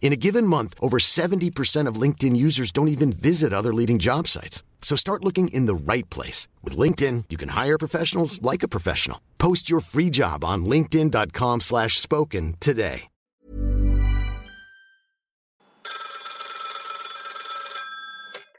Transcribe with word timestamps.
In 0.00 0.14
a 0.14 0.16
given 0.16 0.46
month, 0.46 0.74
over 0.80 0.98
70% 0.98 1.86
of 1.86 2.00
LinkedIn 2.00 2.34
users 2.34 2.72
don't 2.72 2.88
even 2.88 3.12
visit 3.12 3.52
other 3.52 3.74
leading 3.74 3.98
job 3.98 4.26
sites. 4.26 4.62
So 4.80 4.96
start 4.96 5.24
looking 5.24 5.48
in 5.48 5.66
the 5.66 5.92
right 5.92 6.08
place. 6.08 6.48
With 6.64 6.78
LinkedIn, 6.78 7.24
you 7.28 7.36
can 7.36 7.50
hire 7.50 7.76
professionals 7.78 8.40
like 8.40 8.62
a 8.62 8.68
professional. 8.68 9.20
Post 9.36 9.68
your 9.68 9.80
free 9.80 10.08
job 10.08 10.44
on 10.44 10.64
linkedin.com 10.64 11.60
slash 11.60 11.98
spoken 11.98 12.54
today. 12.60 13.08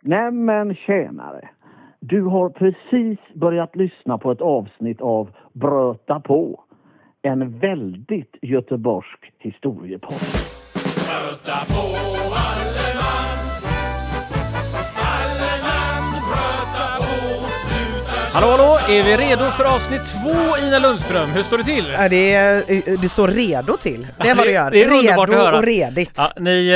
Nämen 0.02 0.76
tjänare! 0.76 1.50
Du 2.00 2.22
har 2.22 2.50
precis 2.50 3.20
börjat 3.36 3.76
lyssna 3.76 4.18
på 4.18 4.32
ett 4.32 4.42
avsnitt 4.42 5.02
av 5.02 5.30
Bröta 5.54 6.20
på. 6.20 6.64
En 7.22 7.60
väldigt 7.60 8.36
göteborgsk 8.42 9.32
historiepodd. 9.40 10.69
Möta 11.10 11.66
på 11.68 11.82
alle 12.36 12.94
man 12.96 13.40
Alle 14.96 15.62
man 15.64 16.12
bröta 16.12 16.98
på 16.98 17.50
sluta 17.50 18.20
Hallå 18.34 18.48
hallå, 18.52 18.80
är 18.90 19.04
vi 19.04 19.18
redo 19.18 19.46
för 19.52 19.64
avsnitt 19.64 20.02
två 20.06 20.58
Ina 20.68 20.80
Lundström? 20.80 21.30
Hur 21.30 21.44
står 21.44 21.58
det 21.58 21.64
till? 21.64 21.86
Ja, 21.98 22.10
det, 22.10 22.34
är- 22.34 22.98
det 23.02 23.10
står 23.10 23.28
redo 23.28 23.78
till. 23.78 24.08
Det 24.22 24.30
är 24.30 24.36
vad 24.36 24.48
det 24.48 24.52
gör. 24.52 24.72
Det 24.72 24.84
är 24.84 24.92
underbart 24.92 25.30
redo 25.30 25.40
att 25.42 25.46
höra. 25.46 25.58
och 25.58 25.64
redigt. 25.64 26.12
Ja, 26.16 26.32
ni, 26.40 26.70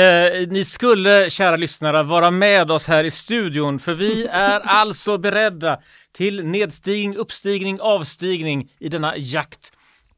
eh, 0.44 0.52
ni 0.52 0.64
skulle, 0.64 1.30
kära 1.30 1.56
lyssnare, 1.56 2.02
vara 2.02 2.30
med 2.30 2.70
oss 2.70 2.86
här 2.86 3.04
i 3.04 3.10
studion 3.10 3.78
för 3.78 3.92
vi 3.94 4.26
är 4.26 4.60
alltså 4.64 5.18
beredda 5.18 5.78
till 6.16 6.44
nedstigning, 6.46 7.16
uppstigning, 7.16 7.80
avstigning 7.80 8.68
i 8.80 8.88
denna 8.88 9.16
jakt 9.16 9.72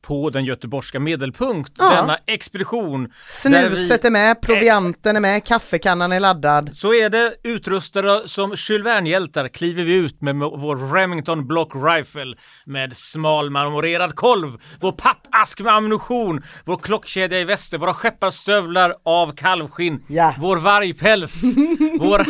på 0.06 0.30
den 0.30 0.44
göteborgska 0.44 1.00
medelpunkt, 1.00 1.72
Ja. 1.78 1.90
denna 1.90 2.18
expedition. 2.26 3.08
Snuset 3.26 4.04
vi- 4.04 4.06
är 4.06 4.10
med, 4.10 4.40
provianten 4.40 5.16
är 5.16 5.20
med, 5.20 5.44
kaffekannan 5.44 6.12
är 6.12 6.20
laddad. 6.20 6.74
Så 6.74 6.94
är 6.94 7.10
det, 7.10 7.34
utrustade 7.44 8.28
som 8.28 8.54
Jules 8.56 8.86
Verne-hjältar 8.86 9.48
kliver 9.48 9.84
vi 9.84 9.92
ut 9.94 10.22
med 10.22 10.36
vår 10.36 10.94
Remington 10.94 11.46
Block 11.46 11.72
Rifle 11.74 12.36
med 12.66 12.96
smalmarmorerad 12.96 14.14
kolv, 14.14 14.48
vår 14.80 14.92
pappask 14.92 15.60
med 15.60 15.72
ammunition, 15.74 16.42
vår 16.64 16.76
klockkedja 16.78 17.40
i 17.40 17.44
väster, 17.44 17.78
våra 17.78 17.94
skepparstövlar 17.94 18.94
av 19.04 19.34
kalvskinn, 19.36 20.04
Ja. 20.08 20.34
vår 20.40 20.56
vargpäls, 20.56 21.42
våra, 22.00 22.24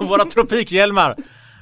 våra 0.00 0.24
tropikhjälmar. 0.24 1.16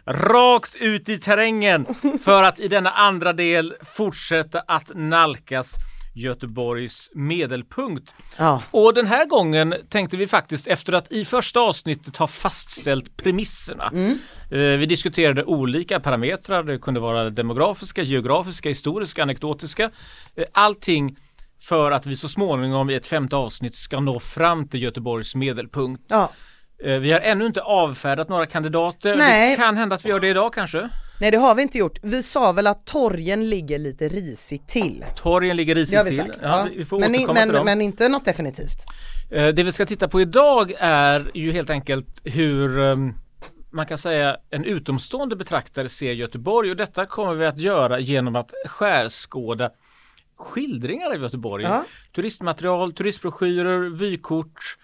Rakt 0.08 0.74
ut 0.74 1.08
i 1.08 1.18
terrängen 1.18 1.86
för 2.24 2.42
att 2.42 2.60
i 2.60 2.68
denna 2.68 2.90
andra 2.90 3.32
del 3.32 3.74
fortsätta 3.94 4.60
att 4.60 4.90
nalkas 4.94 5.74
Göteborgs 6.14 7.10
medelpunkt. 7.14 8.14
Ja. 8.36 8.62
Och 8.70 8.94
den 8.94 9.06
här 9.06 9.26
gången 9.26 9.74
tänkte 9.88 10.16
vi 10.16 10.26
faktiskt 10.26 10.66
efter 10.66 10.92
att 10.92 11.12
i 11.12 11.24
första 11.24 11.60
avsnittet 11.60 12.16
ha 12.16 12.26
fastställt 12.26 13.16
premisserna. 13.16 13.90
Eh, 14.50 14.58
Vi 14.58 14.86
diskuterade 14.86 15.44
olika 15.44 16.00
parametrar, 16.00 16.62
det 16.62 16.78
kunde 16.78 17.00
vara 17.00 17.30
demografiska, 17.30 18.02
geografiska, 18.02 18.68
historiska, 18.68 19.22
anekdotiska. 19.22 19.90
Eh, 20.36 20.44
Allting 20.52 21.16
för 21.60 21.90
att 21.90 22.06
vi 22.06 22.16
så 22.16 22.28
småningom 22.28 22.90
i 22.90 22.94
ett 22.94 23.06
femte 23.06 23.36
avsnitt 23.36 23.74
ska 23.74 24.00
nå 24.00 24.20
fram 24.20 24.68
till 24.68 24.82
Göteborgs 24.82 25.34
medelpunkt. 25.34 26.02
Ja. 26.08 26.30
Eh, 26.84 26.98
Vi 26.98 27.12
har 27.12 27.20
ännu 27.20 27.46
inte 27.46 27.62
avfärdat 27.62 28.28
några 28.28 28.46
kandidater. 28.46 29.16
Nej. 29.16 29.50
Det 29.50 29.56
kan 29.56 29.76
hända 29.76 29.94
att 29.96 30.04
vi 30.04 30.08
gör 30.08 30.20
det 30.20 30.28
idag 30.28 30.52
kanske. 30.52 30.88
Nej 31.20 31.30
det 31.30 31.36
har 31.36 31.54
vi 31.54 31.62
inte 31.62 31.78
gjort. 31.78 31.98
Vi 32.02 32.22
sa 32.22 32.52
väl 32.52 32.66
att 32.66 32.86
torgen 32.86 33.50
ligger 33.50 33.78
lite 33.78 34.08
risigt 34.08 34.68
till. 34.68 35.04
Torgen 35.16 35.56
ligger 35.56 35.74
risigt 35.74 36.06
till. 36.06 36.32
Ja, 36.42 36.68
vi 36.76 36.84
får 36.84 36.98
Men, 37.00 37.10
återkomma 37.10 37.34
till 37.40 37.46
men, 37.46 37.54
dem. 37.56 37.64
men 37.64 37.80
inte 37.80 38.08
något 38.08 38.24
definitivt. 38.24 38.84
Eh, 39.30 39.46
Det 39.48 39.62
vi 39.62 39.72
ska 39.72 39.86
titta 39.86 40.08
på 40.08 40.20
idag 40.20 40.72
är 40.78 41.30
ju 41.34 41.52
helt 41.52 41.70
enkelt 41.70 42.20
hur 42.24 42.78
ehm, 42.80 43.14
man 43.70 43.86
kan 43.86 43.98
säga 43.98 44.36
en 44.50 44.64
utomstående 44.64 45.36
betraktare 45.36 45.88
ser 45.88 46.12
Göteborg 46.12 46.70
och 46.70 46.76
detta 46.76 47.06
kommer 47.06 47.34
vi 47.34 47.46
att 47.46 47.58
göra 47.58 48.00
genom 48.00 48.36
att 48.36 48.52
skärskåda 48.66 49.70
skildringar 50.36 51.06
av 51.10 51.22
Göteborg. 51.22 51.64
Ja. 51.64 51.84
Turistmaterial, 52.14 52.92
turistbroschyrer, 52.92 53.78
vykort, 53.98 54.78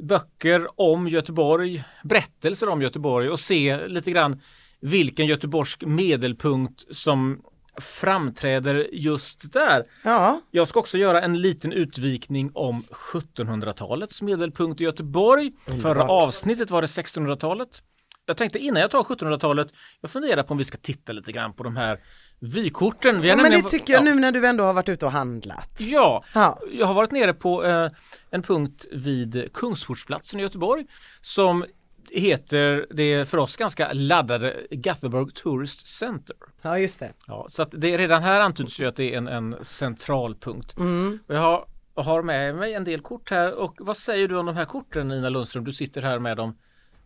böcker 0.00 0.80
om 0.80 1.08
Göteborg, 1.08 1.84
berättelser 2.04 2.68
om 2.68 2.82
Göteborg 2.82 3.30
och 3.30 3.40
se 3.40 3.86
lite 3.88 4.10
grann 4.10 4.40
vilken 4.80 5.26
göteborgsk 5.26 5.84
medelpunkt 5.84 6.96
som 6.96 7.42
framträder 7.80 8.88
just 8.92 9.52
där. 9.52 9.84
Ja. 10.02 10.40
Jag 10.50 10.68
ska 10.68 10.80
också 10.80 10.98
göra 10.98 11.22
en 11.22 11.40
liten 11.40 11.72
utvikning 11.72 12.50
om 12.54 12.82
1700-talets 12.90 14.22
medelpunkt 14.22 14.80
i 14.80 14.84
Göteborg. 14.84 15.52
Förra 15.82 16.04
avsnittet 16.04 16.70
var 16.70 16.80
det 16.82 16.86
1600-talet. 16.86 17.82
Jag 18.26 18.36
tänkte 18.36 18.58
innan 18.58 18.80
jag 18.80 18.90
tar 18.90 19.02
1700-talet, 19.02 19.68
jag 20.00 20.10
funderar 20.10 20.42
på 20.42 20.52
om 20.52 20.58
vi 20.58 20.64
ska 20.64 20.78
titta 20.78 21.12
lite 21.12 21.32
grann 21.32 21.52
på 21.52 21.62
de 21.62 21.76
här 21.76 21.98
vykorten. 22.40 23.20
Vi 23.20 23.28
ja 23.28 23.36
men 23.36 23.50
det 23.50 23.62
tycker 23.62 23.92
jag 23.92 24.00
ja. 24.00 24.04
nu 24.14 24.20
när 24.20 24.32
du 24.32 24.46
ändå 24.46 24.64
har 24.64 24.74
varit 24.74 24.88
ute 24.88 25.06
och 25.06 25.12
handlat. 25.12 25.70
Ja, 25.78 26.24
Ja. 26.34 26.58
jag 26.72 26.86
har 26.86 26.94
varit 26.94 27.10
nere 27.12 27.34
på 27.34 27.64
eh, 27.64 27.90
en 28.30 28.42
punkt 28.42 28.86
vid 28.92 29.52
Kungsportsplatsen 29.52 30.40
i 30.40 30.42
Göteborg 30.42 30.86
som 31.20 31.64
heter 32.10 32.86
det 32.90 33.28
för 33.28 33.38
oss 33.38 33.56
ganska 33.56 33.92
laddade 33.92 34.56
Gothenburg 34.70 35.34
Tourist 35.34 35.86
Center. 35.86 36.36
Ja 36.62 36.78
just 36.78 37.00
det. 37.00 37.12
Ja, 37.26 37.46
så 37.48 37.62
att 37.62 37.68
det 37.72 37.98
redan 37.98 38.22
här 38.22 38.40
antyds 38.40 38.80
ju 38.80 38.86
att 38.86 38.96
det 38.96 39.14
är 39.14 39.18
en, 39.18 39.28
en 39.28 39.56
centralpunkt. 39.62 40.78
Mm. 40.78 41.18
Jag 41.26 41.38
har, 41.40 41.66
har 41.94 42.22
med 42.22 42.54
mig 42.56 42.74
en 42.74 42.84
del 42.84 43.00
kort 43.00 43.30
här 43.30 43.54
och 43.54 43.76
vad 43.80 43.96
säger 43.96 44.28
du 44.28 44.36
om 44.36 44.46
de 44.46 44.56
här 44.56 44.64
korten 44.64 45.08
Nina 45.08 45.28
Lundström? 45.28 45.64
Du 45.64 45.72
sitter 45.72 46.02
här 46.02 46.18
med 46.18 46.36
dem. 46.36 46.56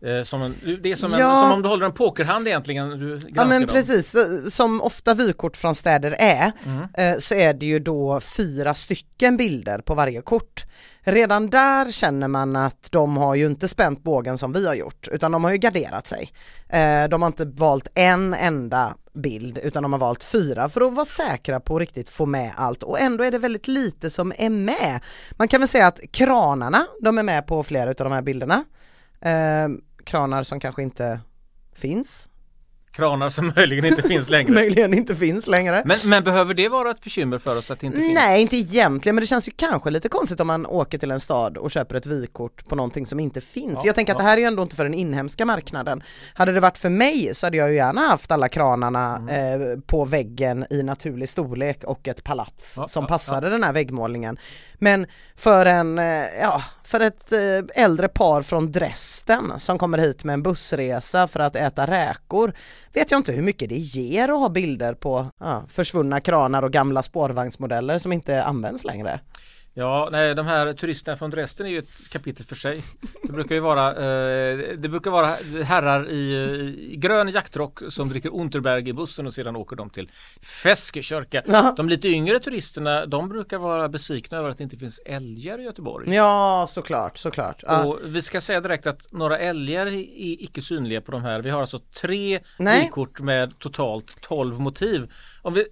Eh, 0.05 0.23
som 0.23 0.43
en, 0.43 0.55
det 0.83 0.93
är 0.93 0.97
som, 0.97 1.15
en, 1.15 1.21
Ja. 1.21 1.43
som 1.43 1.53
om 1.53 1.63
du 1.63 1.69
håller 1.69 1.87
en 1.87 1.93
pokerhand 1.93 2.49
egentligen. 2.49 2.91
Du 2.99 3.19
Ja 3.35 3.45
men 3.45 3.63
dem. 3.63 3.71
precis, 3.75 4.15
som 4.55 4.81
ofta 4.81 5.15
vykort 5.15 5.57
från 5.57 5.75
städer 5.75 6.17
är, 6.19 6.53
Mm. 6.65 6.87
eh, 7.15 7.19
så 7.19 7.35
är 7.35 7.55
det 7.55 7.67
ju 7.67 7.79
då 7.79 8.21
fyra 8.21 8.75
stycken 8.75 9.37
bilder 9.37 9.79
på 9.79 9.95
varje 9.95 10.23
kort. 10.23 10.65
Redan 11.01 11.51
där 11.51 11.91
känner 11.91 12.29
man 12.29 12.57
att 12.57 12.89
de 12.91 13.17
har 13.17 13.35
ju 13.35 13.47
inte 13.47 13.69
spänt 13.69 14.03
bågen 14.03 14.39
som 14.39 14.53
vi 14.53 14.67
har 14.67 14.75
gjort, 14.75 15.09
utan 15.13 15.33
de 15.33 15.45
har 15.45 15.51
ju 15.51 15.57
garderat 15.59 16.07
sig. 16.07 16.33
Eh, 16.69 17.09
De 17.09 17.23
har 17.23 17.27
inte 17.27 17.45
valt 17.45 17.89
en 17.95 18.35
enda 18.35 18.95
bild, 19.15 19.59
utan 19.59 19.83
de 19.83 19.93
har 19.93 20.01
valt 20.01 20.25
fyra 20.25 20.69
för 20.69 20.81
att 20.81 20.93
vara 20.95 21.07
säkra 21.07 21.61
på 21.61 21.77
att 21.77 21.81
riktigt 21.81 22.09
få 22.09 22.27
med 22.27 22.53
allt. 22.57 22.83
Och 22.83 23.01
ändå 23.01 23.25
är 23.25 23.31
det 23.31 23.39
väldigt 23.39 23.69
lite 23.69 24.11
som 24.11 24.33
är 24.39 24.51
med. 24.51 25.01
Man 25.33 25.49
kan 25.49 25.61
väl 25.61 25.69
säga 25.69 25.87
att 25.87 26.01
kranarna, 26.13 26.87
de 27.03 27.19
är 27.19 27.23
med 27.23 27.47
på 27.47 27.63
flera 27.63 27.91
av 27.91 27.95
de 27.97 28.13
här 28.13 28.23
bilderna. 28.23 28.65
Kranar 30.09 30.43
som 30.43 30.61
kanske 30.61 30.83
inte 30.83 31.21
finns 31.75 32.29
Kranar 32.93 33.31
som 33.31 33.53
möjligen 33.57 33.85
inte 33.85 34.03
finns 34.03 34.31
längre. 34.31 34.53
möjligen 34.53 34.95
inte 34.95 35.15
finns 35.17 35.47
längre. 35.47 35.83
Men, 35.85 35.99
men 36.05 36.25
behöver 36.25 36.55
det 36.55 36.69
vara 36.69 36.91
ett 36.91 37.01
bekymmer 37.03 37.39
för 37.39 37.57
oss 37.57 37.71
att 37.71 37.81
det 37.81 37.87
inte 37.87 37.99
finns? 37.99 38.15
Nej, 38.15 38.43
inte 38.43 38.57
egentligen, 38.57 39.15
men 39.17 39.21
det 39.23 39.27
känns 39.27 39.49
ju 39.49 39.53
kanske 39.57 39.91
lite 39.91 40.09
konstigt 40.09 40.41
om 40.41 40.47
man 40.47 40.67
åker 40.67 40.99
till 40.99 41.11
en 41.11 41.21
stad 41.21 41.57
och 41.57 41.71
köper 41.71 41.95
ett 41.95 42.07
vykort 42.07 42.69
på 42.69 42.77
någonting 42.77 43.07
som 43.07 43.21
inte 43.21 43.41
finns. 43.41 43.73
Ja, 43.75 43.83
jag 43.87 43.95
tänker 43.95 44.13
att 44.13 44.19
ja. 44.19 44.23
det 44.23 44.29
här 44.29 44.37
är 44.37 44.41
ju 44.41 44.47
ändå 44.47 44.63
inte 44.63 44.77
för 44.77 44.85
den 44.85 44.95
inhemska 44.95 45.45
marknaden. 45.47 46.03
Hade 46.35 46.53
det 46.53 46.61
varit 46.61 46.79
för 46.79 46.91
mig 46.91 47.35
så 47.35 47.47
hade 47.47 47.57
jag 47.57 47.71
ju 47.71 47.77
gärna 47.77 48.01
haft 48.01 48.31
alla 48.31 48.49
kranarna 48.49 49.17
Mm. 49.17 49.73
eh, 49.73 49.79
på 49.87 50.05
väggen 50.05 50.67
i 50.71 50.83
naturlig 50.83 51.29
storlek 51.29 51.85
och 51.85 52.09
ett 52.09 52.25
palats 52.25 52.75
Ja, 52.77 52.89
som 52.89 53.07
passade 53.07 53.51
den 53.51 53.63
här 53.63 53.73
väggmålningen. 53.73 54.39
Men 54.79 55.07
för 55.37 55.67
en, 55.67 55.99
eh, 55.99 56.41
ja, 56.41 56.63
för 56.85 57.01
ett 57.01 57.33
eh, 57.33 57.85
äldre 57.85 58.09
par 58.09 58.43
från 58.43 58.73
Dresden 58.73 59.53
som 59.59 59.79
kommer 59.79 59.99
hit 59.99 60.25
med 60.25 60.35
en 60.35 60.43
bussresa 60.43 61.29
för 61.29 61.41
att 61.41 61.57
äta 61.57 61.87
räkor 61.87 62.53
vet 62.93 63.11
jag 63.11 63.19
inte 63.19 63.33
hur 63.33 63.43
mycket 63.43 63.69
det 63.69 63.79
ger 63.79 64.29
att 64.29 64.39
ha 64.39 64.49
bilder 64.49 64.95
på 64.95 65.27
ja, 65.41 65.65
försvunna 65.69 66.21
kranar 66.21 66.63
och 66.63 66.73
gamla 66.73 67.03
spårvagnsmodeller 67.03 67.99
som 67.99 68.13
inte 68.13 68.45
används 68.45 68.85
längre. 68.85 69.21
Ja, 69.75 70.09
nej, 70.13 70.35
de 70.35 70.47
här 70.47 70.73
turisterna 70.73 71.17
från 71.17 71.31
Dresden 71.31 71.67
är 71.67 71.71
ju 71.71 71.79
ett 71.79 72.11
kapitel 72.11 72.47
för 72.47 72.57
sig. 72.57 72.83
Det 73.23 73.33
brukar 73.33 73.55
ju 73.55 73.61
vara, 73.61 73.91
eh, 73.91 74.59
det 74.79 74.89
brukar 74.89 75.11
vara 75.11 75.37
herrar 75.65 76.11
i, 76.11 76.35
i 76.93 76.97
grön 76.97 77.29
jaktrock 77.29 77.79
som 77.89 78.09
dricker 78.09 78.35
Unterberg 78.35 78.89
i 78.89 78.93
bussen 78.93 79.27
och 79.27 79.33
sedan 79.33 79.57
åker 79.57 79.77
de 79.77 79.91
till 79.91 80.11
Feskekörka. 80.43 81.43
Ja. 81.47 81.75
De 81.77 81.89
lite 81.89 82.09
yngre 82.09 82.39
turisterna, 82.39 83.07
de 83.07 83.29
brukar 83.29 83.59
vara 83.59 83.89
besvikna 83.89 84.39
över 84.39 84.51
att 84.51 84.59
det 84.59 84.65
inte 84.65 84.77
finns 84.77 85.01
älgar 85.07 85.61
i 85.61 85.63
Göteborg. 85.63 86.15
Ja, 86.15 86.67
såklart, 86.69 87.19
såklart. 87.19 87.65
Ja. 87.67 87.85
Och 87.85 87.99
vi 88.05 88.23
ska 88.23 88.41
säga 88.41 88.61
direkt 88.61 88.87
att 88.87 89.13
några 89.13 89.39
älgar 89.39 89.87
är 89.87 90.43
icke 90.43 90.63
synliga 90.63 91.01
på 91.01 91.13
de 91.13 91.23
här. 91.23 91.43
Vi 91.43 91.51
har 91.51 91.61
alltså 91.61 91.79
tre 91.79 92.41
vykort 92.59 93.21
med 93.21 93.59
totalt 93.59 94.21
12 94.21 94.61
motiv. 94.61 95.13
Om 95.43 95.55
vi 95.55 95.65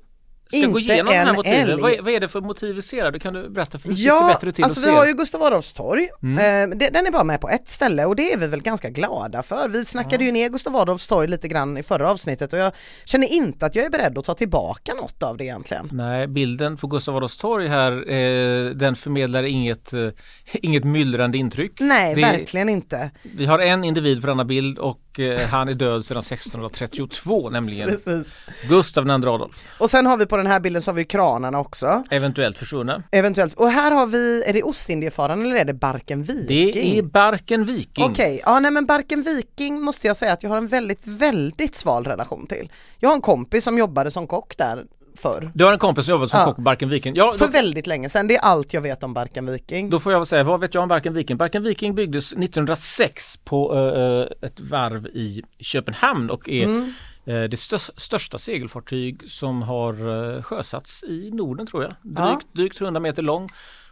ska 0.49 0.57
Inte 0.57 0.69
gå 0.69 0.79
igenom 0.81 1.07
de 1.07 1.13
här 1.19 1.29
en 1.31 1.35
motiven, 1.37 1.81
vad 1.83 1.93
är, 1.93 2.03
vad 2.03 2.13
är 2.13 2.21
det 2.21 2.29
för 2.29 2.41
motiv 2.41 2.75
vi 2.75 2.83
ser? 2.83 3.05
här? 3.05 3.11
Det 3.11 3.19
kan 3.19 3.35
du 3.35 3.49
berätta 3.51 3.79
för 3.79 3.89
du 3.89 3.97
sitter 3.97 4.09
Ja, 4.09 4.27
bättre 4.35 4.53
till 4.53 4.65
alltså 4.65 4.81
och 4.81 4.87
vi 4.87 4.91
har 4.91 5.07
ju 5.07 5.13
Gustav 5.15 5.43
Adolfs 5.43 5.73
torg, 5.75 6.09
Mm. 6.23 6.73
eh, 6.73 6.77
den 6.91 7.07
är 7.07 7.11
bara 7.11 7.25
med 7.25 7.41
på 7.41 7.49
ett 7.49 7.69
ställe 7.69 8.05
och 8.05 8.17
det 8.17 8.33
är 8.33 8.39
vi 8.39 8.47
väl 8.47 8.63
ganska 8.63 8.91
glada 8.91 9.43
för. 9.43 9.69
Vi 9.69 9.85
snackade 9.85 10.25
ju 10.25 10.33
ner 10.33 10.49
Gustav 10.49 10.77
Adolfs 10.77 11.07
torg 11.07 11.29
lite 11.29 11.49
grann 11.49 11.77
i 11.79 11.83
förra 11.83 12.11
avsnittet 12.11 12.53
och 12.53 12.59
jag 12.59 12.73
känner 13.05 13.27
inte 13.33 13.67
att 13.67 13.75
jag 13.75 13.85
är 13.85 13.91
beredd 13.91 14.19
att 14.19 14.25
ta 14.25 14.35
tillbaka 14.35 14.95
något 14.95 15.23
av 15.23 15.37
det 15.37 15.45
egentligen. 15.45 15.89
Nej, 15.93 16.27
bilden 16.27 16.77
på 16.77 16.87
Gustav 16.87 17.17
Adolfs 17.17 17.39
torg 17.39 17.69
här, 17.69 17.93
eh, 18.13 18.71
den 18.71 18.97
förmedlar 18.97 19.43
inget, 19.43 19.93
eh, 19.93 20.09
inget 20.53 20.85
myllrande 20.85 21.39
intryck. 21.39 21.73
Nej, 21.81 22.15
Det- 22.15 22.21
verkligen 22.21 22.69
inte. 22.69 23.11
Vi 23.23 23.47
har 23.47 23.59
en 23.59 23.85
individ 23.85 24.21
på 24.21 24.27
denna 24.27 24.45
bild 24.45 24.79
och 24.79 25.01
eh, 25.19 25.49
han 25.49 25.69
är 25.69 25.75
död 25.75 26.05
sedan 26.05 26.19
1632, 26.19 27.51
nämligen 27.51 27.89
Precis. 27.89 28.39
Gustav 28.69 29.07
II 29.07 29.13
Adolf. 29.13 29.63
Och 29.79 29.91
sen 29.91 30.07
har 30.07 30.17
vi 30.17 30.27
på 30.27 30.37
den 30.37 30.47
här 30.47 30.61
bilden 30.61 30.83
så 30.83 30.91
har 30.91 30.97
vi 30.97 31.05
kranarna 31.05 31.59
också. 31.59 32.05
Eventuellt 32.11 32.59
försvunna. 32.59 33.03
Eventuellt. 33.11 33.55
Och 33.55 33.69
här 33.69 33.91
har 33.91 34.07
vi, 34.07 34.45
är 34.47 34.53
det 34.53 34.63
Ostindiefararen 34.63 35.47
eller 35.47 35.57
är 35.57 35.65
det 35.65 35.75
Barken 35.75 36.23
Viking? 36.23 36.47
Det 36.47 36.99
är 36.99 37.03
Barken 37.03 37.65
Viking. 37.65 38.05
Okej, 38.05 38.41
ja 38.45 38.61
nej 38.61 38.71
men 38.71 38.87
Barken 38.87 39.23
Viking 39.23 39.81
måste 39.81 40.07
jag 40.07 40.17
säga 40.17 40.33
att 40.33 40.43
jag 40.43 40.51
har 40.51 40.57
en 40.57 40.69
väldigt, 40.69 41.07
väldigt 41.07 41.77
sval 41.77 42.05
relation 42.05 42.47
till. 42.47 42.73
Jag 42.99 43.09
har 43.09 43.15
en 43.15 43.23
kompis 43.23 43.65
som 43.65 43.79
jobbade 43.79 44.11
som 44.11 44.27
kock 44.27 44.57
där 44.57 44.85
förr. 45.17 45.51
Du 45.55 45.65
har 45.65 45.73
en 45.73 45.79
kompis 45.79 46.05
som 46.05 46.13
jobbat 46.13 46.31
som 46.31 46.39
Ja. 46.39 46.45
kock 46.45 46.57
på 46.57 46.63
Barken 46.63 46.89
Viking. 46.89 47.15
Ja, 47.17 47.33
För 47.39 47.47
då, 47.47 47.53
väldigt 47.53 47.87
länge 47.87 48.09
sedan, 48.09 48.29
det 48.29 48.37
är 48.37 48.41
allt 48.41 48.73
jag 48.73 48.81
vet 48.81 49.03
om 49.03 49.15
Barken 49.15 49.47
Viking. 49.53 49.91
då 49.91 50.01
får 50.01 50.13
jag 50.13 50.27
säga, 50.27 50.45
vad 50.45 50.61
vet 50.61 50.75
jag 50.75 50.83
om 50.83 50.89
Barken 50.89 51.15
Viking? 51.15 51.37
Barken 51.37 51.63
Viking 51.63 51.95
byggdes 51.95 52.33
1906 52.33 53.37
på 53.45 53.75
eh, 53.75 54.47
ett 54.49 54.61
varv 54.61 55.07
i 55.07 55.43
Köpenhamn 55.59 56.31
och 56.31 56.49
är 56.49 56.65
Mm. 56.65 56.83
eh, 57.25 57.35
det 57.35 57.57
stö- 57.57 57.91
största 57.97 58.39
segelfartyg 58.39 59.23
som 59.31 59.63
har 59.63 59.93
eh, 60.37 60.43
sjösatts 60.43 61.05
i 61.05 61.31
Norden 61.33 61.67
tror 61.67 61.83
jag. 61.83 61.93
Ja. 62.17 62.27
Drygt, 62.31 62.47
drygt 62.53 62.81
100 62.81 63.01
meter 63.01 63.23
lång 63.23 63.49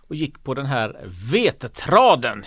och 0.09 0.15
gick 0.15 0.45
på 0.45 0.55
den 0.55 0.67
här 0.67 1.05
vetetraden 1.33 2.45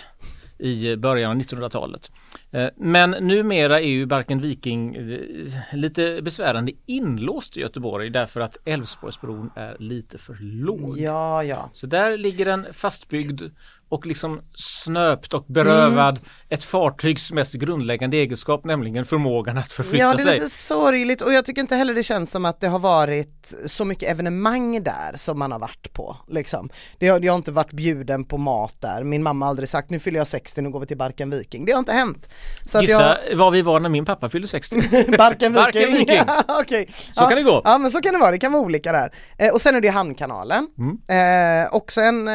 i 0.58 0.96
början 0.96 1.30
av 1.30 1.36
1900-talet. 1.36 2.12
Eh, 2.50 2.66
Men 2.76 3.10
numera 3.10 3.80
är 3.80 3.88
ju 3.88 4.06
Barken 4.06 4.40
Viking 4.40 4.96
eh, 4.96 5.56
lite 5.72 6.22
besvärande 6.22 6.72
inlåst 6.86 7.56
i 7.56 7.60
Göteborg 7.60 8.10
därför 8.10 8.40
att 8.40 8.56
Älvsborgsbron 8.64 9.50
är 9.56 9.76
lite 9.78 10.18
för 10.18 10.36
låg. 10.40 10.98
Ja, 10.98 11.44
ja. 11.44 11.70
Så 11.72 11.86
där 11.86 12.16
ligger 12.16 12.44
den 12.44 12.66
fastbyggd 12.72 13.42
och 13.88 14.06
liksom 14.06 14.40
snöpt 14.54 15.34
och 15.34 15.44
berövad 15.48 16.14
Mm. 16.18 16.28
ett 16.48 16.64
fartygs 16.64 17.32
mest 17.32 17.54
grundläggande 17.54 18.16
egenskap, 18.16 18.64
nämligen 18.64 19.04
förmågan 19.04 19.58
att 19.58 19.72
förflytta 19.72 20.04
Ja, 20.04 20.14
det 20.14 20.22
är 20.22 20.26
sig. 20.26 20.34
lite 20.34 20.50
sorgligt 20.50 21.22
och 21.22 21.32
jag 21.32 21.44
tycker 21.44 21.60
inte 21.60 21.76
heller 21.76 21.94
det 21.94 22.02
känns 22.02 22.30
som 22.30 22.44
att 22.44 22.60
det 22.60 22.68
har 22.68 22.78
varit 22.78 23.52
så 23.66 23.84
mycket 23.84 24.10
evenemang 24.10 24.82
där 24.82 25.12
som 25.14 25.38
man 25.38 25.52
har 25.52 25.58
varit 25.58 25.92
på. 25.92 26.16
Liksom. 26.28 26.68
Det 26.98 27.08
har, 27.08 27.20
jag 27.20 27.32
har 27.32 27.36
inte 27.36 27.52
varit 27.52 27.72
bjuden 27.72 28.24
på 28.24 28.38
mat 28.38 28.74
där, 28.80 29.02
min 29.02 29.22
mamma 29.22 29.46
har 29.46 29.50
aldrig 29.50 29.68
sagt 29.68 29.90
nu 29.90 29.98
fyller 29.98 30.18
jag 30.20 30.26
60, 30.26 30.60
nu 30.62 30.70
går 30.70 30.80
vi 30.80 30.86
till 30.86 30.96
Barken 30.96 31.30
Viking. 31.30 31.64
Det 31.64 31.72
har 31.72 31.78
inte 31.78 31.92
hänt. 31.92 32.28
Så 32.66 32.80
Gissa 32.80 33.18
var 33.34 33.50
vi 33.50 33.62
var 33.62 33.80
när 33.80 33.88
min 33.88 34.04
pappa 34.04 34.28
fyllde 34.28 34.48
60. 34.48 34.76
Barken 35.18 35.52
Viking. 35.52 35.54
Barken 35.54 35.92
Viking. 35.92 36.16
Ja, 36.26 36.60
okej. 36.60 36.88
Så 37.12 37.20
kan 37.20 37.34
det 37.36 37.42
gå. 37.42 37.62
Ja 37.64 37.78
men 37.78 37.90
så 37.90 38.00
kan 38.00 38.12
det 38.12 38.18
vara, 38.18 38.30
det 38.30 38.38
kan 38.38 38.52
vara 38.52 38.62
olika 38.62 38.92
där. 38.92 39.12
Eh, 39.38 39.52
och 39.52 39.60
sen 39.60 39.74
är 39.74 39.80
det 39.80 39.88
Hamnkanalen. 39.88 40.66
Mm. 40.78 41.64
Eh, 41.64 41.74
också 41.74 42.00
en, 42.00 42.28
eh, 42.28 42.34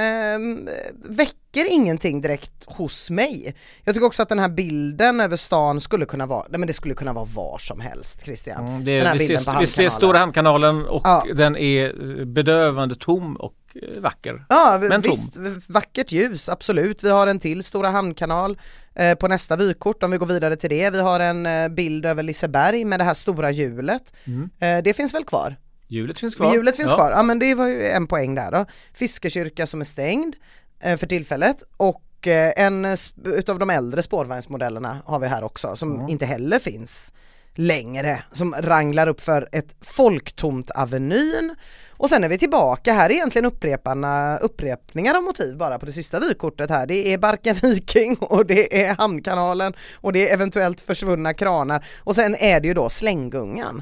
väcker 1.54 1.72
ingenting 1.74 2.22
direkt 2.22 2.66
hos 2.66 3.10
mig. 3.10 3.56
Jag 3.84 3.96
tycker 3.96 4.08
också 4.08 4.22
att 4.22 4.30
den 4.30 4.40
här 4.40 4.50
bilden 4.50 5.20
över 5.22 5.36
stan 5.38 5.82
skulle 5.82 6.06
kunna 6.06 6.26
vara, 6.26 6.46
nej 6.50 6.60
men 6.60 6.68
det 6.68 6.74
skulle 6.74 6.94
kunna 6.96 7.14
vara 7.14 7.26
var 7.26 7.58
som 7.58 7.80
helst 7.80 8.24
Christian. 8.24 8.68
Mm, 8.68 8.74
den 8.74 8.86
det, 8.86 9.02
här 9.08 9.14
vi, 9.14 9.20
bilden 9.20 9.44
ser, 9.44 9.54
på 9.54 9.60
vi 9.60 9.68
ser 9.68 9.84
Hamnkanalen. 9.84 9.92
Stora 10.00 10.18
Hamnkanalen 10.20 10.86
och 10.86 11.02
Ja. 11.06 11.24
den 11.36 11.58
är 11.58 12.20
eh, 12.20 12.26
bedövande 12.26 12.96
tom 12.96 13.36
och 13.36 13.56
eh, 13.76 14.02
vacker. 14.02 14.46
Ja 14.50 14.80
Men 14.82 15.02
visst, 15.02 15.38
vackert 15.68 16.12
ljus, 16.12 16.50
absolut. 16.50 17.04
Vi 17.04 17.10
har 17.10 17.28
en 17.28 17.40
till 17.40 17.64
Stora 17.64 17.90
Hamnkanal 17.90 18.58
eh, 18.96 19.16
på 19.16 19.28
nästa 19.28 19.56
vykort 19.56 20.04
om 20.04 20.12
vi 20.12 20.18
går 20.18 20.26
vidare 20.26 20.56
till 20.56 20.70
det. 20.70 20.90
Vi 20.90 21.00
har 21.02 21.20
en 21.20 21.46
eh, 21.46 21.68
bild 21.70 22.06
över 22.06 22.24
Liseberg 22.24 22.86
med 22.86 23.00
det 23.00 23.04
här 23.04 23.14
stora 23.14 23.52
hjulet. 23.52 24.14
Eh, 24.60 24.84
det 24.84 24.94
finns 24.94 25.14
väl 25.14 25.24
kvar? 25.26 25.56
Hjulet 25.88 26.20
finns 26.20 26.36
kvar. 26.36 26.54
Hjulet 26.54 26.76
finns 26.76 26.90
Ja. 26.90 26.96
kvar, 26.96 27.12
ja 27.12 27.24
men 27.24 27.40
det 27.40 27.56
var 27.56 27.68
ju 27.68 27.84
en 27.88 28.08
poäng 28.08 28.36
där 28.36 28.52
då. 28.52 28.66
Fiskekyrka 28.94 29.68
som 29.68 29.82
är 29.82 29.86
stängd 29.86 30.36
för 30.84 31.08
tillfället 31.08 31.64
och 31.78 32.28
eh, 32.28 32.54
en 32.56 32.86
eh, 32.86 32.98
utav 33.24 33.60
de 33.60 33.70
äldre 33.70 34.04
spårvagnsmodellerna 34.04 34.98
har 35.06 35.20
vi 35.20 35.28
här 35.28 35.44
också 35.44 35.76
som 35.76 36.10
inte 36.10 36.26
heller 36.26 36.60
finns 36.60 37.14
längre, 37.56 38.24
som 38.32 38.56
ranglar 38.58 39.08
upp 39.08 39.22
för 39.22 39.50
ett 39.52 39.76
folktomt 39.82 40.72
Avenyn. 40.72 41.56
Och 41.90 42.10
sen 42.10 42.24
är 42.24 42.30
vi 42.30 42.38
tillbaka, 42.38 42.94
här 42.94 43.10
är 43.10 43.14
egentligen 43.14 43.46
uppreparna, 43.46 44.38
upprepningar 44.38 45.16
av 45.16 45.24
motiv 45.24 45.58
bara 45.58 45.80
på 45.80 45.86
det 45.86 45.92
sista 45.92 46.20
vykortet 46.20 46.70
här. 46.70 46.88
Det 46.88 47.14
är 47.14 47.18
Barken 47.18 47.56
Viking 47.62 48.16
och 48.20 48.46
det 48.46 48.84
är 48.86 48.96
Hamnkanalen 48.96 49.74
och 49.94 50.14
det 50.14 50.30
är 50.30 50.34
eventuellt 50.34 50.82
försvunna 50.82 51.34
kranar 51.34 51.86
och 52.00 52.16
sen 52.16 52.36
är 52.36 52.60
det 52.60 52.68
ju 52.68 52.74
då 52.74 52.90
Slänggungan 52.90 53.82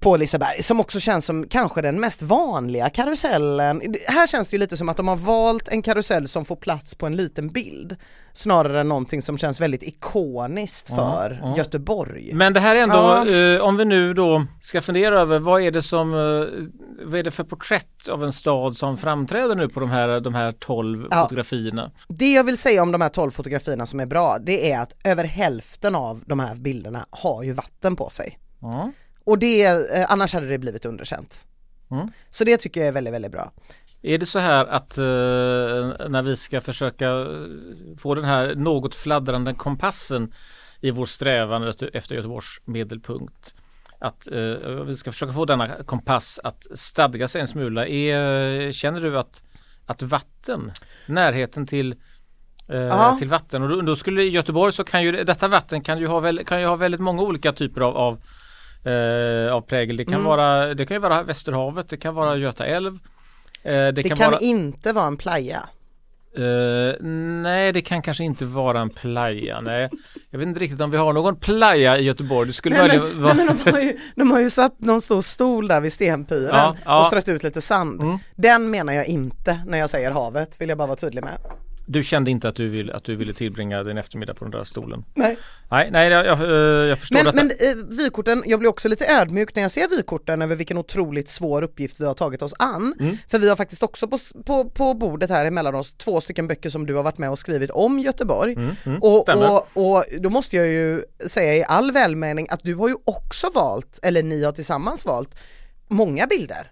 på 0.00 0.16
Liseberg 0.16 0.62
som 0.62 0.80
också 0.80 1.00
känns 1.00 1.24
som 1.24 1.48
kanske 1.48 1.82
den 1.82 2.00
mest 2.00 2.22
vanliga 2.22 2.90
karusellen. 2.90 3.82
Här 4.08 4.26
känns 4.26 4.48
det 4.48 4.54
ju 4.54 4.58
lite 4.58 4.76
som 4.76 4.88
att 4.88 4.96
de 4.96 5.08
har 5.08 5.16
valt 5.16 5.68
en 5.68 5.82
karusell 5.82 6.28
som 6.28 6.44
får 6.44 6.56
plats 6.56 6.94
på 6.94 7.06
en 7.06 7.16
liten 7.16 7.48
bild 7.48 7.96
snarare 8.32 8.80
än 8.80 8.88
någonting 8.88 9.22
som 9.22 9.38
känns 9.38 9.60
väldigt 9.60 9.82
ikoniskt 9.82 10.88
för 10.88 11.38
ja. 11.42 11.56
Göteborg. 11.56 12.30
Men 12.34 12.52
det 12.52 12.60
här 12.60 12.76
är 12.76 12.82
ändå, 12.82 12.96
Ja. 12.96 13.28
eh, 13.28 13.60
om 13.60 13.76
vi 13.76 13.84
nu 13.84 14.14
då 14.14 14.44
ska 14.60 14.80
fundera 14.80 15.20
över 15.20 15.38
vad 15.38 15.62
är 15.62 15.70
det 15.70 15.82
som, 15.82 16.14
eh, 16.14 16.66
vad 17.06 17.18
är 17.18 17.22
det 17.22 17.30
för 17.30 17.44
porträtt 17.44 18.08
av 18.08 18.24
en 18.24 18.32
stad 18.32 18.76
som 18.76 18.96
framträder 18.96 19.54
nu 19.54 19.68
på 19.68 19.80
de 19.80 19.90
här, 19.90 20.20
de 20.20 20.34
här 20.34 20.52
12 20.52 21.06
Ja. 21.10 21.22
fotografierna? 21.22 21.90
Det 22.08 22.32
jag 22.32 22.44
vill 22.44 22.58
säga 22.58 22.82
om 22.82 22.92
de 22.92 23.00
här 23.00 23.08
12 23.08 23.30
fotografierna 23.30 23.86
som 23.86 24.00
är 24.00 24.06
bra, 24.06 24.38
det 24.40 24.72
är 24.72 24.80
att 24.82 24.92
över 25.04 25.24
hälften 25.24 25.94
av 25.94 26.22
de 26.26 26.40
här 26.40 26.54
bilderna 26.54 27.06
har 27.10 27.42
ju 27.42 27.52
vatten 27.52 27.96
på 27.96 28.08
sig. 28.10 28.38
Ja. 28.60 28.92
Och 29.24 29.38
det, 29.38 29.64
eh, 29.64 30.06
annars 30.08 30.34
hade 30.34 30.46
det 30.46 30.58
blivit 30.58 30.84
underkänt. 30.84 31.46
Mm. 31.90 32.08
Så 32.30 32.44
det 32.44 32.56
tycker 32.56 32.80
jag 32.80 32.88
är 32.88 32.92
väldigt, 32.92 33.14
väldigt 33.14 33.32
bra. 33.32 33.52
Är 34.02 34.18
det 34.18 34.26
så 34.26 34.38
här 34.38 34.64
att 34.64 34.98
eh, 34.98 35.04
när 36.08 36.22
vi 36.22 36.36
ska 36.36 36.60
försöka 36.60 37.26
få 37.98 38.14
den 38.14 38.24
här 38.24 38.54
något 38.54 38.94
fladdrande 38.94 39.54
kompassen 39.54 40.32
i 40.80 40.90
vår 40.90 41.06
strävan 41.06 41.68
efter- 41.92 42.14
Göteborgs 42.14 42.60
medelpunkt 42.64 43.54
att 43.98 44.28
eh, 44.32 44.84
vi 44.86 44.96
ska 44.96 45.12
försöka 45.12 45.32
få 45.32 45.44
denna 45.44 45.68
kompass 45.84 46.40
att 46.44 46.66
stadga 46.74 47.28
sig 47.28 47.40
en 47.40 47.46
smula. 47.46 47.86
Är, 47.86 48.72
känner 48.72 49.00
du 49.00 49.18
att, 49.18 49.42
att 49.86 50.02
vatten, 50.02 50.72
närheten 51.06 51.66
till 51.66 51.94
eh, 52.68 53.18
till 53.18 53.28
vatten 53.28 53.62
och 53.62 53.68
då, 53.68 53.80
då 53.80 53.96
skulle 53.96 54.22
i 54.22 54.28
Göteborg 54.28 54.72
så 54.72 54.84
kan 54.84 55.02
ju 55.02 55.12
detta 55.12 55.48
vatten 55.48 55.80
kan 55.80 55.98
ju 55.98 56.06
ha, 56.06 56.20
väl, 56.20 56.44
kan 56.44 56.60
ju 56.60 56.66
ha 56.66 56.76
väldigt 56.76 57.00
många 57.00 57.22
olika 57.22 57.52
typer 57.52 57.80
av, 57.80 57.96
av, 57.96 58.18
eh, 58.84 59.52
av 59.54 59.60
prägel. 59.60 59.96
Det 59.96 60.04
kan, 60.04 60.14
Mm. 60.14 60.24
vara, 60.26 60.74
det 60.74 60.86
kan 60.86 60.94
ju 60.94 61.00
vara 61.00 61.22
Västerhavet, 61.22 61.88
det 61.88 61.96
kan 61.96 62.14
vara 62.14 62.36
Göta 62.36 62.66
älv. 62.66 62.92
Eh, 63.62 63.72
det, 63.72 63.92
Det 63.92 64.02
kan, 64.02 64.16
kan 64.16 64.30
vara 64.30 64.40
inte 64.40 64.92
vara 64.92 65.06
en 65.06 65.16
playa. 65.16 65.62
Eh, 66.36 67.02
nej, 67.42 67.72
det 67.72 67.80
kan 67.80 68.02
kanske 68.02 68.24
inte 68.24 68.44
vara 68.44 68.80
en 68.80 68.90
playa. 68.90 69.60
Nej, 69.60 69.90
jag 70.30 70.38
vet 70.38 70.48
inte 70.48 70.60
riktigt 70.60 70.80
om 70.80 70.90
vi 70.90 70.96
har 70.96 71.12
någon 71.12 71.36
playa 71.36 71.98
i 71.98 72.02
Göteborg. 72.02 72.46
Det 72.46 72.52
skulle 72.52 72.86
Nej 72.86 72.98
men, 72.98 73.22
vara... 73.22 73.32
nej, 73.34 73.46
men 73.46 73.58
de, 73.64 73.70
har 73.72 73.80
ju, 73.80 73.98
de 74.16 74.30
har 74.30 74.40
ju 74.40 74.50
satt 74.50 74.80
någon 74.80 75.00
stor 75.00 75.22
stol 75.22 75.68
där 75.68 75.80
vid 75.80 75.92
stenpiren 75.92 76.48
Ja, 76.54 76.76
ja. 76.84 77.00
och 77.00 77.06
strött 77.06 77.28
ut 77.28 77.42
lite 77.42 77.60
sand. 77.60 78.02
Mm. 78.02 78.18
Den 78.36 78.70
menar 78.70 78.92
jag 78.92 79.06
inte 79.06 79.60
när 79.66 79.78
jag 79.78 79.90
säger 79.90 80.10
havet, 80.10 80.60
vill 80.60 80.68
jag 80.68 80.78
bara 80.78 80.86
vara 80.86 80.96
tydlig 80.96 81.24
med. 81.24 81.38
Du 81.86 82.02
kände 82.02 82.30
inte 82.30 82.48
att 82.48 82.56
du, 82.56 82.68
vill, 82.68 82.90
att 82.90 83.04
du 83.04 83.16
ville 83.16 83.32
tillbringa 83.32 83.82
din 83.82 83.98
eftermiddag 83.98 84.34
på 84.34 84.44
den 84.44 84.50
där 84.50 84.64
stolen? 84.64 85.04
Nej. 85.14 85.36
Nej, 85.70 85.90
nej 85.90 86.10
jag, 86.10 86.26
jag, 86.26 86.40
eh, 86.40 86.88
jag 86.88 86.98
förstår 86.98 87.16
Men, 87.16 87.24
detta. 87.24 87.36
men 87.36 87.78
eh, 87.78 87.84
vykorten, 87.98 88.42
jag 88.46 88.58
blir 88.58 88.70
också 88.70 88.88
lite 88.88 89.06
ödmjuk 89.06 89.54
när 89.54 89.62
jag 89.62 89.70
ser 89.70 89.88
vykorten 89.88 90.42
över 90.42 90.56
vilken 90.56 90.78
otroligt 90.78 91.28
svår 91.28 91.62
uppgift 91.62 92.00
vi 92.00 92.04
har 92.04 92.14
tagit 92.14 92.42
oss 92.42 92.54
an. 92.58 92.94
Mm. 93.00 93.16
För 93.28 93.38
vi 93.38 93.48
har 93.48 93.56
faktiskt 93.56 93.82
också 93.82 94.08
på, 94.08 94.18
på, 94.44 94.64
på 94.64 94.94
bordet 94.94 95.30
här 95.30 95.46
emellan 95.46 95.74
oss 95.74 95.92
två 95.92 96.20
stycken 96.20 96.48
böcker 96.48 96.70
som 96.70 96.86
du 96.86 96.94
har 96.94 97.02
varit 97.02 97.18
med 97.18 97.30
och 97.30 97.38
skrivit 97.38 97.70
om 97.70 97.98
Göteborg. 97.98 98.52
Mm, 98.52 98.74
mm, 98.84 99.02
Och, 99.02 99.28
och, 99.28 99.68
och 99.74 100.04
då 100.20 100.30
måste 100.30 100.56
jag 100.56 100.66
ju 100.66 101.02
säga 101.26 101.54
i 101.54 101.64
all 101.64 101.92
välmening 101.92 102.46
att 102.50 102.60
du 102.62 102.74
har 102.74 102.88
ju 102.88 102.96
också 103.04 103.50
valt, 103.54 103.98
eller 104.02 104.22
ni 104.22 104.44
har 104.44 104.52
tillsammans 104.52 105.04
valt, 105.04 105.34
många 105.88 106.26
bilder 106.26 106.70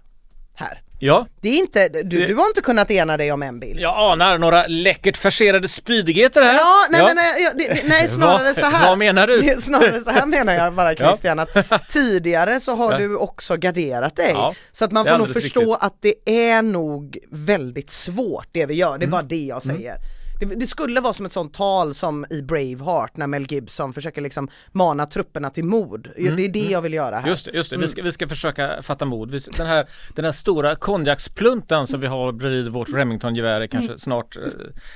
här. 0.54 0.82
Ja, 1.02 1.26
Det 1.40 1.49
är 1.49 1.59
inte, 1.59 1.88
du, 1.88 2.26
du 2.26 2.35
har 2.35 2.47
inte 2.47 2.61
kunnat 2.61 2.90
ena 2.90 3.16
dig 3.16 3.33
om 3.33 3.42
en 3.42 3.61
bild. 3.61 3.80
jag 3.80 3.95
anar 4.12 4.38
några 4.38 4.66
läckert 4.66 5.16
farserade 5.16 5.69
spydigheter 5.69 6.42
här. 6.42 6.54
Ja, 6.54 6.87
nej 6.90 7.02
men 7.02 7.16
nej, 7.16 7.42
ja, 7.42 7.50
det, 7.54 7.88
nej 7.88 8.09
snarare 8.09 8.54
så 8.54 8.66
här. 8.66 8.88
vad 8.88 8.99
menar 8.99 9.26
du? 9.26 9.57
Snarare 9.61 10.00
så 10.00 10.11
här 10.11 10.26
menar 10.26 10.54
jag 10.54 10.73
bara 10.75 10.90
Ja. 10.95 10.97
Christian, 10.97 11.38
att 11.38 11.88
tidigare 11.88 12.61
så 12.61 12.75
har 12.75 12.92
Ja. 12.92 12.99
du 12.99 13.16
också 13.16 13.57
garderat 13.57 14.16
dig. 14.16 14.30
Ja, 14.35 14.54
så 14.73 14.85
att 14.85 14.92
man 14.92 15.04
får 15.07 15.19
nog 15.19 15.33
förstå 15.33 15.61
riktigt. 15.61 15.76
att 15.87 15.95
det 16.00 16.14
är 16.50 16.62
nog 16.62 17.19
väldigt 17.30 17.90
svårt 17.90 18.49
det 18.52 18.66
vi 18.66 18.75
gör, 18.75 18.99
det 18.99 19.04
är 19.04 19.07
Mm. 19.07 19.11
bara 19.11 19.23
det 19.23 19.37
jag 19.45 19.62
säger. 19.62 19.95
Det, 20.40 20.47
det 20.47 20.66
skulle 20.66 21.00
vara 21.00 21.12
som 21.12 21.26
ett 21.26 21.32
sånt 21.32 21.54
tal 21.54 21.94
som 21.94 22.26
i 22.30 22.42
Braveheart 22.42 23.16
när 23.16 23.26
Mel 23.26 23.47
Gibson 23.52 23.92
försöker 23.92 24.20
liksom 24.20 24.49
mana 24.73 25.06
trupperna 25.06 25.50
till 25.50 25.64
mod. 25.64 26.09
Det 26.16 26.44
är 26.44 26.49
det 26.49 26.59
jag 26.70 26.82
vill 26.82 26.94
göra 26.94 27.14
här. 27.14 27.18
Mm. 27.23 27.30
Just 27.30 27.44
det, 27.47 27.52
just 27.52 27.70
det. 27.70 27.76
Vi, 27.76 27.80
Mm. 27.80 27.88
ska, 27.88 28.02
vi 28.02 28.12
ska 28.12 28.28
försöka 28.28 28.82
fatta 28.82 29.04
mod. 29.04 29.30
Den, 29.56 29.66
här, 29.66 29.87
den 30.14 30.25
här 30.25 30.32
stora 30.32 30.76
konjakspluntan 30.76 31.87
som 31.87 32.00
vi 32.00 32.06
har 32.06 32.32
bredvid 32.32 32.68
vårt 32.68 32.88
Remington-gevär 32.88 33.61
är 33.61 33.66
kanske 33.66 33.88
Mm. 33.88 33.99
snart, 33.99 34.37
eh, 34.37 34.42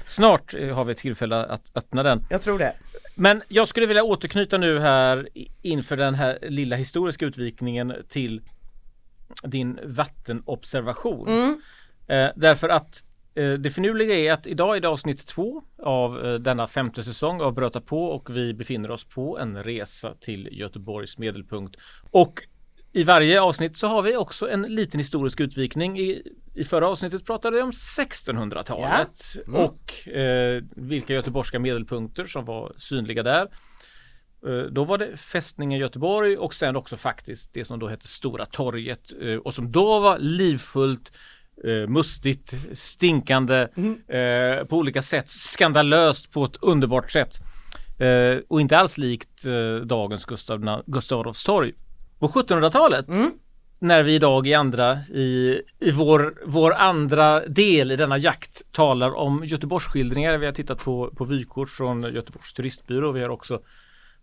snart 0.07 0.55
har 0.75 0.85
vi 0.85 0.95
tillfälle 0.95 1.37
att 1.47 1.63
öppna 1.75 2.03
den. 2.03 2.27
Jag 2.31 2.43
tror 2.43 2.59
det. 2.59 2.73
Men 3.15 3.43
jag 3.49 3.69
skulle 3.69 3.87
vilja 3.87 4.03
återknyta 4.05 4.59
nu 4.59 4.79
här 4.79 5.29
inför 5.63 5.97
den 5.97 6.15
här 6.15 6.39
lilla 6.43 6.77
historiska 6.77 7.27
utvikningen 7.27 7.93
till 8.09 8.43
din 9.43 9.81
vattenobservation. 9.85 11.29
Mm. 11.29 11.61
Eh, 12.07 12.31
därför 12.37 12.69
att 12.69 13.03
det 13.43 13.71
finurliga 13.75 14.15
är 14.15 14.33
att 14.33 14.47
idag 14.47 14.77
är 14.77 14.81
det 14.81 14.89
avsnitt 14.89 15.27
två 15.27 15.63
av 15.83 16.27
eh, 16.27 16.35
denna 16.35 16.67
femte 16.67 17.03
säsong 17.03 17.41
av 17.41 17.55
Bröta 17.55 17.81
på 17.81 18.05
och 18.07 18.37
vi 18.37 18.55
befinner 18.55 18.91
oss 18.91 19.05
på 19.05 19.39
en 19.39 19.63
resa 19.63 20.15
till 20.21 20.49
Göteborgs 20.53 21.19
medelpunkt. 21.19 21.77
Och 22.11 22.43
i 22.93 23.05
varje 23.05 23.41
avsnitt 23.41 23.77
så 23.77 23.87
har 23.87 24.03
vi 24.03 24.17
också 24.17 24.51
en 24.51 24.63
liten 24.63 25.01
historisk 25.01 25.41
utvikning. 25.41 25.99
I, 25.99 26.23
i 26.55 26.65
förra 26.65 26.89
avsnittet 26.89 27.27
pratade 27.27 27.57
vi 27.57 27.63
om 27.63 27.71
1600-talet 27.71 29.37
och 29.55 30.09
eh, 30.09 30.63
vilka 30.77 31.15
göteborgska 31.15 31.59
medelpunkter 31.59 32.25
som 32.27 32.45
var 32.45 32.73
synliga 32.77 33.23
där. 33.23 33.49
Eh, 34.47 34.63
Då 34.71 34.85
var 34.85 34.99
det 34.99 35.17
fästningen 35.17 35.81
Göteborg 35.81 36.37
och 36.37 36.55
sen 36.55 36.77
också 36.77 36.97
faktiskt 36.97 37.55
det 37.55 37.65
som 37.65 37.79
då 37.79 37.89
hette 37.89 38.09
Stora 38.09 38.47
torget 38.47 39.13
eh, 39.21 39.37
och 39.37 39.55
som 39.55 39.73
då 39.73 40.01
var 40.01 40.19
livfullt, 40.19 41.13
eh, 41.65 41.89
mustigt, 41.89 42.55
stinkande, 42.73 43.69
eh, 44.09 44.65
på 44.67 44.77
olika 44.77 45.03
sätt 45.03 45.31
skandalöst 45.31 46.31
på 46.33 46.45
ett 46.45 46.57
underbart 46.61 47.11
sätt. 47.11 47.41
Eh, 47.99 48.39
Och 48.49 48.61
inte 48.61 48.79
alls 48.79 48.99
likt 48.99 49.45
eh, 49.47 49.87
dagens 49.87 50.25
Gustav, 50.25 50.83
Gustav 50.87 51.21
Adolfs 51.21 51.45
torg. 51.45 51.73
På 52.19 52.29
1700-talet 52.29 53.07
när 53.79 54.03
vi 54.03 54.15
idag 54.15 54.47
i 54.47 54.55
andra 54.55 54.99
i, 54.99 55.61
i 55.81 55.91
vår, 55.91 56.35
vår 56.47 56.75
andra 56.75 57.47
del 57.47 57.93
i 57.93 57.97
denna 57.97 58.19
jakt 58.19 58.73
talar 58.73 59.15
om 59.17 59.45
Göteborgsskildringar. 59.45 60.39
Vi 60.39 60.47
har 60.47 60.53
tittat 60.53 60.79
på, 60.85 61.11
på 61.17 61.25
vykort 61.25 61.71
från 61.71 62.03
Göteborgs 62.03 62.53
turistbyrå. 62.53 63.13
Vi 63.13 63.23
har 63.23 63.29
också 63.29 63.61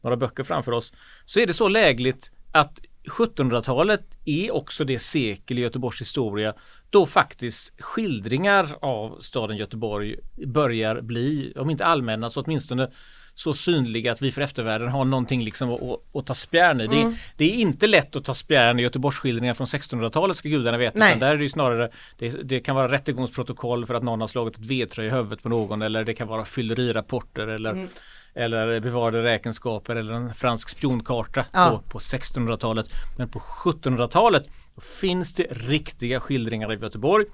några 0.02 0.18
böcker 0.18 0.44
framför 0.44 0.72
oss. 0.72 0.94
Så 1.26 1.40
är 1.40 1.48
det 1.48 1.54
så 1.54 1.68
lägligt 1.68 2.32
att 2.52 2.80
1700-talet 3.03 4.01
är 4.25 4.51
också 4.55 4.84
det 4.84 5.00
sekel 5.00 5.60
i 5.60 5.62
Göteborgs 5.62 6.01
historia 6.01 6.53
då 6.89 7.05
faktiskt 7.05 7.81
skildringar 7.81 8.67
av 8.81 9.20
staden 9.20 9.58
Göteborg 9.58 10.15
börjar 10.48 11.01
bli, 11.01 11.53
om 11.55 11.70
inte 11.70 11.86
allmänna 11.86 12.29
så 12.29 12.41
åtminstone 12.41 12.91
så 13.36 13.53
synliga 13.53 14.12
att 14.12 14.22
vi 14.22 14.31
för 14.31 14.41
eftervärlden 14.41 14.89
har 14.89 15.05
någonting 15.05 15.43
liksom 15.43 15.72
att, 15.72 15.81
att, 16.15 16.25
ta 16.25 16.34
spjärn 16.34 16.81
i. 16.81 16.88
Det, 16.88 17.15
det 17.38 17.46
är 17.46 17.55
inte 17.55 17.88
lätt 17.88 18.15
att 18.15 18.24
ta 18.24 18.34
spjärn 18.34 18.79
i 18.79 18.84
Göteborgsskildringar 18.84 19.53
från 19.53 19.67
1600-talet 19.67 20.38
ska 20.38 20.50
gudarna 20.50 20.77
veta. 20.77 21.00
Nej. 21.00 21.10
Utan 21.10 21.20
där 21.20 21.34
är 21.34 21.38
det 21.38 21.43
ju 21.43 21.50
snarare, 21.50 21.89
det, 22.17 22.29
det 22.29 22.60
kan 22.60 22.75
vara 22.75 22.91
rättegångsprotokoll 22.91 23.86
för 23.86 23.93
att 23.93 24.03
någon 24.03 24.22
har 24.22 24.27
slagit 24.27 24.55
ett 24.55 24.65
vedträ 24.65 25.05
i 25.05 25.10
huvudet 25.10 25.43
på 25.43 25.50
någon 25.50 25.81
eller 25.81 26.03
det 26.03 26.13
kan 26.13 26.27
vara 26.27 26.46
fyllerirapporter 26.46 27.48
eller 27.48 27.88
eller 28.36 28.80
bevarade 28.80 29.24
räkenskaper 29.24 29.96
eller 29.96 30.14
en 30.14 30.34
fransk 30.34 30.70
spionkarta 30.70 31.46
Ja. 31.54 31.82
på, 31.84 31.90
på 31.90 32.00
1600-talet. 32.00 32.86
Men 33.18 33.30
på 33.30 33.40
1700-talet 33.40 34.46
då 34.76 34.82
finns 34.82 35.34
det 35.34 35.44
riktiga 35.52 36.20
skildringar 36.20 36.74
i 36.74 36.76
Göteborg. 36.78 37.26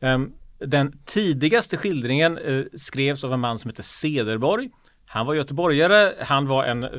Ehm, 0.00 0.32
den 0.58 0.98
tidigaste 1.04 1.76
skildringen 1.76 2.38
eh, 2.38 2.64
skrevs 2.74 3.24
av 3.24 3.32
en 3.32 3.40
man 3.40 3.58
som 3.58 3.68
heter 3.70 3.82
Cederborg. 3.82 4.70
Han 5.06 5.26
var 5.26 5.34
göteborgare, 5.34 6.12
han 6.20 6.46
var 6.46 6.64
en 6.64 6.84
eh, 6.84 6.90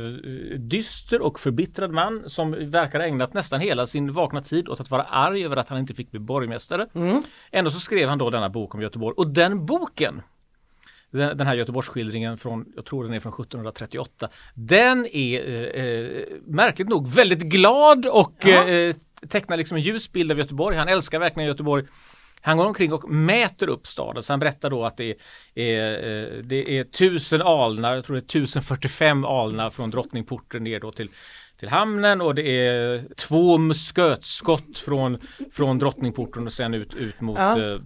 dyster 0.59 1.21
och 1.21 1.39
förbittrad 1.39 1.91
man 1.91 2.23
som 2.29 2.51
verkar 2.71 2.99
ha 2.99 3.05
ägnat 3.07 3.33
nästan 3.33 3.59
hela 3.59 3.85
sin 3.85 4.11
vakna 4.11 4.41
tid 4.41 4.69
åt 4.69 4.79
att 4.79 4.91
vara 4.91 5.03
arg 5.03 5.45
över 5.45 5.57
att 5.57 5.69
han 5.69 5.77
inte 5.79 5.93
fick 5.93 6.11
bli 6.11 6.19
borgmästare. 6.19 6.87
Ändå 7.51 7.71
så 7.71 7.79
skrev 7.79 8.09
han 8.09 8.17
då 8.17 8.29
denna 8.29 8.49
bok 8.49 8.75
om 8.75 8.81
Göteborg 8.81 9.13
och 9.17 9.27
den 9.27 9.65
boken 9.65 10.21
den, 11.15 11.47
här 11.47 11.55
Göteborgsskildringen 11.55 12.37
från, 12.37 12.65
jag 12.75 12.85
tror 12.85 13.03
den 13.03 13.13
är 13.13 13.19
från 13.19 13.33
1738. 13.33 14.29
Den 14.53 15.05
är 15.05 15.49
eh, 15.49 15.85
eh, 15.85 16.25
märkligt 16.45 16.87
nog 16.87 17.07
väldigt 17.07 17.41
glad 17.41 18.05
och 18.05 18.45
eh, 18.45 18.95
tecknar 19.29 19.57
liksom 19.57 19.77
en 19.77 19.83
ljus 19.83 20.11
bild 20.11 20.31
av 20.31 20.37
Göteborg. 20.37 20.77
Han 20.77 20.87
älskar 20.87 21.19
verkligen 21.19 21.47
Göteborg. 21.47 21.85
Han 22.41 22.57
går 22.57 22.65
omkring 22.65 22.93
och 22.93 23.09
mäter 23.09 23.69
upp 23.69 23.87
staden. 23.87 24.23
Så 24.23 24.33
han 24.33 24.39
berättar 24.39 24.69
då 24.69 24.85
att 24.85 24.97
det 24.97 25.15
är, 25.55 25.63
är, 25.63 26.37
eh, 26.37 26.43
det 26.43 26.77
är 26.77 26.83
tusen 26.83 27.41
alnar, 27.41 27.95
jag 27.95 28.05
tror 28.05 28.15
det 28.15 28.19
är 28.19 28.25
1045 28.25 29.25
alnar 29.25 29.69
från 29.69 29.89
Drottningporten 29.89 30.63
ner 30.63 30.79
då 30.79 30.91
till 30.91 31.09
till 31.59 31.69
hamnen 31.69 32.21
och 32.21 32.35
det 32.35 32.67
är 32.67 33.07
två 33.15 33.57
muskötskott 33.57 34.77
från, 34.77 35.17
från 35.51 35.79
Drottningporten 35.79 36.45
och 36.45 36.53
sen 36.53 36.73
ut, 36.73 36.93
ut 36.93 37.21
mot 37.21 37.39
Ja 37.39 37.79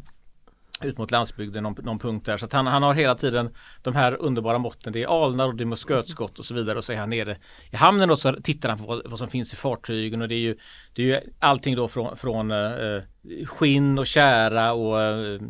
ut 0.84 0.98
mot 0.98 1.12
landsbygden, 1.12 1.64
någon, 1.64 1.76
någon 1.84 2.00
punkt 2.00 2.26
där. 2.26 2.38
Så 2.38 2.46
att 2.46 2.54
han, 2.54 2.68
han 2.68 2.84
har 2.84 2.94
hela 2.94 3.16
tiden 3.16 3.50
de 3.82 3.96
här 3.96 4.22
underbara 4.22 4.58
måtten. 4.58 4.94
Det 4.94 5.04
är 5.04 5.26
alnar 5.26 5.48
och 5.48 5.56
det 5.56 5.64
är 5.64 5.66
muskötskott 5.66 6.40
och 6.40 6.46
så 6.46 6.54
vidare. 6.54 6.78
Och 6.78 6.84
så 6.84 6.94
är 6.94 6.98
han 6.98 7.10
nere 7.10 7.38
i 7.72 7.76
hamnen 7.76 8.10
och 8.10 8.20
så 8.20 8.34
tittar 8.34 8.70
han 8.70 8.78
på 8.78 8.86
vad, 8.86 9.10
vad 9.10 9.20
som 9.20 9.28
finns 9.28 9.54
i 9.54 9.56
fartygen. 9.56 10.22
Och 10.22 10.28
det 10.28 10.36
är 10.36 10.40
ju, 10.40 10.58
det 10.94 11.02
är 11.02 11.06
ju 11.06 11.20
allting 11.40 11.76
då 11.76 11.88
från, 11.88 12.16
från 12.16 12.52
eh, 12.52 13.02
skinn 13.46 14.00
och 14.00 14.08
kära 14.08 14.74
och 14.74 15.02
eh, 15.02 15.42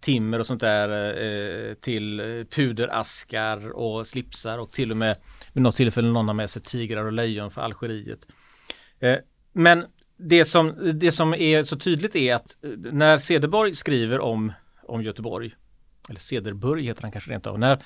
timmer 0.00 0.38
och 0.38 0.46
sånt 0.46 0.60
där 0.60 0.88
eh, 1.70 1.74
till 1.74 2.20
puderaskar 2.50 3.70
och 3.70 4.06
slipsar 4.06 4.58
och 4.58 4.70
till 4.70 4.90
och 4.90 4.96
med 4.96 5.16
vid 5.52 5.62
något 5.62 5.76
tillfälle 5.76 6.08
någon 6.08 6.28
har 6.28 6.34
med 6.34 6.50
sig 6.50 6.62
tigrar 6.62 7.04
och 7.04 7.12
lejon 7.12 7.50
för 7.50 7.62
Algeriet. 7.62 8.26
Eh, 9.00 9.18
men 9.52 9.86
det 10.22 10.44
som, 10.44 10.92
det 10.94 11.12
som 11.12 11.34
är 11.34 11.62
så 11.62 11.76
tydligt 11.76 12.16
är 12.16 12.34
att 12.34 12.56
eh, 12.64 12.70
när 12.92 13.18
Cederborg 13.18 13.74
skriver 13.74 14.20
om, 14.20 14.52
om 14.82 15.02
Göteborg, 15.02 15.54
eller 16.08 16.20
Cederburg 16.20 16.84
heter 16.84 17.02
han 17.02 17.12
kanske 17.12 17.30
rent 17.30 17.46
av, 17.46 17.58
när 17.58 17.82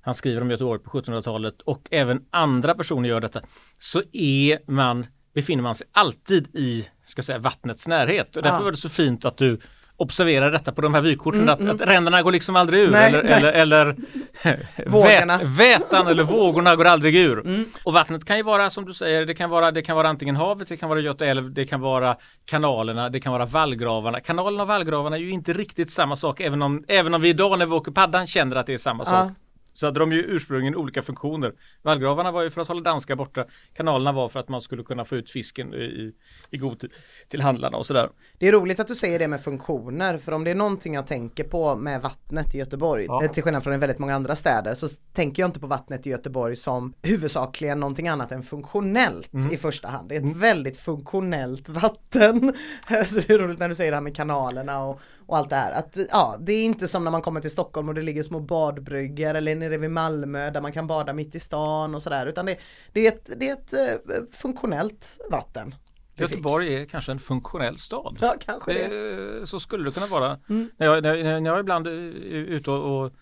han 0.00 0.14
skriver 0.14 0.40
om 0.40 0.50
Göteborg 0.50 0.80
på 0.82 0.90
1700-talet 0.90 1.60
och 1.60 1.88
även 1.90 2.24
andra 2.30 2.74
personer 2.74 3.08
gör 3.08 3.20
detta, 3.20 3.42
så 3.78 4.02
är 4.12 4.70
man, 4.70 5.06
befinner 5.34 5.62
man 5.62 5.74
sig 5.74 5.86
alltid 5.92 6.56
i, 6.56 6.88
ska 7.04 7.22
säga, 7.22 7.38
vattnets 7.38 7.88
närhet. 7.88 8.36
Och 8.36 8.42
därför 8.42 8.58
Ja. 8.58 8.64
var 8.64 8.70
det 8.70 8.76
så 8.76 8.88
fint 8.88 9.24
att 9.24 9.36
du 9.36 9.58
observerar 9.96 10.50
detta 10.50 10.72
på 10.72 10.80
de 10.80 10.94
här 10.94 11.00
vykorten, 11.00 11.48
att, 11.48 11.68
att 11.68 11.80
ränderna 11.80 12.22
går 12.22 12.32
liksom 12.32 12.56
aldrig 12.56 12.80
ur. 12.80 12.90
Nej, 12.90 13.08
eller, 13.08 13.22
nej. 13.22 13.32
eller, 13.32 13.52
eller 13.52 13.96
Vågorna. 14.86 15.38
vät, 15.38 15.48
vätan 15.48 16.06
eller 16.06 16.22
vågorna 16.22 16.76
går 16.76 16.84
aldrig 16.84 17.16
ur. 17.16 17.66
Och 17.84 17.92
vattnet 17.92 18.24
kan 18.24 18.36
ju 18.36 18.42
vara 18.42 18.70
som 18.70 18.84
du 18.84 18.92
säger, 18.94 19.26
det 19.26 19.34
kan 19.34 19.50
vara, 19.50 19.70
det 19.70 19.82
kan 19.82 19.96
vara 19.96 20.08
antingen 20.08 20.36
havet, 20.36 20.68
det 20.68 20.76
kan 20.76 20.88
vara 20.88 21.00
Göta 21.00 21.26
älv, 21.26 21.52
det 21.52 21.64
kan 21.64 21.80
vara 21.80 22.16
kanalerna, 22.44 23.08
det 23.08 23.20
kan 23.20 23.32
vara 23.32 23.44
vallgravarna. 23.46 24.20
Kanalerna 24.20 24.62
och 24.62 24.68
vallgravarna 24.68 25.16
är 25.16 25.20
ju 25.20 25.30
inte 25.30 25.52
riktigt 25.52 25.90
samma 25.90 26.16
sak 26.16 26.40
även 26.40 26.62
om, 26.62 26.84
även 26.88 27.14
om 27.14 27.20
vi 27.20 27.28
idag 27.28 27.58
när 27.58 27.66
vi 27.66 27.72
åker 27.72 27.92
paddan 27.92 28.26
känner 28.26 28.56
att 28.56 28.66
det 28.66 28.74
är 28.74 28.78
samma 28.78 29.04
sak. 29.04 29.30
Så 29.72 29.86
hade 29.86 30.00
de 30.00 30.12
ju 30.12 30.22
ursprungligen 30.22 30.76
olika 30.76 31.02
funktioner. 31.02 31.52
Vallgravarna 31.82 32.30
var 32.32 32.42
ju 32.42 32.50
för 32.50 32.60
att 32.60 32.68
hålla 32.68 32.80
danskar 32.80 33.16
borta. 33.16 33.44
Kanalerna 33.74 34.12
var 34.12 34.28
för 34.28 34.40
att 34.40 34.48
man 34.48 34.60
skulle 34.60 34.82
kunna 34.82 35.04
få 35.04 35.16
ut 35.16 35.30
fisken 35.30 35.74
i, 35.74 36.12
i 36.50 36.56
god 36.58 36.78
tid 36.78 36.90
till 37.28 37.40
handlarna 37.42 37.76
och 37.76 37.86
sådär. 37.86 38.10
Det 38.38 38.48
är 38.48 38.52
roligt 38.52 38.80
att 38.80 38.88
du 38.88 38.94
säger 38.94 39.18
det 39.18 39.28
med 39.28 39.40
funktioner 39.40 40.18
för 40.18 40.32
om 40.32 40.44
det 40.44 40.50
är 40.50 40.54
någonting 40.54 40.94
jag 40.94 41.06
tänker 41.06 41.44
på 41.44 41.76
med 41.76 42.02
vattnet 42.02 42.54
i 42.54 42.58
Göteborg 42.58 43.04
Ja. 43.04 43.24
eh, 43.24 43.30
till 43.30 43.42
skillnad 43.42 43.64
från 43.64 43.80
väldigt 43.80 43.98
många 43.98 44.14
andra 44.14 44.36
städer 44.36 44.74
så 44.74 44.88
tänker 45.12 45.42
jag 45.42 45.48
inte 45.48 45.60
på 45.60 45.66
vattnet 45.66 46.06
i 46.06 46.10
Göteborg 46.10 46.56
som 46.56 46.92
huvudsakligen 47.02 47.80
någonting 47.80 48.08
annat 48.08 48.32
än 48.32 48.42
funktionellt 48.42 49.32
Mm. 49.32 49.52
i 49.52 49.56
första 49.56 49.88
hand. 49.88 50.08
Det 50.08 50.16
är 50.16 50.20
ett 50.30 50.36
väldigt 50.36 50.76
funktionellt 50.76 51.68
vatten. 51.68 52.52
så 53.06 53.20
det 53.20 53.30
är 53.30 53.38
roligt 53.38 53.58
när 53.58 53.68
du 53.68 53.74
säger 53.74 53.90
det 53.90 53.96
här 53.96 54.02
med 54.02 54.16
kanalerna 54.16 54.84
och, 54.84 55.00
och 55.32 55.38
allt 55.38 55.50
det 55.50 55.56
här. 55.56 55.72
Att, 55.72 55.98
ja, 56.10 56.36
det 56.40 56.52
är 56.52 56.64
inte 56.64 56.88
som 56.88 57.04
när 57.04 57.10
man 57.10 57.22
kommer 57.22 57.40
till 57.40 57.50
Stockholm 57.50 57.88
och 57.88 57.94
det 57.94 58.02
ligger 58.02 58.22
små 58.22 58.40
badbryggor 58.40 59.34
eller 59.34 59.54
nere 59.54 59.76
vid 59.76 59.90
Malmö 59.90 60.50
där 60.50 60.60
man 60.60 60.72
kan 60.72 60.86
bada 60.86 61.12
mitt 61.12 61.34
i 61.34 61.40
stan 61.40 61.94
och 61.94 62.02
sådär 62.02 62.26
utan 62.26 62.46
det, 62.46 62.58
det 62.92 63.06
är 63.06 63.12
ett, 63.12 63.30
det 63.36 63.48
är 63.48 63.52
ett 63.52 63.72
eh, 63.72 64.14
funktionellt 64.32 65.18
vatten. 65.30 65.74
Göteborg 66.16 66.74
är 66.74 66.84
kanske 66.84 67.12
en 67.12 67.18
funktionell 67.18 67.76
stad. 67.76 68.18
Ja, 68.20 68.34
kanske 68.40 68.72
det. 68.72 69.46
Så 69.46 69.60
skulle 69.60 69.84
det 69.84 69.90
kunna 69.90 70.06
vara. 70.06 70.38
När, 70.46 70.86
jag, 70.86 71.02
när, 71.02 71.40
när 71.40 71.50
jag 71.50 71.60
ibland 71.60 71.86
är 71.86 71.92
ute 71.92 72.70
och, 72.70 73.04
och 73.04 73.12